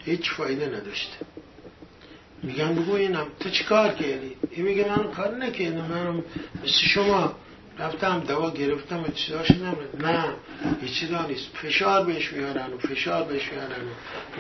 هیچ 0.05 0.31
فایده 0.31 0.66
نداشته. 0.66 1.16
میگن 2.43 2.75
بگو 2.75 2.95
اینم 2.95 3.27
تو 3.41 3.51
چی 3.51 3.64
کار 3.64 3.89
کردی؟ 3.89 4.37
این 4.51 4.64
میگه 4.64 4.89
من 4.89 5.11
کار 5.11 5.37
نکردم 5.37 5.85
من 5.85 6.16
مثل 6.64 6.87
شما 6.95 7.33
رفتم 7.79 8.21
دوا 8.21 8.51
گرفتم 8.51 9.03
و 9.03 9.09
چیزاش 9.09 9.51
نمید 9.51 10.07
نه 10.07 10.25
هیچ 10.83 11.01
چیزا 11.01 11.27
نیست. 11.27 11.47
فشار 11.55 12.05
بهش 12.05 12.33
میارن 12.33 12.73
و 12.73 12.79
فشار 12.79 13.25
بهش 13.25 13.53
میارن. 13.53 13.83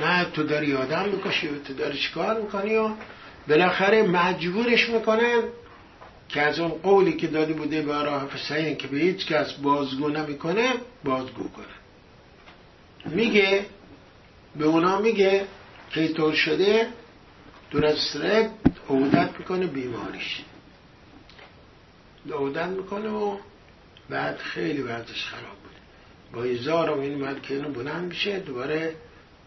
و 0.02 0.06
نه 0.06 0.24
تو 0.24 0.42
داری 0.42 0.74
آدم 0.74 1.08
می‌کشی 1.08 1.48
و 1.48 1.58
تو 1.58 1.74
داری 1.74 1.98
چیکار 1.98 2.40
می‌کنی 2.40 2.76
و 2.76 2.90
بالاخره 3.48 4.02
مجبورش 4.02 4.88
می‌کنن 4.88 5.42
که 6.32 6.42
از 6.42 6.60
اون 6.60 6.70
قولی 6.70 7.12
که 7.12 7.26
داده 7.26 7.52
بوده 7.52 7.82
به 7.82 8.02
راه 8.02 8.30
حسین 8.30 8.76
که 8.76 8.88
به 8.88 8.98
هیچ 8.98 9.26
کس 9.26 9.52
بازگو 9.52 10.08
نمی‌کنه 10.08 10.74
بازگو 11.04 11.48
کنه. 11.48 11.66
میگه 13.14 13.66
به 14.56 14.64
اونا 14.64 14.98
میگه 14.98 15.46
که 15.90 16.08
طور 16.08 16.34
شده 16.34 16.88
دور 17.70 17.86
از 17.86 17.98
سرک 17.98 18.50
عودت 18.88 19.30
می‌کنه 19.38 19.66
بیماریش. 19.66 20.42
عودت 22.32 22.66
می‌کنه 22.66 23.08
و 23.08 23.36
بعد 24.10 24.36
خیلی 24.36 24.82
وقتش 24.82 25.24
خراب 25.24 25.56
بود. 25.62 25.76
با 26.32 26.42
ایزار 26.44 26.90
و 26.90 27.00
این 27.00 27.14
ملکه 27.14 27.54
اینو 27.54 27.68
بلند 27.68 28.08
میشه 28.08 28.38
دوباره 28.38 28.96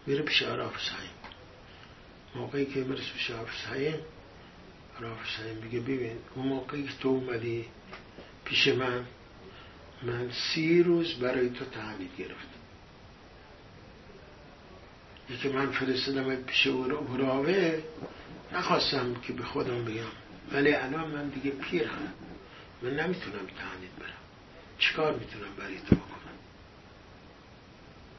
میره 0.06 0.22
پیش 0.22 0.42
عراف 0.42 0.74
سعیم 0.78 1.10
موقعی 2.34 2.66
که 2.66 2.80
میره 2.80 3.02
پیش 3.14 3.30
عراف 3.30 3.48
سعیم 3.68 3.98
سعیم 5.36 5.56
میگه 5.62 5.80
ببین 5.80 6.16
اون 6.34 6.46
موقعی 6.46 6.82
که 6.82 6.92
تو 7.00 7.08
اومدی 7.08 7.64
پیش 8.44 8.68
من 8.68 9.04
من 10.02 10.30
سی 10.30 10.82
روز 10.82 11.14
برای 11.14 11.50
تو 11.50 11.64
تحلیل 11.64 12.08
گرفتم. 12.18 12.54
یکی 15.30 15.48
من 15.48 15.70
فرستادم 15.70 16.36
پیش 16.36 16.66
براوه 17.16 17.82
نخواستم 18.52 19.14
که 19.14 19.32
به 19.32 19.42
خودم 19.42 19.84
بگم. 19.84 20.12
ولی 20.52 20.74
الان 20.74 21.10
من 21.10 21.28
دیگه 21.28 21.50
پیرم 21.50 22.14
من 22.82 22.90
نمی‌تونم 22.90 23.46
تعنید 23.46 23.96
برم. 23.98 24.24
چیکار 24.78 25.14
می‌تونم 25.14 25.54
برای 25.58 25.78
تو 25.78 25.96
بکنم؟ 25.96 26.38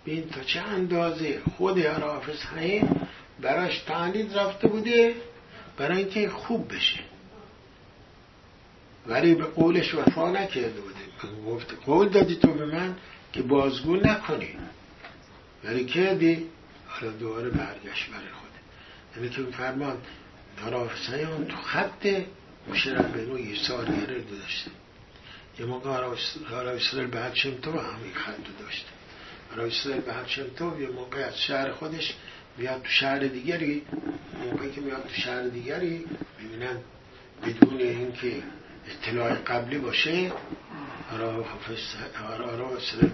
بین 0.06 0.30
تا 0.30 0.44
چه 0.44 0.62
اندازه 0.62 1.42
خود 1.58 1.80
حافظ 1.80 2.42
حیم 2.46 3.08
براش 3.42 3.80
تعنید 3.80 4.38
رفته 4.38 4.68
بوده؟ 4.68 5.16
برای 5.78 5.98
اینکه 5.98 6.30
خوب 6.30 6.74
بشه. 6.74 7.00
ولی 9.08 9.36
به 9.36 9.44
قولش 9.44 9.96
وفا 9.96 10.32
نکرده 10.32 10.82
بوده. 10.82 10.96
گفت 11.48 11.74
قول 11.86 12.10
دادی 12.10 12.36
تو 12.36 12.54
به 12.54 12.66
من 12.66 12.96
که 13.34 13.42
بازگو 13.42 13.96
نکنی. 13.96 14.50
ولی 15.64 15.86
کردی. 15.86 16.46
حالا 16.88 17.12
دوباره 17.12 17.50
برگشت 17.50 18.10
برای 18.10 18.32
خود. 18.32 18.50
یعنی 19.16 19.30
که 19.30 19.58
فرمان 19.58 19.98
اون 21.32 21.46
تو 21.46 21.58
خط 21.58 22.24
مشرف 22.68 23.06
به 23.06 23.26
نوع 23.26 23.42
یه 23.42 23.56
سال 23.68 23.86
گره 23.86 24.22
داشته. 24.22 24.72
یه 25.60 25.66
موقع 25.66 25.90
حالا 26.50 26.72
اسرائیل 26.72 27.10
به 27.10 27.30
تو 27.62 27.80
همین 27.80 28.14
خط 28.14 28.60
داشته. 28.60 28.90
حالا 29.50 29.64
اسرائیل 29.64 30.02
به 30.02 30.14
تو 30.56 30.82
یه 30.82 30.88
موقع 30.88 31.20
از 31.20 31.42
شهر 31.42 31.72
خودش 31.72 32.16
میاد 32.58 32.82
تو 32.82 32.90
شهر 32.90 33.20
دیگری 33.20 33.86
موقعی 34.44 34.72
که 34.72 34.82
میاد 34.82 35.04
تو 35.04 35.22
شهر 35.22 35.42
دیگری 35.44 36.06
می‌بینن 36.40 36.78
بدون 37.44 37.80
اینکه 37.80 38.44
اطلاع 38.88 39.36
قبلی 39.36 39.78
باشه 39.78 40.32
حالا 41.12 41.32
حافظ 41.32 41.96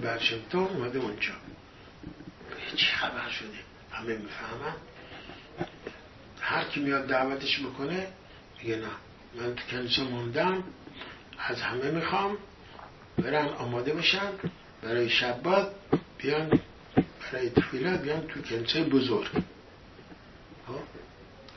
به 0.02 0.18
تو 0.50 0.58
اومده 0.58 1.00
اونجا. 1.00 1.34
چی 2.76 2.86
خبر 2.86 3.30
شده؟ 3.30 3.48
همه 3.92 4.18
می‌فهمن؟ 4.18 4.76
هر 6.42 6.64
کی 6.64 6.80
میاد 6.80 7.08
دعوتش 7.08 7.60
بکنه 7.60 8.08
میگه 8.62 8.76
نه. 8.76 8.88
من 9.36 9.56
تو 9.56 10.04
موندم 10.04 10.64
از 11.39 11.62
همه 11.62 11.92
می‌خوام 11.92 12.38
برن 13.18 13.48
آماده 13.48 13.94
بشن 13.94 14.32
برای 14.82 15.10
شبات 15.10 15.72
بیان 16.18 16.60
برای 17.32 17.49
تفیله 17.49 17.97
بیان 17.97 18.27
تو 18.27 18.41
کنسه 18.41 18.84
بزرگ. 18.84 19.29
خب؟ 20.67 20.73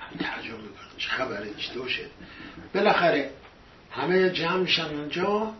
هم 0.01 0.19
ترجمه 0.19 0.57
می‌کنن 0.57 0.99
چه 0.99 1.09
خبره؟ 1.09 1.55
چطور 1.55 1.89
شد 1.89 2.11
بالاخره 2.75 3.31
همه 3.91 4.31
جمع 4.31 4.57
میشن 4.57 4.85
اونجا. 4.85 5.55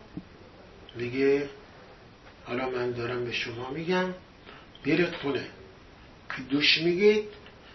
میگه 0.95 1.49
حالا 2.45 2.69
من 2.69 2.91
دارم 2.91 3.25
به 3.25 3.31
شما 3.31 3.69
میگم. 3.69 4.13
بیرت 4.83 5.15
خونه. 5.15 5.47
که 6.35 6.41
دوش 6.49 6.77
میگید 6.77 7.25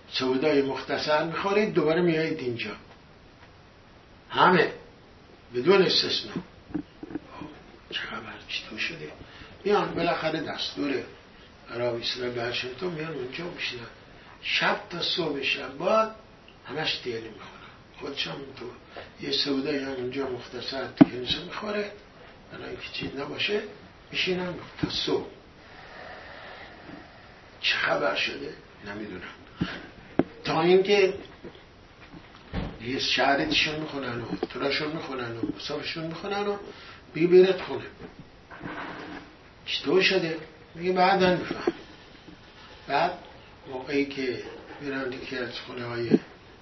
سودای 0.09 0.63
مختصر 0.63 1.25
می‌خورید 1.25 1.73
دوباره 1.75 2.03
میایید 2.03 2.39
اینجا. 2.39 2.77
همه. 4.31 4.73
بدون 5.55 5.83
استثنا. 5.83 6.33
چه 7.91 8.01
خبر؟ 8.01 8.33
چطور 8.49 8.79
شده؟ 8.79 9.13
میان 9.65 9.95
بالاخره 9.95 10.41
دستور 10.41 11.03
عرب 11.75 11.95
اسرائیل 11.95 12.75
تو 12.81 12.91
میان 12.91 13.13
اونجا 13.13 13.45
بشینن 13.45 13.87
شب 14.43 14.81
تا 14.91 15.03
صبح 15.03 15.41
بعد 15.79 16.15
همش 16.67 17.01
دیلی 17.05 17.29
می‌خورن 17.29 17.61
خودشم 18.01 18.37
تو 18.57 18.67
یه 19.21 19.31
سودای 19.31 19.79
هم 19.79 19.93
اونجا 19.93 20.29
مختصر 20.29 20.87
تو 20.87 21.05
کنیسه 21.05 21.45
می‌خوره. 21.45 21.93
برای 22.53 22.69
اینکه 22.69 22.89
چیز 22.93 23.17
نباشه 23.17 23.63
میشینم 24.13 24.55
تا 24.81 24.91
صبح. 24.91 25.27
چه 27.61 27.77
خبر 27.77 28.17
شده؟ 28.17 28.55
نمی‌دونم. 28.87 29.23
تا 30.45 30.63
اینکه 30.63 31.15
یه 32.83 32.99
شهرتشون 32.99 33.81
می‌خونن 33.81 34.21
و 34.21 34.37
تراشون 34.37 34.93
می‌خونن 34.93 35.37
و 35.37 35.41
مصافشون 35.57 36.07
می‌خونن 36.07 36.47
و 36.47 36.57
بگی 37.15 37.27
بیرت 37.27 37.63
خونه. 37.63 37.85
چطور 39.67 40.03
شده؟ 40.03 40.39
میگه 40.75 40.93
بعدا 40.93 41.37
میفهم 41.37 41.73
بعد 42.89 43.13
موقعی 43.69 44.07
که 44.07 44.43
میرن 44.81 45.11
که 45.31 45.39
از 45.39 45.59
خونه 45.59 45.85
های 45.85 46.11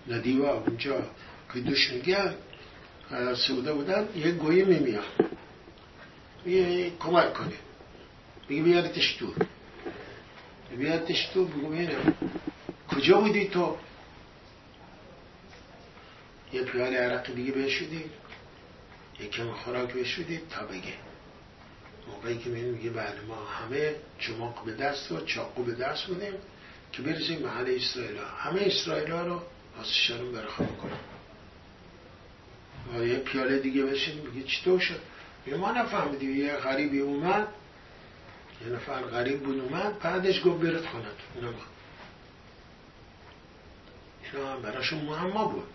ندیوه 0.08 0.48
اونجا 0.48 1.02
که 1.52 1.60
دوش 1.60 1.90
میگن 1.90 2.34
سوده 3.34 3.72
بودن 3.72 4.08
یه 4.16 4.30
گویی 4.30 4.64
میمیاد. 4.64 5.04
میگه 6.44 6.90
کمک 6.90 7.34
کنه 7.34 7.52
میگه 8.48 8.62
بیادتش 8.62 9.16
دور 9.18 9.36
بیادتش 10.76 11.30
دور 11.34 11.48
بگو 11.48 11.68
بینم 11.68 12.14
کجا 12.88 13.20
بودی 13.20 13.48
تو؟ 13.48 13.76
یه 16.52 16.62
پیال 16.62 16.94
عرق 16.94 17.34
دیگه 17.34 17.52
بشودی 17.52 18.04
یکم 19.20 19.52
خوراک 19.52 19.94
بشودی 19.94 20.40
تا 20.50 20.66
بگه. 20.66 20.94
موقعی 22.10 22.38
که 22.38 22.50
میگه 22.50 22.90
بله 22.90 23.20
ما 23.28 23.44
همه 23.44 23.94
چماق 24.18 24.64
به 24.64 24.72
دست 24.72 25.12
و 25.12 25.24
چاقو 25.24 25.62
به 25.62 25.74
دست 25.74 26.06
بودیم 26.06 26.34
که 26.92 27.02
برسیم 27.02 27.38
محل 27.38 27.74
اسرائیل. 27.76 28.18
همه 28.38 28.60
اسرائیل 28.60 29.10
ها 29.10 29.22
رو 29.22 29.42
آسشارون 29.80 30.32
برخواه 30.32 30.76
کنیم. 30.76 30.98
و 32.94 33.06
یه 33.06 33.18
پیاله 33.18 33.58
دیگه 33.58 33.82
بشین 33.82 34.14
میگه 34.20 34.46
چطور 34.46 34.80
شد؟ 34.80 35.00
میگه 35.46 35.58
ما 35.58 35.72
نفهمیدیم. 35.72 36.36
یه 36.36 36.56
غریبی 36.56 37.00
اومد 37.00 37.48
یه 38.66 38.72
نفر 38.72 39.02
غریب 39.02 39.42
بود 39.42 39.60
اومد 39.60 39.98
بعدش 39.98 40.42
گفت 40.44 40.60
برد 40.60 40.86
خانت 40.86 41.06
اینا 41.34 41.52
اینا 44.32 44.52
هم 44.52 44.62
براشون 44.62 45.00
معما 45.04 45.44
بود. 45.44 45.66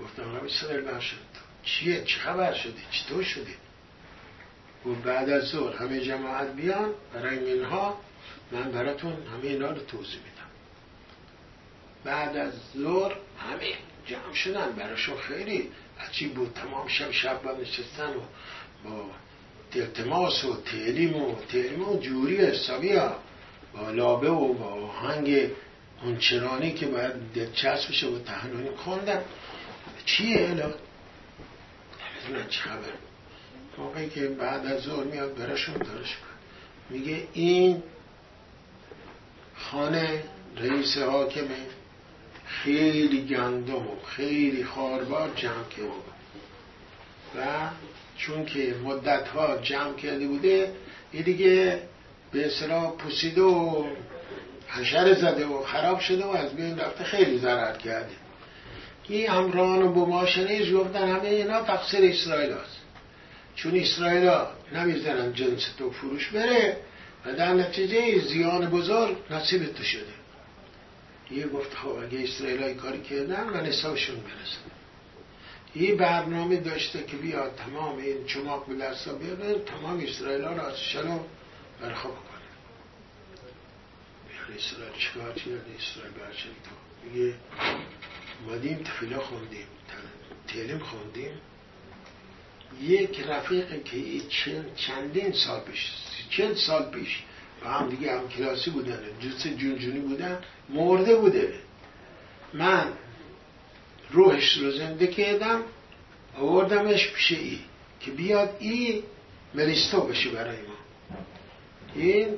گفتم 0.00 0.36
رب 0.36 0.44
اسرائیل 0.44 0.80
برشد 0.80 1.16
چیه؟ 1.62 2.04
چه 2.04 2.18
خبر 2.18 2.54
شدی؟ 2.54 2.82
چطور 2.90 3.22
شدی؟ 3.22 3.54
و 4.86 4.94
بعد 4.94 5.30
از 5.30 5.44
ظهر 5.44 5.76
همه 5.76 6.00
جماعت 6.00 6.54
بیان 6.56 6.94
برای 7.14 7.38
اینها 7.38 8.00
من 8.52 8.72
براتون 8.72 9.12
همه 9.12 9.44
اینا 9.44 9.70
رو 9.70 9.80
توضیح 9.80 10.16
میدم. 10.16 10.48
بعد 12.04 12.36
از 12.36 12.52
ظهر 12.76 13.14
همه 13.38 13.74
جمع 14.06 14.34
شدن 14.34 14.72
براشون 14.72 15.16
خیلی 15.16 15.70
عجیب 16.00 16.34
بود؟ 16.34 16.52
تمام 16.54 16.88
شب 16.88 17.10
شب 17.10 17.42
با 17.42 17.52
نشستن 17.52 18.08
و 18.08 18.20
با 18.84 19.10
التماس 19.74 20.44
و 20.44 20.56
تعلیم 20.62 21.16
و 21.16 21.34
تعلیم 21.48 21.88
و 21.88 21.98
جوری 21.98 22.36
حسابی 22.36 22.92
ها 22.92 23.16
با 23.74 23.90
لابه 23.90 24.30
و 24.30 24.52
با 24.52 24.66
آهنگ 24.66 25.50
اونچرانی 26.02 26.72
که 26.72 26.86
باید 26.86 27.12
دلچسب 27.34 27.88
بشه 27.88 28.06
و 28.06 28.18
تحنونی 28.18 28.70
خوندن 28.70 29.24
چیه 30.04 30.48
الا 30.50 30.74
نمی‌دونن 32.26 32.48
چه 32.48 32.60
خبر؟ 32.60 33.07
موقعی 33.78 34.08
که 34.08 34.28
بعد 34.28 34.66
از 34.66 34.82
ظهر 34.82 35.04
میاد 35.04 35.34
براشون 35.34 35.74
دارش 35.74 36.16
میگه 36.90 37.22
این 37.32 37.82
خانه 39.56 40.22
رئیس 40.56 40.98
حاکمه 40.98 41.66
خیلی 42.46 43.26
گندم 43.26 43.74
و 43.74 44.00
خیلی 44.06 44.64
خاربار 44.64 45.30
جمع 45.36 45.68
کرده 45.76 45.92
و 47.36 47.68
چون 48.16 48.46
که 48.46 48.74
مدت 48.84 49.28
ها 49.28 49.58
جمع 49.58 49.94
کرده 49.94 50.26
بوده 50.26 50.72
این 51.12 51.22
دیگه 51.22 51.82
به 52.32 52.46
اصطلاح 52.46 52.96
پوسیده 52.96 53.42
و 53.42 53.84
حشر 54.68 55.14
زده 55.14 55.46
و 55.46 55.62
خراب 55.62 56.00
شده 56.00 56.24
و 56.24 56.28
از 56.28 56.56
بین 56.56 56.78
رفته 56.78 57.04
خیلی 57.04 57.38
ضرر 57.38 57.76
کرده. 57.76 58.14
این 59.08 59.30
امران 59.30 59.82
و 59.82 59.92
بماشنیش 59.92 60.74
گفتن 60.74 61.08
همه 61.08 61.28
اینا 61.28 61.62
تقصیر 61.62 62.10
اسرائیل 62.12 62.52
هست. 62.52 62.77
چون 63.58 63.76
اسرائیل 63.76 64.30
نمی‌زنن 64.72 65.32
جنس 65.32 65.68
تو 65.78 65.90
فروش 65.90 66.28
بره 66.28 66.76
و 67.26 67.34
در 67.34 67.52
نتیجه 67.52 68.18
زیان 68.18 68.70
بزرگ 68.70 69.16
نصیب 69.30 69.72
تو 69.72 69.82
شده. 69.82 70.14
یه 71.30 71.46
گفت 71.46 71.74
خب 71.74 71.88
اگه 71.88 72.22
اسرائیل 72.22 72.62
های 72.62 72.74
کاری 72.74 73.02
کردن 73.02 73.44
من 73.44 73.66
حسابشون 73.66 74.16
برسن. 74.16 74.70
یه 75.76 75.94
برنامه 75.94 76.56
داشته 76.56 77.04
که 77.04 77.16
بیاد 77.16 77.54
تمام 77.56 77.98
این 77.98 78.26
چماق 78.26 78.66
به 78.66 78.74
دستا 78.74 79.14
بیاره 79.14 79.58
تمام 79.58 80.00
اسرائیل 80.00 80.44
ها 80.44 80.52
را 80.52 80.66
از 80.66 80.80
شلو 80.80 81.20
برخواب 81.80 82.14
کنه. 82.14 82.48
بیاره 84.28 84.54
اسرائیل 84.56 84.94
چیکار 84.98 85.32
چی؟ 85.34 85.50
اسرائیل 85.78 86.12
برچه 86.12 86.48
تو 86.64 86.70
میگه 87.04 87.34
اومدیم 88.46 88.78
تفیلا 88.78 89.18
خوندیم 89.18 89.66
تلیم 90.48 90.78
خوندیم. 90.78 91.40
یک 92.82 93.20
رفیق 93.20 93.82
که 93.84 93.96
چندین 94.76 95.32
سال 95.32 95.60
پیش 95.60 95.92
چند 96.30 96.56
سال 96.56 96.90
پیش 96.90 97.22
و 97.64 97.68
هم 97.68 97.88
دیگه 97.88 98.18
هم 98.18 98.28
کلاسی 98.28 98.70
بودن 98.70 99.00
جنس 99.20 99.46
جونجونی 99.46 100.00
بودن 100.00 100.38
مرده 100.68 101.16
بوده. 101.16 101.54
من 102.52 102.92
روحش 104.10 104.56
رو 104.56 104.70
زنده 104.70 105.06
کردم 105.06 105.62
آوردمش 106.36 107.12
پیش 107.12 107.32
ای 107.32 107.58
که 108.00 108.10
بیاد 108.10 108.56
ای 108.58 109.02
مریستو 109.54 110.00
بشه 110.00 110.30
برای 110.30 110.56
ما. 110.56 110.74
این 111.94 112.28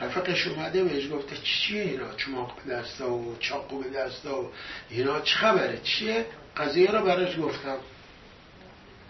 رفقش 0.00 0.46
اومده 0.46 0.84
بهش 0.84 1.10
گفته 1.12 1.36
چیه 1.36 1.82
اینا؟ 1.82 2.14
چماق 2.14 2.56
به 2.66 2.72
دستا 2.72 3.12
و 3.12 3.36
چاقو 3.40 3.82
به 3.82 3.90
دستا 3.90 4.42
و 4.42 4.50
اینا 4.90 5.20
چه 5.20 5.36
خبره؟ 5.36 5.80
چیه؟ 5.84 6.26
قضیه 6.56 6.90
رو 6.90 7.04
براش 7.04 7.38
گفتم. 7.38 7.76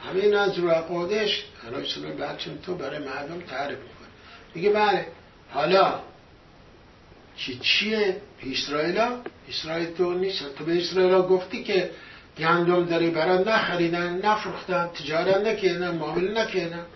همین 0.07 0.35
از 0.35 0.59
رو 0.59 0.71
قادش 0.71 1.45
حالا 1.65 1.85
سلام 1.85 2.17
بچم 2.17 2.57
تو 2.57 2.75
برای 2.75 2.99
مردم 2.99 3.41
تعریف 3.41 3.79
می‌کنه. 3.79 4.09
میگه 4.55 4.71
بله 4.71 5.07
حالا 5.51 6.01
چی 7.37 7.59
چیه؟ 7.63 8.17
اسرائیل 8.53 9.01
اسرائیل 9.49 9.91
تو 9.91 10.15
نیست. 10.15 10.55
تو 10.55 10.65
به 10.65 10.79
اسرائیل 10.79 11.15
گفتی 11.15 11.65
که 11.65 11.91
گندم 12.39 12.85
داری 12.85 13.11
برای 13.11 13.45
نخریدن 13.45 14.21
نفروختن 14.25 14.87
تجارت 14.87 15.37
نکردن 15.37 15.95
معامله 15.95 16.43
نکردن. 16.43 16.87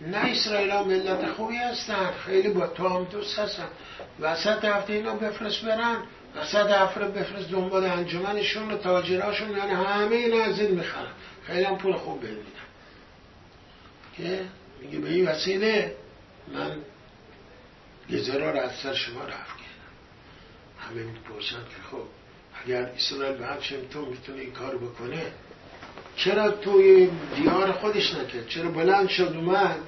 نه 0.00 0.16
اسرائیل 0.16 0.72
ملت 0.74 1.32
خوبی 1.32 1.56
هستن. 1.56 2.10
خیلی 2.26 2.48
با 2.48 2.66
تو 2.66 2.88
هم 2.88 3.04
دوست 3.04 3.38
هستن. 3.38 3.68
وسط 4.20 4.64
هفته 4.64 4.92
اینا 4.92 5.14
بفرست 5.14 5.64
برن. 5.64 5.96
وسط 6.36 6.70
هفته 6.70 7.00
بفرست 7.00 7.50
دنبال 7.50 7.84
انجمنشون 7.84 8.70
و 8.70 8.76
تاجراشون. 8.76 9.50
یعنی 9.56 9.70
همه 9.70 10.16
اینا 10.16 10.44
از 10.44 10.60
این 10.60 10.70
می‌خرن. 10.70 11.12
خیلی 11.48 11.64
هم 11.64 11.78
پول 11.78 11.92
خوب 11.92 12.20
بمیدن 12.20 12.42
که 14.16 14.44
میگه 14.80 14.98
به 14.98 15.08
این 15.08 15.28
وسیله 15.28 15.96
من 16.52 16.76
گزرا 18.12 18.50
رو 18.50 18.60
از 18.60 18.76
سر 18.76 18.94
شما 18.94 19.24
رفت 19.24 19.56
کردم. 19.56 19.92
همه 20.78 21.02
می‌پرسن 21.02 21.56
که 21.56 21.82
خب 21.90 22.04
اگر 22.64 22.82
اسرائیل 22.82 23.36
به 23.36 23.46
همچه 23.46 23.80
تو 23.90 24.06
می‌تونه 24.06 24.40
این 24.40 24.52
کار 24.52 24.76
بکنه 24.76 25.32
چرا 26.16 26.50
توی 26.50 27.10
دیار 27.36 27.72
خودش 27.72 28.14
نکرد؟ 28.14 28.48
چرا 28.48 28.70
بلند 28.70 29.08
شد 29.08 29.32
اومد 29.36 29.78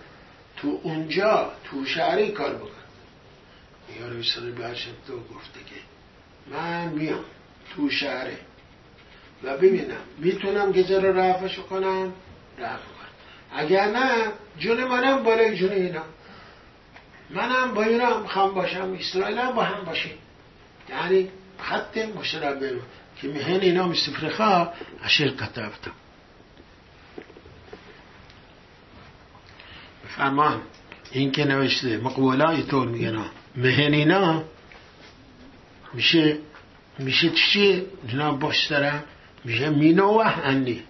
تو 0.56 0.80
اونجا 0.82 1.52
تو 1.64 1.84
شهری 1.84 2.32
کار 2.32 2.54
بکن 2.54 2.70
دیار 3.94 4.16
اسرائیل 4.16 4.54
به 4.54 4.74
تو 5.06 5.16
گفته 5.16 5.60
که 5.60 5.76
من 6.50 6.88
میام 6.88 7.24
تو 7.76 7.90
شهره. 7.90 8.38
و 9.44 9.56
ببینم. 9.56 9.96
می‌تونم 10.18 10.72
گزر 10.72 11.00
رو 11.00 11.18
رفعش 11.18 11.58
کنم؟ 11.58 12.12
رفع 12.58 12.76
کنم 12.76 13.10
اگر 13.52 13.90
نه 13.90 14.32
جون 14.58 14.84
منم 14.84 15.22
بالای 15.22 15.56
جون 15.56 15.72
اینا. 15.72 16.04
منم 17.30 17.74
با 17.74 17.82
اینا 17.82 18.26
هم 18.26 18.54
باشم. 18.54 18.96
اسرائیل 19.00 19.38
هم 19.38 19.52
با 19.52 19.62
هم 19.62 19.84
باشیم. 19.84 20.18
یعنی 20.88 21.28
خط 21.58 21.98
مشترک 21.98 22.58
که 23.20 23.28
مهن 23.28 23.60
اینا 23.60 23.88
مستفرخا 23.88 24.72
اشیر 25.04 25.30
کتبتم 25.30 25.92
بفرمان. 30.04 30.62
این 31.12 31.32
که 31.32 31.44
نوشته 31.44 31.96
مقولای 31.96 32.62
طور 32.62 32.88
میگن 32.88 33.24
مهن 33.56 33.92
اینا 33.92 34.44
میشه 35.94 36.38
میشه 36.98 37.30
چی؟ 37.30 37.86
جناب 38.08 38.38
باش 38.38 38.66
دارم 38.66 39.04
میشه 39.44 39.70
مینوه 39.70 40.38
انی 40.46 40.82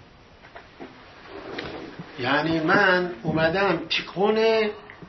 یعنی 2.20 2.60
من 2.60 3.10
اومدم 3.22 3.76
تکون 3.76 4.38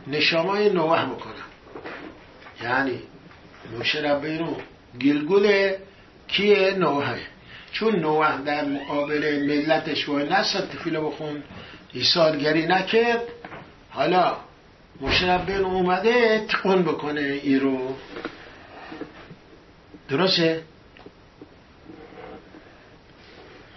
نشامای 0.07 0.69
نوح 0.69 1.05
بکنم. 1.05 1.33
یعنی 2.63 2.99
نوشه 3.71 3.99
ربیرو 3.99 4.57
گلگل 5.01 5.73
کیه 6.27 6.71
نوحه 6.71 7.19
چون 7.71 7.95
نوح 7.95 8.41
در 8.41 8.65
مقابل 8.65 9.45
ملتش 9.47 10.09
و 10.09 10.19
نصد 10.19 10.69
تفیله 10.69 11.01
بخون 11.01 11.43
ایسالگری 11.93 12.67
نکرد. 12.67 13.21
حالا 13.89 14.37
مشربن 15.01 15.65
اومده 15.65 16.45
تقون 16.49 16.81
بکنه 16.83 17.21
ای 17.21 17.59
رو 17.59 17.95
درسته؟ 20.09 20.63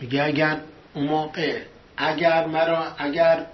میگه 0.05 0.23
اگر 0.23 0.61
اون 0.95 1.07
موقع 1.07 1.61
اگر 1.97 2.47
مرا 2.47 2.87
اگر 2.99 3.47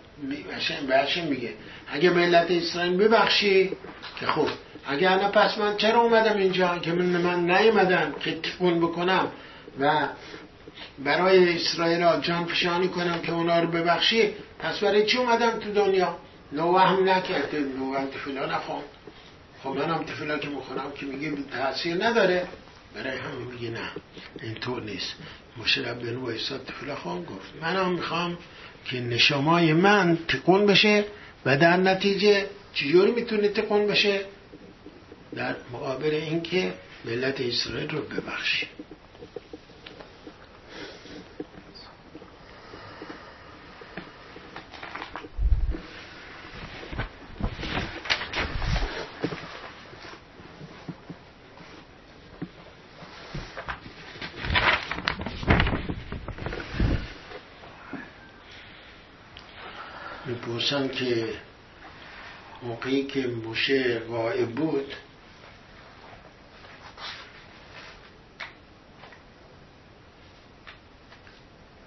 بهشم 0.89 1.25
میگه. 1.25 1.55
اگه 1.93 2.11
ملت 2.11 2.51
اسرائیل 2.51 2.97
ببخشی 2.97 3.73
که 4.21 4.27
خوب 4.27 4.49
اگر 4.87 5.15
نه 5.15 5.29
پس 5.29 5.59
من 5.59 5.77
چرا 5.77 6.01
اومدم 6.01 6.37
اینجا؟ 6.37 6.79
که 6.79 6.93
من, 6.93 7.05
من 7.05 7.51
نیومدم 7.51 8.15
که 8.21 8.33
تکون 8.33 8.79
بکنم 8.79 9.29
و 9.81 10.09
برای 11.05 11.57
اسرائیل 11.57 12.21
جان 12.21 12.45
فشانی 12.45 12.89
کنم 12.89 13.21
که 13.23 13.33
اونا 13.33 13.61
رو 13.61 13.69
ببخشی. 13.69 14.35
پس 14.59 14.79
برای 14.79 15.07
چی 15.07 15.19
اومدم 15.19 15.51
تو 15.51 15.73
دنیا؟ 15.73 16.19
نوهم 16.53 17.09
نکرده 17.09 17.59
نوهم 17.59 18.07
تفیلا 18.07 18.47
نخوام. 18.47 18.83
خب 19.63 19.69
منم 19.69 20.05
تفیلا 20.05 20.39
که 20.39 20.49
می‌خونم 20.49 20.93
که 20.95 21.07
میگه 21.07 21.33
تاثیر 21.53 22.05
نداره. 22.05 22.47
برای 22.95 23.19
همین 23.19 23.47
میگه 23.53 23.71
نه 23.71 23.91
اینطور 24.43 24.83
نیست. 24.83 25.15
مشرب 25.57 25.99
بن 25.99 26.17
ویسا 26.17 26.59
تفیلا 26.59 26.97
خواهم 26.97 27.25
گفت 27.25 27.53
منم 27.63 27.93
می‌خوام 27.93 28.39
که 28.85 29.01
نشامای 29.01 29.73
من 29.73 30.19
تکون 30.29 30.67
بشه 30.67 31.05
و 31.47 31.57
در 31.57 31.77
نتیجه 31.77 32.47
چجوری 32.75 33.13
می‌تونه 33.13 33.49
تکون 33.49 33.87
بشه؟ 33.87 34.25
در 35.37 35.57
مقابل 35.73 36.15
اینکه 36.15 36.75
ملت 37.05 37.41
اسرائیل 37.41 37.91
رو 37.91 38.03
ببخشی. 38.03 38.67
می‌پرسن 60.73 60.89
که 60.89 61.35
موقعی 62.63 63.05
که 63.05 63.27
موشه 63.27 63.99
غائب 63.99 64.51
بود 64.51 64.95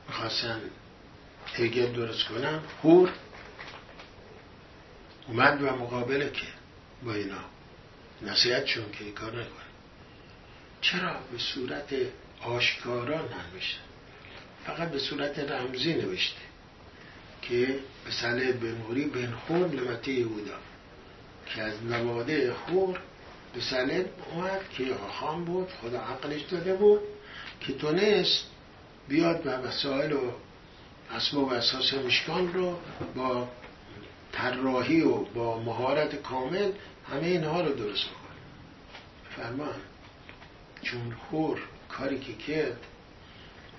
می‌خواستن 0.08 0.62
هگل 1.54 1.92
درست 1.92 2.24
کنن 2.24 2.60
هور 2.84 3.12
اومد 5.28 5.62
و 5.62 5.66
مقابله 5.66 6.30
که 6.30 6.48
با 7.04 7.14
اینا. 7.14 7.44
نصیحت 8.22 8.66
چون 8.66 8.92
که 8.92 9.12
کار 9.12 9.32
نکنه 9.32 9.64
چرا؟ 10.82 11.14
به 11.32 11.38
صورت 11.38 11.96
آشکارا 12.42 13.22
ننوشته 13.22 13.80
فقط 14.66 14.92
به 14.92 15.00
صورت 15.00 15.40
رمزی 15.40 15.94
نوشته. 15.94 16.53
که 17.50 17.80
به 18.06 18.52
بن 18.52 19.10
بن 19.10 19.32
خور 19.32 19.68
لمته 19.68 20.12
یهودا 20.12 20.58
که 21.46 21.62
از 21.62 21.74
نواده 21.84 22.54
خور 22.54 23.00
به 23.54 23.62
سله 23.62 24.06
اومد 24.32 24.62
که 24.78 24.86
خام 25.20 25.46
بود 25.46 25.70
خدا 25.82 26.00
عقلش 26.00 26.42
داده 26.42 26.74
بود 26.74 27.00
که 27.60 27.74
تونست 27.74 28.46
بیاد 29.08 29.48
و 29.48 29.50
وسایل 29.50 30.14
و 30.14 30.32
اسباب 31.12 31.54
اساس 31.54 31.94
مشکان 31.94 32.54
رو 32.54 32.78
با 33.16 33.48
طراحی 34.32 35.02
و 35.02 35.16
با 35.16 35.60
مهارت 35.60 36.16
کامل 36.16 36.72
همه 37.12 37.28
اینها 37.28 37.62
رو 37.62 37.74
درست 37.74 38.04
کنه 38.04 38.24
فرمان 39.36 39.76
چون 40.82 41.16
خور 41.30 41.60
کاری 41.90 42.20
که 42.20 42.34
کرد 42.34 42.78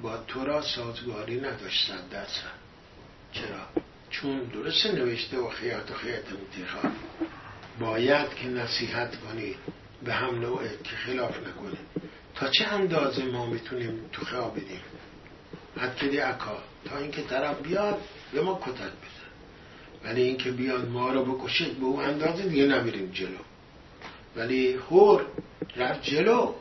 با 0.03 0.17
تو 0.17 0.45
را 0.45 0.63
سازگاری 0.63 1.41
نداشت 1.41 1.89
صد 1.89 2.15
چرا؟ 3.35 3.83
چون 4.11 4.39
درست 4.39 4.87
نوشته 4.87 5.39
و 5.39 5.49
خیات 5.49 5.91
و 5.91 5.95
خیات 5.95 6.25
انتخاب. 6.29 6.93
باید 7.81 8.35
که 8.35 8.49
نصیحت 8.49 9.17
کنی 9.17 9.57
به 10.05 10.13
هم 10.13 10.41
نوعه 10.41 10.71
که 10.85 10.97
خلاف 10.97 11.37
نکنه. 11.39 11.79
تا 12.35 12.49
چه 12.49 12.65
اندازه 12.67 13.25
ما 13.25 13.47
می‌تونیم 13.47 14.01
تو 14.13 14.25
خواه 14.25 14.55
بدیم؟ 14.55 14.81
حد 15.77 16.17
اکا 16.23 16.59
تا 16.85 16.99
اینکه 16.99 17.23
طرف 17.23 17.63
بیاد 17.63 18.01
به 18.33 18.41
ما 18.43 18.61
کتک 18.63 18.77
بزن 18.77 19.25
ولی 20.05 20.23
اینکه 20.23 20.51
بیاد 20.51 20.89
ما 20.89 21.13
رو 21.13 21.25
بکشه 21.25 21.65
به 21.65 21.85
اون 21.85 22.05
اندازه 22.05 22.43
دیگه 22.43 22.67
نمیریم 22.67 23.11
جلو. 23.11 23.39
ولی 24.37 24.73
هور 24.73 25.27
رفت 25.77 26.03
جلو. 26.03 26.55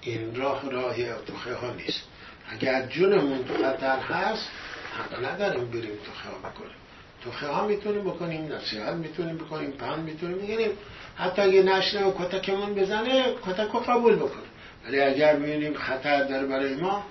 این 0.00 0.34
راه 0.34 0.70
راهی 0.70 1.06
تو 1.26 1.54
ها 1.54 1.72
نیست. 1.72 2.02
اگر 2.48 2.86
جونمون 2.86 3.44
تو 3.44 3.54
خطر 3.54 3.98
هست 3.98 4.48
حق 4.96 5.24
نداریم 5.24 5.70
بریم 5.70 5.82
تو 5.82 6.12
خواه 6.22 6.52
بکنیم 6.52 6.76
تو 7.24 7.30
خواه 7.30 7.66
می‌تونیم 7.66 8.04
بکنیم 8.04 8.52
نصیحت 8.52 8.94
می‌تونیم 8.94 9.36
بکنیم 9.36 9.70
پند 9.70 10.04
می‌تونیم 10.04 10.38
بگیریم 10.38 10.70
حتی 11.16 11.42
اگه 11.42 11.62
نشنه 11.62 12.04
و 12.04 12.12
کتکمون 12.18 12.74
بزنه 12.74 13.34
کتک 13.46 13.70
رو 13.72 13.80
قبول 13.80 14.16
بکنیم 14.16 14.50
ولی 14.86 15.00
اگر 15.00 15.36
ببینیم 15.36 15.74
خطر 15.74 16.24
داره 16.24 16.46
برای 16.46 16.74
ما 16.74 17.04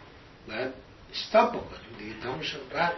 باید 0.47 0.69
استاب 1.13 1.49
بکنیم 1.49 1.97
دیگه. 1.99 2.13
تماشا 2.23 2.57
بعد 2.73 2.93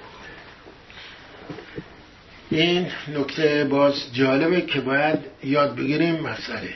این 2.49 2.91
نکته 3.07 3.63
باز 3.63 4.13
جالبه 4.13 4.61
که 4.61 4.81
باید 4.81 5.19
یاد 5.43 5.75
بگیریم 5.75 6.19
مسئله. 6.19 6.73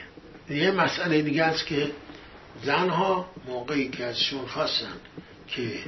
یه 0.50 0.72
مسئله 0.72 1.22
دیگه 1.22 1.44
است 1.44 1.66
که 1.66 1.92
زنها 2.64 3.26
موقعی 3.48 3.90
که 3.90 4.06
ازشون 4.06 4.46
خواستن 4.46 4.98
که 5.48 5.80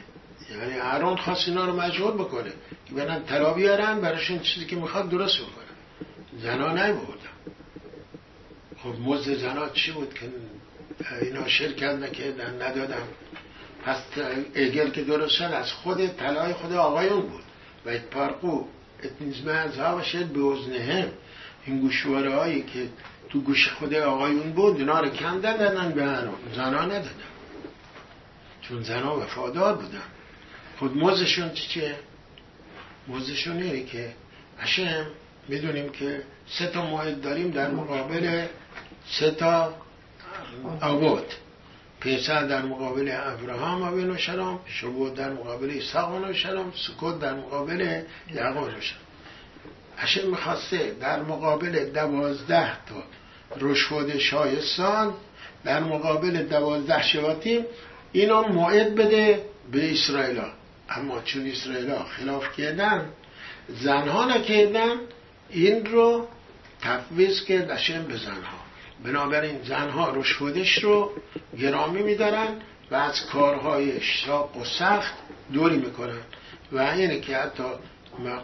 یعنی 0.52 0.74
هرون 0.74 1.16
خواست 1.16 1.48
اینا 1.48 1.66
رو 1.66 1.82
مجبور 1.82 2.12
بکنه. 2.12 2.52
که 2.86 2.94
برن 2.94 3.24
طلا 3.24 3.54
بیارن 3.54 4.02
براشون 4.02 4.40
چیزی 4.40 4.66
که 4.66 4.76
می‌خواد 4.76 5.10
درست 5.10 5.38
بکنه 5.38 5.64
زنا 6.42 6.72
نیوردن 6.72 7.34
خب 8.84 8.94
مزد 9.00 9.34
زنا 9.34 9.70
چی 9.70 9.92
بود 9.92 10.14
که 10.14 10.30
اینا 11.22 11.48
شرکت 11.48 11.96
نکردن 11.96 12.62
ندادن 12.62 13.08
پس 13.86 13.98
اگل 14.56 14.90
که 14.90 15.04
درست 15.04 15.42
از 15.42 15.72
خود 15.72 16.08
طلای 16.08 16.54
خود 16.54 16.74
آقایون 16.74 17.22
بود. 17.22 17.44
و 17.86 17.90
ات 17.90 18.02
پارقو 18.02 18.66
اتنیزمه 19.04 19.52
از 19.52 19.78
ها 19.78 20.04
شد 20.04 20.26
به 20.26 20.46
ازنه 20.46 21.12
این 21.66 21.80
گوشواره 21.80 22.36
هایی 22.36 22.62
که 22.62 22.90
تو 23.30 23.42
گوش 23.42 23.70
خود 23.70 23.94
آقایون 23.94 24.52
بود 24.52 24.78
اینا 24.78 25.00
رو 25.00 25.10
کم 25.10 25.42
دادن 25.42 25.92
به 25.92 26.30
زنا 26.56 26.86
ندادن. 26.86 27.10
چون 28.62 28.84
زنا 28.84 29.18
وفادار 29.18 29.76
بودن. 29.76 30.02
خود 30.80 30.98
موزشون 30.98 31.54
چیه؟ 31.54 31.96
موزشون 33.08 33.62
اینه 33.62 33.84
که 33.84 34.14
اشم 34.60 35.06
می‌دونیم 35.48 35.90
که 35.90 36.24
سه 36.48 36.68
تا 36.68 36.86
موعد 36.86 37.22
داریم 37.22 37.52
در 37.52 37.72
مقابل 37.72 38.46
سه 39.20 39.32
تا 39.32 39.74
آبود 40.82 41.34
پیسر 42.00 42.44
در 42.44 42.62
مقابل 42.62 43.12
ابراهام 43.14 44.12
و 44.12 44.18
شرام 44.18 44.60
شبود 44.66 45.16
در 45.16 45.30
مقابل 45.30 45.70
ایساق 45.70 46.30
و 46.30 46.34
شرام 46.34 46.74
سکوت 46.88 47.20
در 47.20 47.34
مقابل 47.34 48.02
یعقوب 48.34 48.64
و 48.64 48.82
شرام 48.82 49.02
اشم 49.98 50.30
می‌خواسته 50.30 50.92
در 51.02 51.22
مقابل 51.22 51.86
دوازده 51.86 52.72
تا 52.86 53.04
رشود 53.60 54.18
شایستان 54.18 55.14
در 55.64 55.80
مقابل 55.80 56.44
دوازده 56.44 57.04
شواتیم 57.04 57.66
اینا 58.12 58.42
موعد 58.42 58.96
بده 58.96 59.46
به 59.72 59.92
اسرائیل 59.92 60.42
اما 60.96 61.22
چون 61.22 61.48
اسرائیل 61.48 61.94
خلاف 61.96 62.58
کردن 62.58 63.10
زنها 63.70 64.26
نکردن 64.26 64.96
این 65.50 65.86
رو 65.86 66.28
تفویض 66.82 67.44
کرد 67.44 67.72
اشم 67.72 68.04
به 68.04 68.18
زنها. 68.18 68.64
بنابراین 69.04 69.64
زنها 69.64 70.10
رشودش 70.10 70.84
رو 70.84 71.12
گرامی 71.60 72.04
میدارن 72.04 72.48
و 72.92 72.96
از 72.96 73.26
کارهای 73.26 74.02
شاق 74.02 74.58
و 74.58 74.66
سخت 74.66 75.14
دوری 75.54 75.78
می‌کنن. 75.78 76.22
و 76.72 76.80
اینه 76.80 77.20
که 77.20 77.38
حتی 77.38 77.64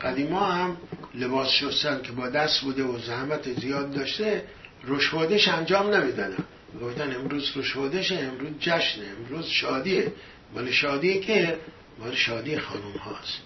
قدیما 0.01 0.39
هم 0.39 0.77
لباس 1.15 1.49
شستن 1.49 2.01
که 2.01 2.11
با 2.11 2.29
دست 2.29 2.61
بوده 2.61 2.83
و 2.83 2.99
زحمت 2.99 3.59
زیاد 3.59 3.93
داشته 3.93 4.43
رشودش 4.87 5.47
انجام 5.47 5.93
نمی‌دادن. 5.95 6.43
گفتن 6.81 7.15
امروز 7.15 7.57
رشودشه 7.57 8.15
امروز 8.15 8.59
جشنه 8.59 9.05
امروز 9.17 9.45
شادیه. 9.45 10.13
ولی 10.55 10.73
شادیه 10.73 11.19
که 11.19 11.57
مال 11.99 12.15
شادی 12.15 12.59
خانوم 12.59 12.97
هاست. 12.97 13.39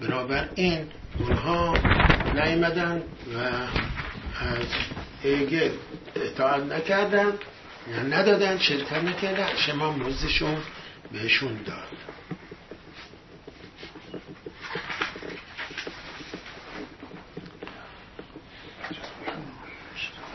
بنابراین 0.00 0.86
اونها 1.18 1.78
نیمدن 2.34 3.02
و 3.34 3.38
از 4.44 4.66
ایگل 5.22 5.70
اطاعت 6.16 6.62
نکردن 6.62 7.32
یا 7.90 8.02
ندادن 8.02 8.58
شرکت 8.58 9.04
نکردن. 9.04 9.56
شما 9.56 9.90
موزشون 9.90 10.56
بهشون 11.12 11.62
داد. 11.66 11.88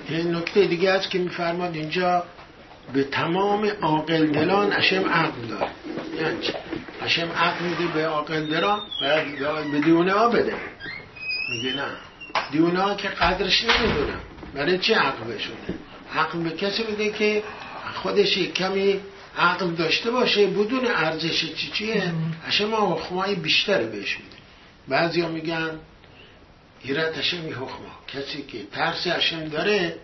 این 0.10 0.36
نکته 0.36 0.68
دیگه 0.68 0.90
است 0.90 1.10
که 1.10 1.20
میفرماد 1.20 1.76
اینجا 1.76 2.24
به 2.94 3.04
تمام 3.04 3.72
عاقل 3.82 4.28
دلان 4.28 4.74
اشم 4.74 5.10
عقل 5.10 5.48
داد 5.48 5.70
یعنی 6.22 6.38
اشم 7.02 7.32
عقل 7.32 7.66
میده 7.66 7.88
به 7.88 8.08
عاقل 8.08 8.64
و 9.42 9.64
به 9.72 9.80
دیونه 9.80 10.14
ها 10.14 10.30
بده. 10.30 10.56
میگه 11.50 11.74
نه. 11.74 11.88
دیونه 12.52 12.80
ها 12.82 12.96
که 12.96 13.08
قدرش 13.08 13.64
نمی‌دونم 13.64 14.20
برای 14.54 14.78
چه 14.78 14.96
عقل 14.96 15.24
بشونه 15.24 15.58
عقل 16.16 16.40
به 16.40 16.50
کسی 16.50 16.84
میده 16.84 17.12
که 17.12 17.44
خودش 17.94 18.38
کمی 18.38 19.00
عقل 19.38 19.72
داشته 19.72 20.12
باشه 20.12 20.48
بدون 20.48 20.86
ارزش 20.86 21.54
چی 21.54 21.72
چیه؟ 21.74 22.14
اشم 22.48 22.76
حکمای 22.76 23.36
بیشتری 23.36 23.86
بهش 23.86 24.18
میده. 24.18 24.38
بعضی 24.88 25.22
ها 25.22 25.30
میگن 25.30 25.80
ایرت 26.84 27.18
اشمی 27.18 27.52
حکما 27.52 28.00
کسی 28.08 28.42
که 28.42 28.64
ترس 28.72 29.08
اشم 29.08 29.48
داره 29.48 29.96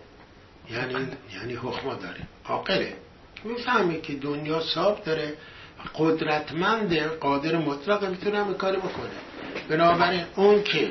یعنی 0.70 1.08
یعنی 1.34 1.54
حکما 1.54 1.94
داره. 1.94 2.20
عاقله. 2.44 2.96
می‌فهمه 3.44 4.00
که 4.00 4.12
دنیا 4.12 4.60
صاحب 4.60 5.04
داره. 5.04 5.34
قدرتمنده 5.94 7.06
قادر 7.08 7.56
مطلق 7.56 8.04
می‌تونه 8.04 8.38
همه 8.38 8.54
کاری 8.54 8.76
بکنه. 8.76 9.10
بنابراین 9.68 10.24
اون 10.36 10.62
که 10.62 10.88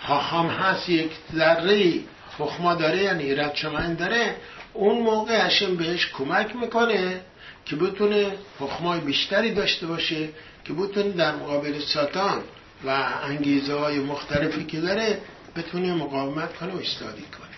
حاخام 0.00 0.46
هست 0.46 0.88
یک 0.88 1.10
ذره 1.34 2.00
حکما 2.38 2.74
داره 2.74 3.02
یعنی 3.02 3.36
شما 3.54 3.94
داره 3.94 4.36
اون 4.72 5.02
موقع 5.02 5.46
هشم 5.46 5.76
بهش 5.76 6.06
کمک 6.06 6.56
می‌کنه 6.56 7.20
که 7.64 7.76
بتونه 7.76 8.32
حکمای 8.58 9.00
بیشتری 9.00 9.54
داشته 9.54 9.86
باشه 9.86 10.28
که 10.64 10.72
بتونه 10.72 11.08
در 11.08 11.36
مقابل 11.36 11.80
ساتان 11.80 12.42
و 12.84 13.08
انگیزه 13.24 13.74
های 13.74 13.98
مختلفی 13.98 14.64
که 14.64 14.80
داره 14.80 15.18
بتونه 15.56 15.94
مقاومت 15.94 16.56
کنه 16.56 16.72
و 16.72 16.78
استادی 16.78 17.22
کنه. 17.22 17.56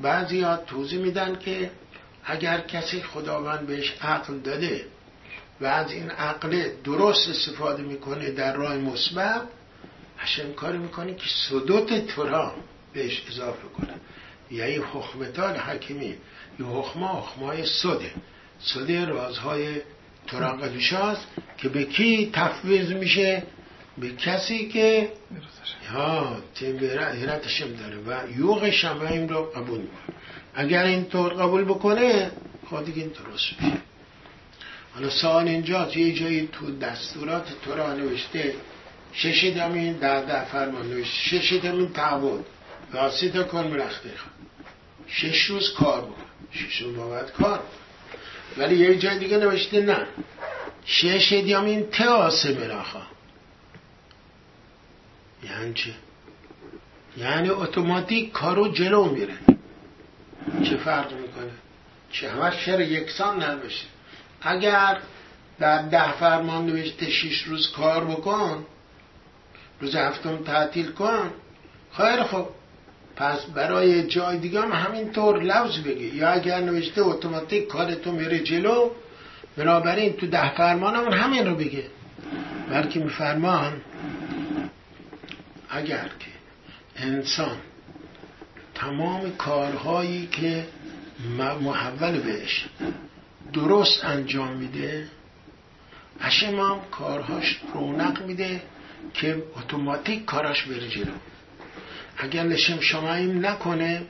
بعضی 0.00 0.40
ها 0.40 0.56
توضیح 0.56 0.98
میدن 0.98 1.38
که 1.38 1.70
اگر 2.24 2.60
کسی 2.60 3.02
خداوند 3.02 3.66
بهش 3.66 3.94
عقل 4.02 4.38
داده 4.38 4.84
و 5.62 5.66
از 5.66 5.92
این 5.92 6.10
عقل 6.10 6.68
درست 6.84 7.28
استفاده 7.28 7.82
می‌کنه 7.82 8.30
در 8.30 8.56
راه 8.56 8.76
مثبت 8.76 9.42
هشم 10.18 10.52
کاری 10.52 10.78
می‌کنه 10.78 11.14
که 11.14 11.28
صدوت 11.48 12.06
تورا 12.06 12.54
بهش 12.92 13.22
اضافه 13.28 13.68
کنه. 13.76 13.94
یعنی 14.50 14.76
حکمتان 14.76 15.56
حکیمی. 15.56 16.14
یه 16.60 16.66
حکما 16.66 17.08
حکمای 17.08 17.66
صده. 17.66 18.10
صده 18.60 19.04
رازهای 19.04 19.80
تورا 20.26 20.52
قدوشاست 20.52 21.26
که 21.58 21.68
به 21.68 21.84
کی 21.84 22.30
تفویض 22.32 22.92
میشه؟ 22.92 23.42
به 23.98 24.10
کسی 24.10 24.68
که 24.68 25.12
ها 25.92 26.36
هرتشم 26.92 27.72
داره 27.72 27.96
و 28.06 28.38
یوغ 28.38 28.70
شمعیم 28.70 29.28
رو 29.28 29.44
قبول 29.44 29.80
می‌کنه. 29.80 30.16
اگر 30.54 30.84
این 30.84 31.04
طور 31.04 31.32
قبول 31.32 31.64
بکنه 31.64 32.30
خود 32.68 32.84
دیگه 32.84 33.02
این 33.02 33.10
درست 33.10 33.62
میشه. 33.62 33.91
حالا 34.94 35.10
سوال 35.10 35.48
اینجاست 35.48 35.96
یه 35.96 36.12
جایی 36.14 36.48
تو 36.52 36.78
دستورات 36.78 37.52
تورا 37.64 37.94
نوشته 37.94 38.54
شش 39.12 39.44
دمین 39.44 39.92
ده 39.92 40.44
فرمان 40.44 40.88
نوشته 40.88 41.40
شش 41.40 41.52
دمین 41.52 41.92
تعبود 41.92 42.46
واسطه 42.94 43.42
کن 43.44 43.66
مرخته 43.66 44.10
شش 45.06 45.44
روز 45.44 45.74
کار 45.74 46.00
بکن 46.00 46.24
شش 46.52 46.82
روز 46.82 46.96
باید 46.96 47.30
کار 47.30 47.60
ولی 48.56 48.76
یه 48.76 48.98
جای 48.98 49.18
دیگه 49.18 49.36
نوشته 49.38 49.80
نه. 49.80 50.06
شش 50.84 51.32
دیامین 51.32 51.90
تئاسه 51.90 52.58
مراخا 52.58 53.02
یعنی 55.44 55.74
چه؟ 55.74 55.94
یعنی 57.16 57.48
اتوماتیک 57.48 58.32
کارو 58.32 58.68
جلو 58.68 59.04
میره. 59.04 59.34
چه 60.64 60.76
فرق 60.76 61.12
می‌کنه؟ 61.12 61.50
چه 62.12 62.30
همش 62.30 62.54
شر 62.54 62.80
یکسان 62.80 63.42
نباشه. 63.42 63.86
اگر 64.44 64.98
در 65.58 65.82
ده 65.82 66.12
فرمان 66.12 66.66
نوشته 66.66 67.10
شیش 67.10 67.42
روز 67.42 67.72
کار 67.72 68.04
بکن 68.04 68.66
روز 69.80 69.96
هفتم 69.96 70.36
تعطیل 70.36 70.92
کن 70.92 71.30
خیر 71.92 72.22
خب. 72.22 72.46
پس 73.16 73.44
برای 73.44 74.06
جای 74.06 74.38
دیگه 74.38 74.60
هم 74.60 74.72
همینطور 74.72 75.42
لفظ 75.42 75.78
بگی. 75.78 76.16
یا 76.16 76.28
اگر 76.28 76.60
نوشته 76.60 77.02
اتوماتیک 77.02 77.68
کار 77.68 77.94
تو 77.94 78.12
میره 78.12 78.38
جلو 78.38 78.90
بنابراین 79.56 80.12
تو 80.12 80.26
ده 80.26 80.54
فرمان 80.54 80.96
هم 80.96 81.12
همین 81.12 81.46
رو 81.46 81.54
بگه. 81.54 81.84
بلکه 82.70 83.00
میفرمان 83.00 83.80
اگر 85.70 86.10
که 86.18 86.32
انسان 86.96 87.56
تمام 88.74 89.36
کارهایی 89.36 90.26
که 90.26 90.66
محول 91.38 92.18
بهش 92.18 92.66
درست 93.52 94.04
انجام 94.04 94.56
میده. 94.56 95.08
هشم 96.20 96.60
هم 96.60 96.80
کارهاش 96.90 97.60
رونق 97.74 98.22
میده 98.22 98.62
که 99.14 99.42
اتوماتیک 99.56 100.24
کاراش 100.24 100.62
بره 100.62 100.88
جلو. 100.88 101.12
اگر 102.18 102.42
لشم 102.42 102.80
شماییم 102.80 103.46
نکنه 103.46 104.02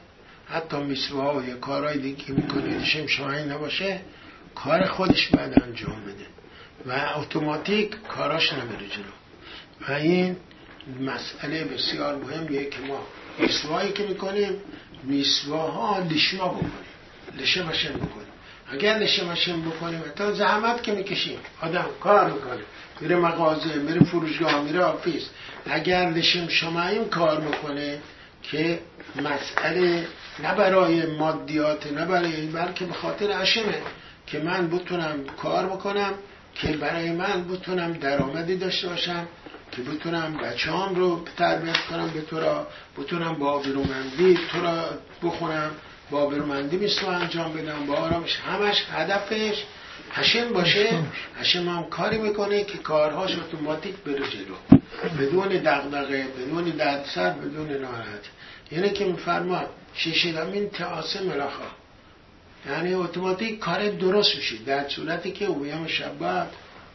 حتی 0.48 0.76
میسوها 0.76 1.38
و 1.38 1.44
یه 1.44 1.54
کارهای 1.54 1.98
دیگه 1.98 2.30
می‌کنه. 2.30 2.78
لشم 2.78 3.06
شماییم 3.06 3.52
نباشه 3.52 4.00
کار 4.54 4.86
خودش 4.86 5.28
بعد 5.28 5.62
انجام 5.62 6.04
بده. 6.04 6.26
و 6.86 7.18
اتوماتیک 7.20 7.96
کاراش 8.08 8.52
نبره 8.52 8.88
جلو. 8.88 9.12
و 9.88 9.92
این 9.92 10.36
مسئله 11.00 11.64
بسیار 11.64 12.16
مهمیه 12.16 12.64
که 12.64 12.80
ما 12.80 13.06
میسوایی 13.38 13.92
که 13.92 14.02
می‌کنیم 14.02 14.52
میسواها 15.02 15.98
لشما 15.98 16.48
بکنیم. 16.48 16.72
لشم 17.38 17.68
هشم 17.68 17.92
بکنیم. 17.94 18.31
اگر 18.72 18.98
لشم 18.98 19.32
هشم 19.32 19.62
بکنیم 19.62 20.02
تا 20.16 20.32
زحمت 20.32 20.82
که 20.82 20.92
می‌کشیم. 20.92 21.38
آدم 21.62 21.86
کار 22.00 22.30
می‌کنه. 22.30 22.62
میره 23.00 23.16
مغازه 23.16 23.74
میره 23.74 24.04
فروشگاه 24.04 24.62
میره 24.62 24.80
آفیس. 24.80 25.22
اگر 25.70 26.10
لشم 26.10 26.48
شماییم 26.48 27.08
کار 27.08 27.40
می‌کنه 27.40 27.98
که 28.42 28.80
مسئله 29.16 30.06
نه 30.42 30.54
برای 30.54 31.06
مادیات 31.06 31.92
نه 31.92 32.04
برای 32.06 32.46
بلکه 32.46 32.84
به 32.84 32.92
خاطر 32.92 33.32
عشمه 33.32 33.82
که 34.26 34.38
من 34.38 34.70
بتونم 34.70 35.24
کار 35.42 35.66
بکنم 35.66 36.14
که 36.54 36.68
برای 36.68 37.10
من 37.10 37.44
بتونم 37.48 37.92
درآمدی 37.92 38.56
داشته 38.56 38.88
باشم 38.88 39.26
که 39.72 39.82
بتونم 39.82 40.36
بچه 40.36 40.72
هم 40.72 40.94
رو 40.94 41.24
تربیت 41.36 41.76
کنم 41.90 42.10
به 42.10 42.20
تو 42.20 42.40
را 42.40 42.66
بتونم 42.98 43.34
با 43.34 43.50
آبرومندی 43.50 44.38
تو 44.52 44.62
را 44.62 44.84
بخونم. 45.22 45.70
با 46.12 46.22
آبرومندی 46.22 46.76
مثل 46.76 47.06
انجام 47.06 47.52
بدم. 47.52 47.86
با 47.86 47.94
آرامش 47.94 48.36
همش 48.36 48.84
هدفش 48.92 49.64
هشم 50.12 50.52
باشه. 50.52 51.02
هشم 51.40 51.68
هم 51.68 51.84
کاری 51.84 52.18
می‌کنه 52.18 52.64
که 52.64 52.78
کارهاش 52.78 53.36
اتوماتیک 53.38 53.94
بره 53.96 54.14
جلو. 54.28 54.78
بدون 55.20 55.48
دغدغه 55.48 56.26
بدون 56.38 56.64
دردسر 56.64 57.30
بدون 57.30 57.70
ناراحت 57.70 58.24
یعنی 58.72 58.90
که 58.90 59.04
میفرما 59.04 59.62
ششدمین 59.94 60.68
تعاسه 60.68 61.22
ملاخا. 61.22 61.70
یعنی 62.70 62.94
اتوماتیک 62.94 63.58
کار 63.58 63.88
درست 63.88 64.36
میشه. 64.36 64.56
در 64.66 64.88
صورتی 64.88 65.32
که 65.32 65.44
اویام 65.44 65.86
شبات 65.86 66.48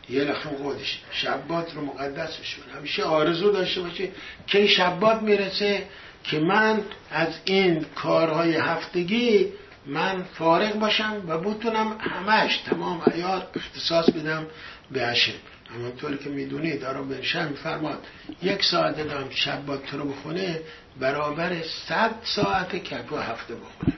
یه 0.09 0.23
لخم 0.23 0.49
خودش. 0.49 0.99
شبات 1.11 1.75
رو 1.75 1.85
مقدس 1.85 2.37
بشون 2.37 2.63
همیشه 2.77 3.03
آرزو 3.03 3.51
داشته 3.51 3.81
باشه 3.81 4.09
که 4.47 4.67
شبات 4.67 5.21
می‌رسه 5.21 5.83
که 6.27 6.39
من 6.39 6.81
از 7.11 7.33
این 7.45 7.85
کارهای 7.95 8.55
هفتگی 8.55 9.47
من 9.85 10.23
فارغ 10.23 10.79
باشم 10.79 11.23
و 11.27 11.37
بتونم 11.37 11.97
همش 11.99 12.57
تمام 12.57 13.01
ایار 13.13 13.47
اختصاص 13.55 14.09
بدم 14.09 14.47
به 14.91 15.05
عشق. 15.05 15.33
همانطوری 15.75 16.17
که 16.17 16.29
می‌دونید 16.29 16.81
دارم 16.81 17.09
بنشم 17.09 17.53
فرماد 17.63 18.05
یک 18.43 18.63
ساعت 18.63 19.07
دارم 19.07 19.29
شبات 19.29 19.85
تو 19.85 19.97
رو 19.97 20.09
بخونه 20.09 20.59
برابر 20.99 21.61
صد 21.87 22.11
ساعت 22.23 22.83
که 22.83 22.97
تو 23.09 23.17
هفته 23.17 23.55
بخونه 23.55 23.97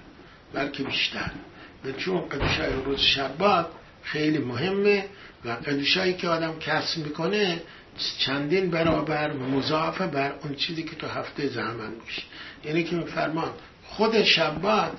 بلکه 0.54 0.84
بیشتر. 0.84 1.32
به 1.84 1.94
چون 1.94 2.30
قدشای 2.30 2.74
روز 2.86 3.00
شبات 3.00 3.68
خیلی 4.04 4.38
مهمه 4.38 5.06
و 5.46 5.50
قدشایی 5.50 6.14
که 6.14 6.28
آدم 6.28 6.60
کسب 6.60 6.98
می‌کنه 6.98 7.62
چندین 8.18 8.70
برابر 8.70 9.34
مضاعف 9.34 10.02
بر 10.02 10.34
اون 10.44 10.56
چیزی 10.56 10.84
که 10.84 10.96
تو 10.96 11.08
هفته 11.08 11.48
زحمت 11.48 11.92
میشه 12.06 12.22
یعنی 12.66 12.84
که 12.84 12.96
میفرمان 12.96 13.52
خود 13.84 14.24
شبات 14.24 14.92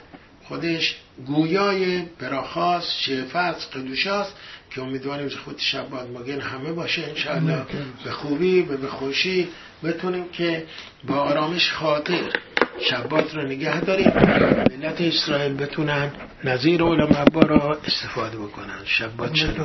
خودش 0.45 0.97
گویای 1.27 2.03
براخاست 2.19 2.91
شفاست 3.01 3.77
قدوشاست 3.77 4.35
که 4.71 4.83
امیدواریم 4.83 5.29
که 5.29 5.37
خود 5.37 5.59
شبات 5.59 6.09
مگن 6.11 6.41
همه 6.41 6.73
باشه 6.73 7.03
انشاءالله. 7.03 7.67
به 8.05 8.11
خوبی 8.11 8.61
و 8.61 8.77
به 8.77 8.89
خوشی 8.89 9.49
بتونیم 9.85 10.29
که 10.33 10.67
با 11.05 11.15
آرامش 11.15 11.73
خاطر 11.73 12.33
شبات 12.91 13.35
رو 13.35 13.43
نگه 13.43 13.81
داریم. 13.81 14.13
ملت 14.71 15.01
اسرائیل 15.01 15.55
بتونن 15.55 16.13
نظیر 16.45 16.83
علم 16.83 17.27
را 17.35 17.79
استفاده 17.87 18.39
بکنن. 18.39 18.85
شبات 18.85 19.35
شد 19.35 19.57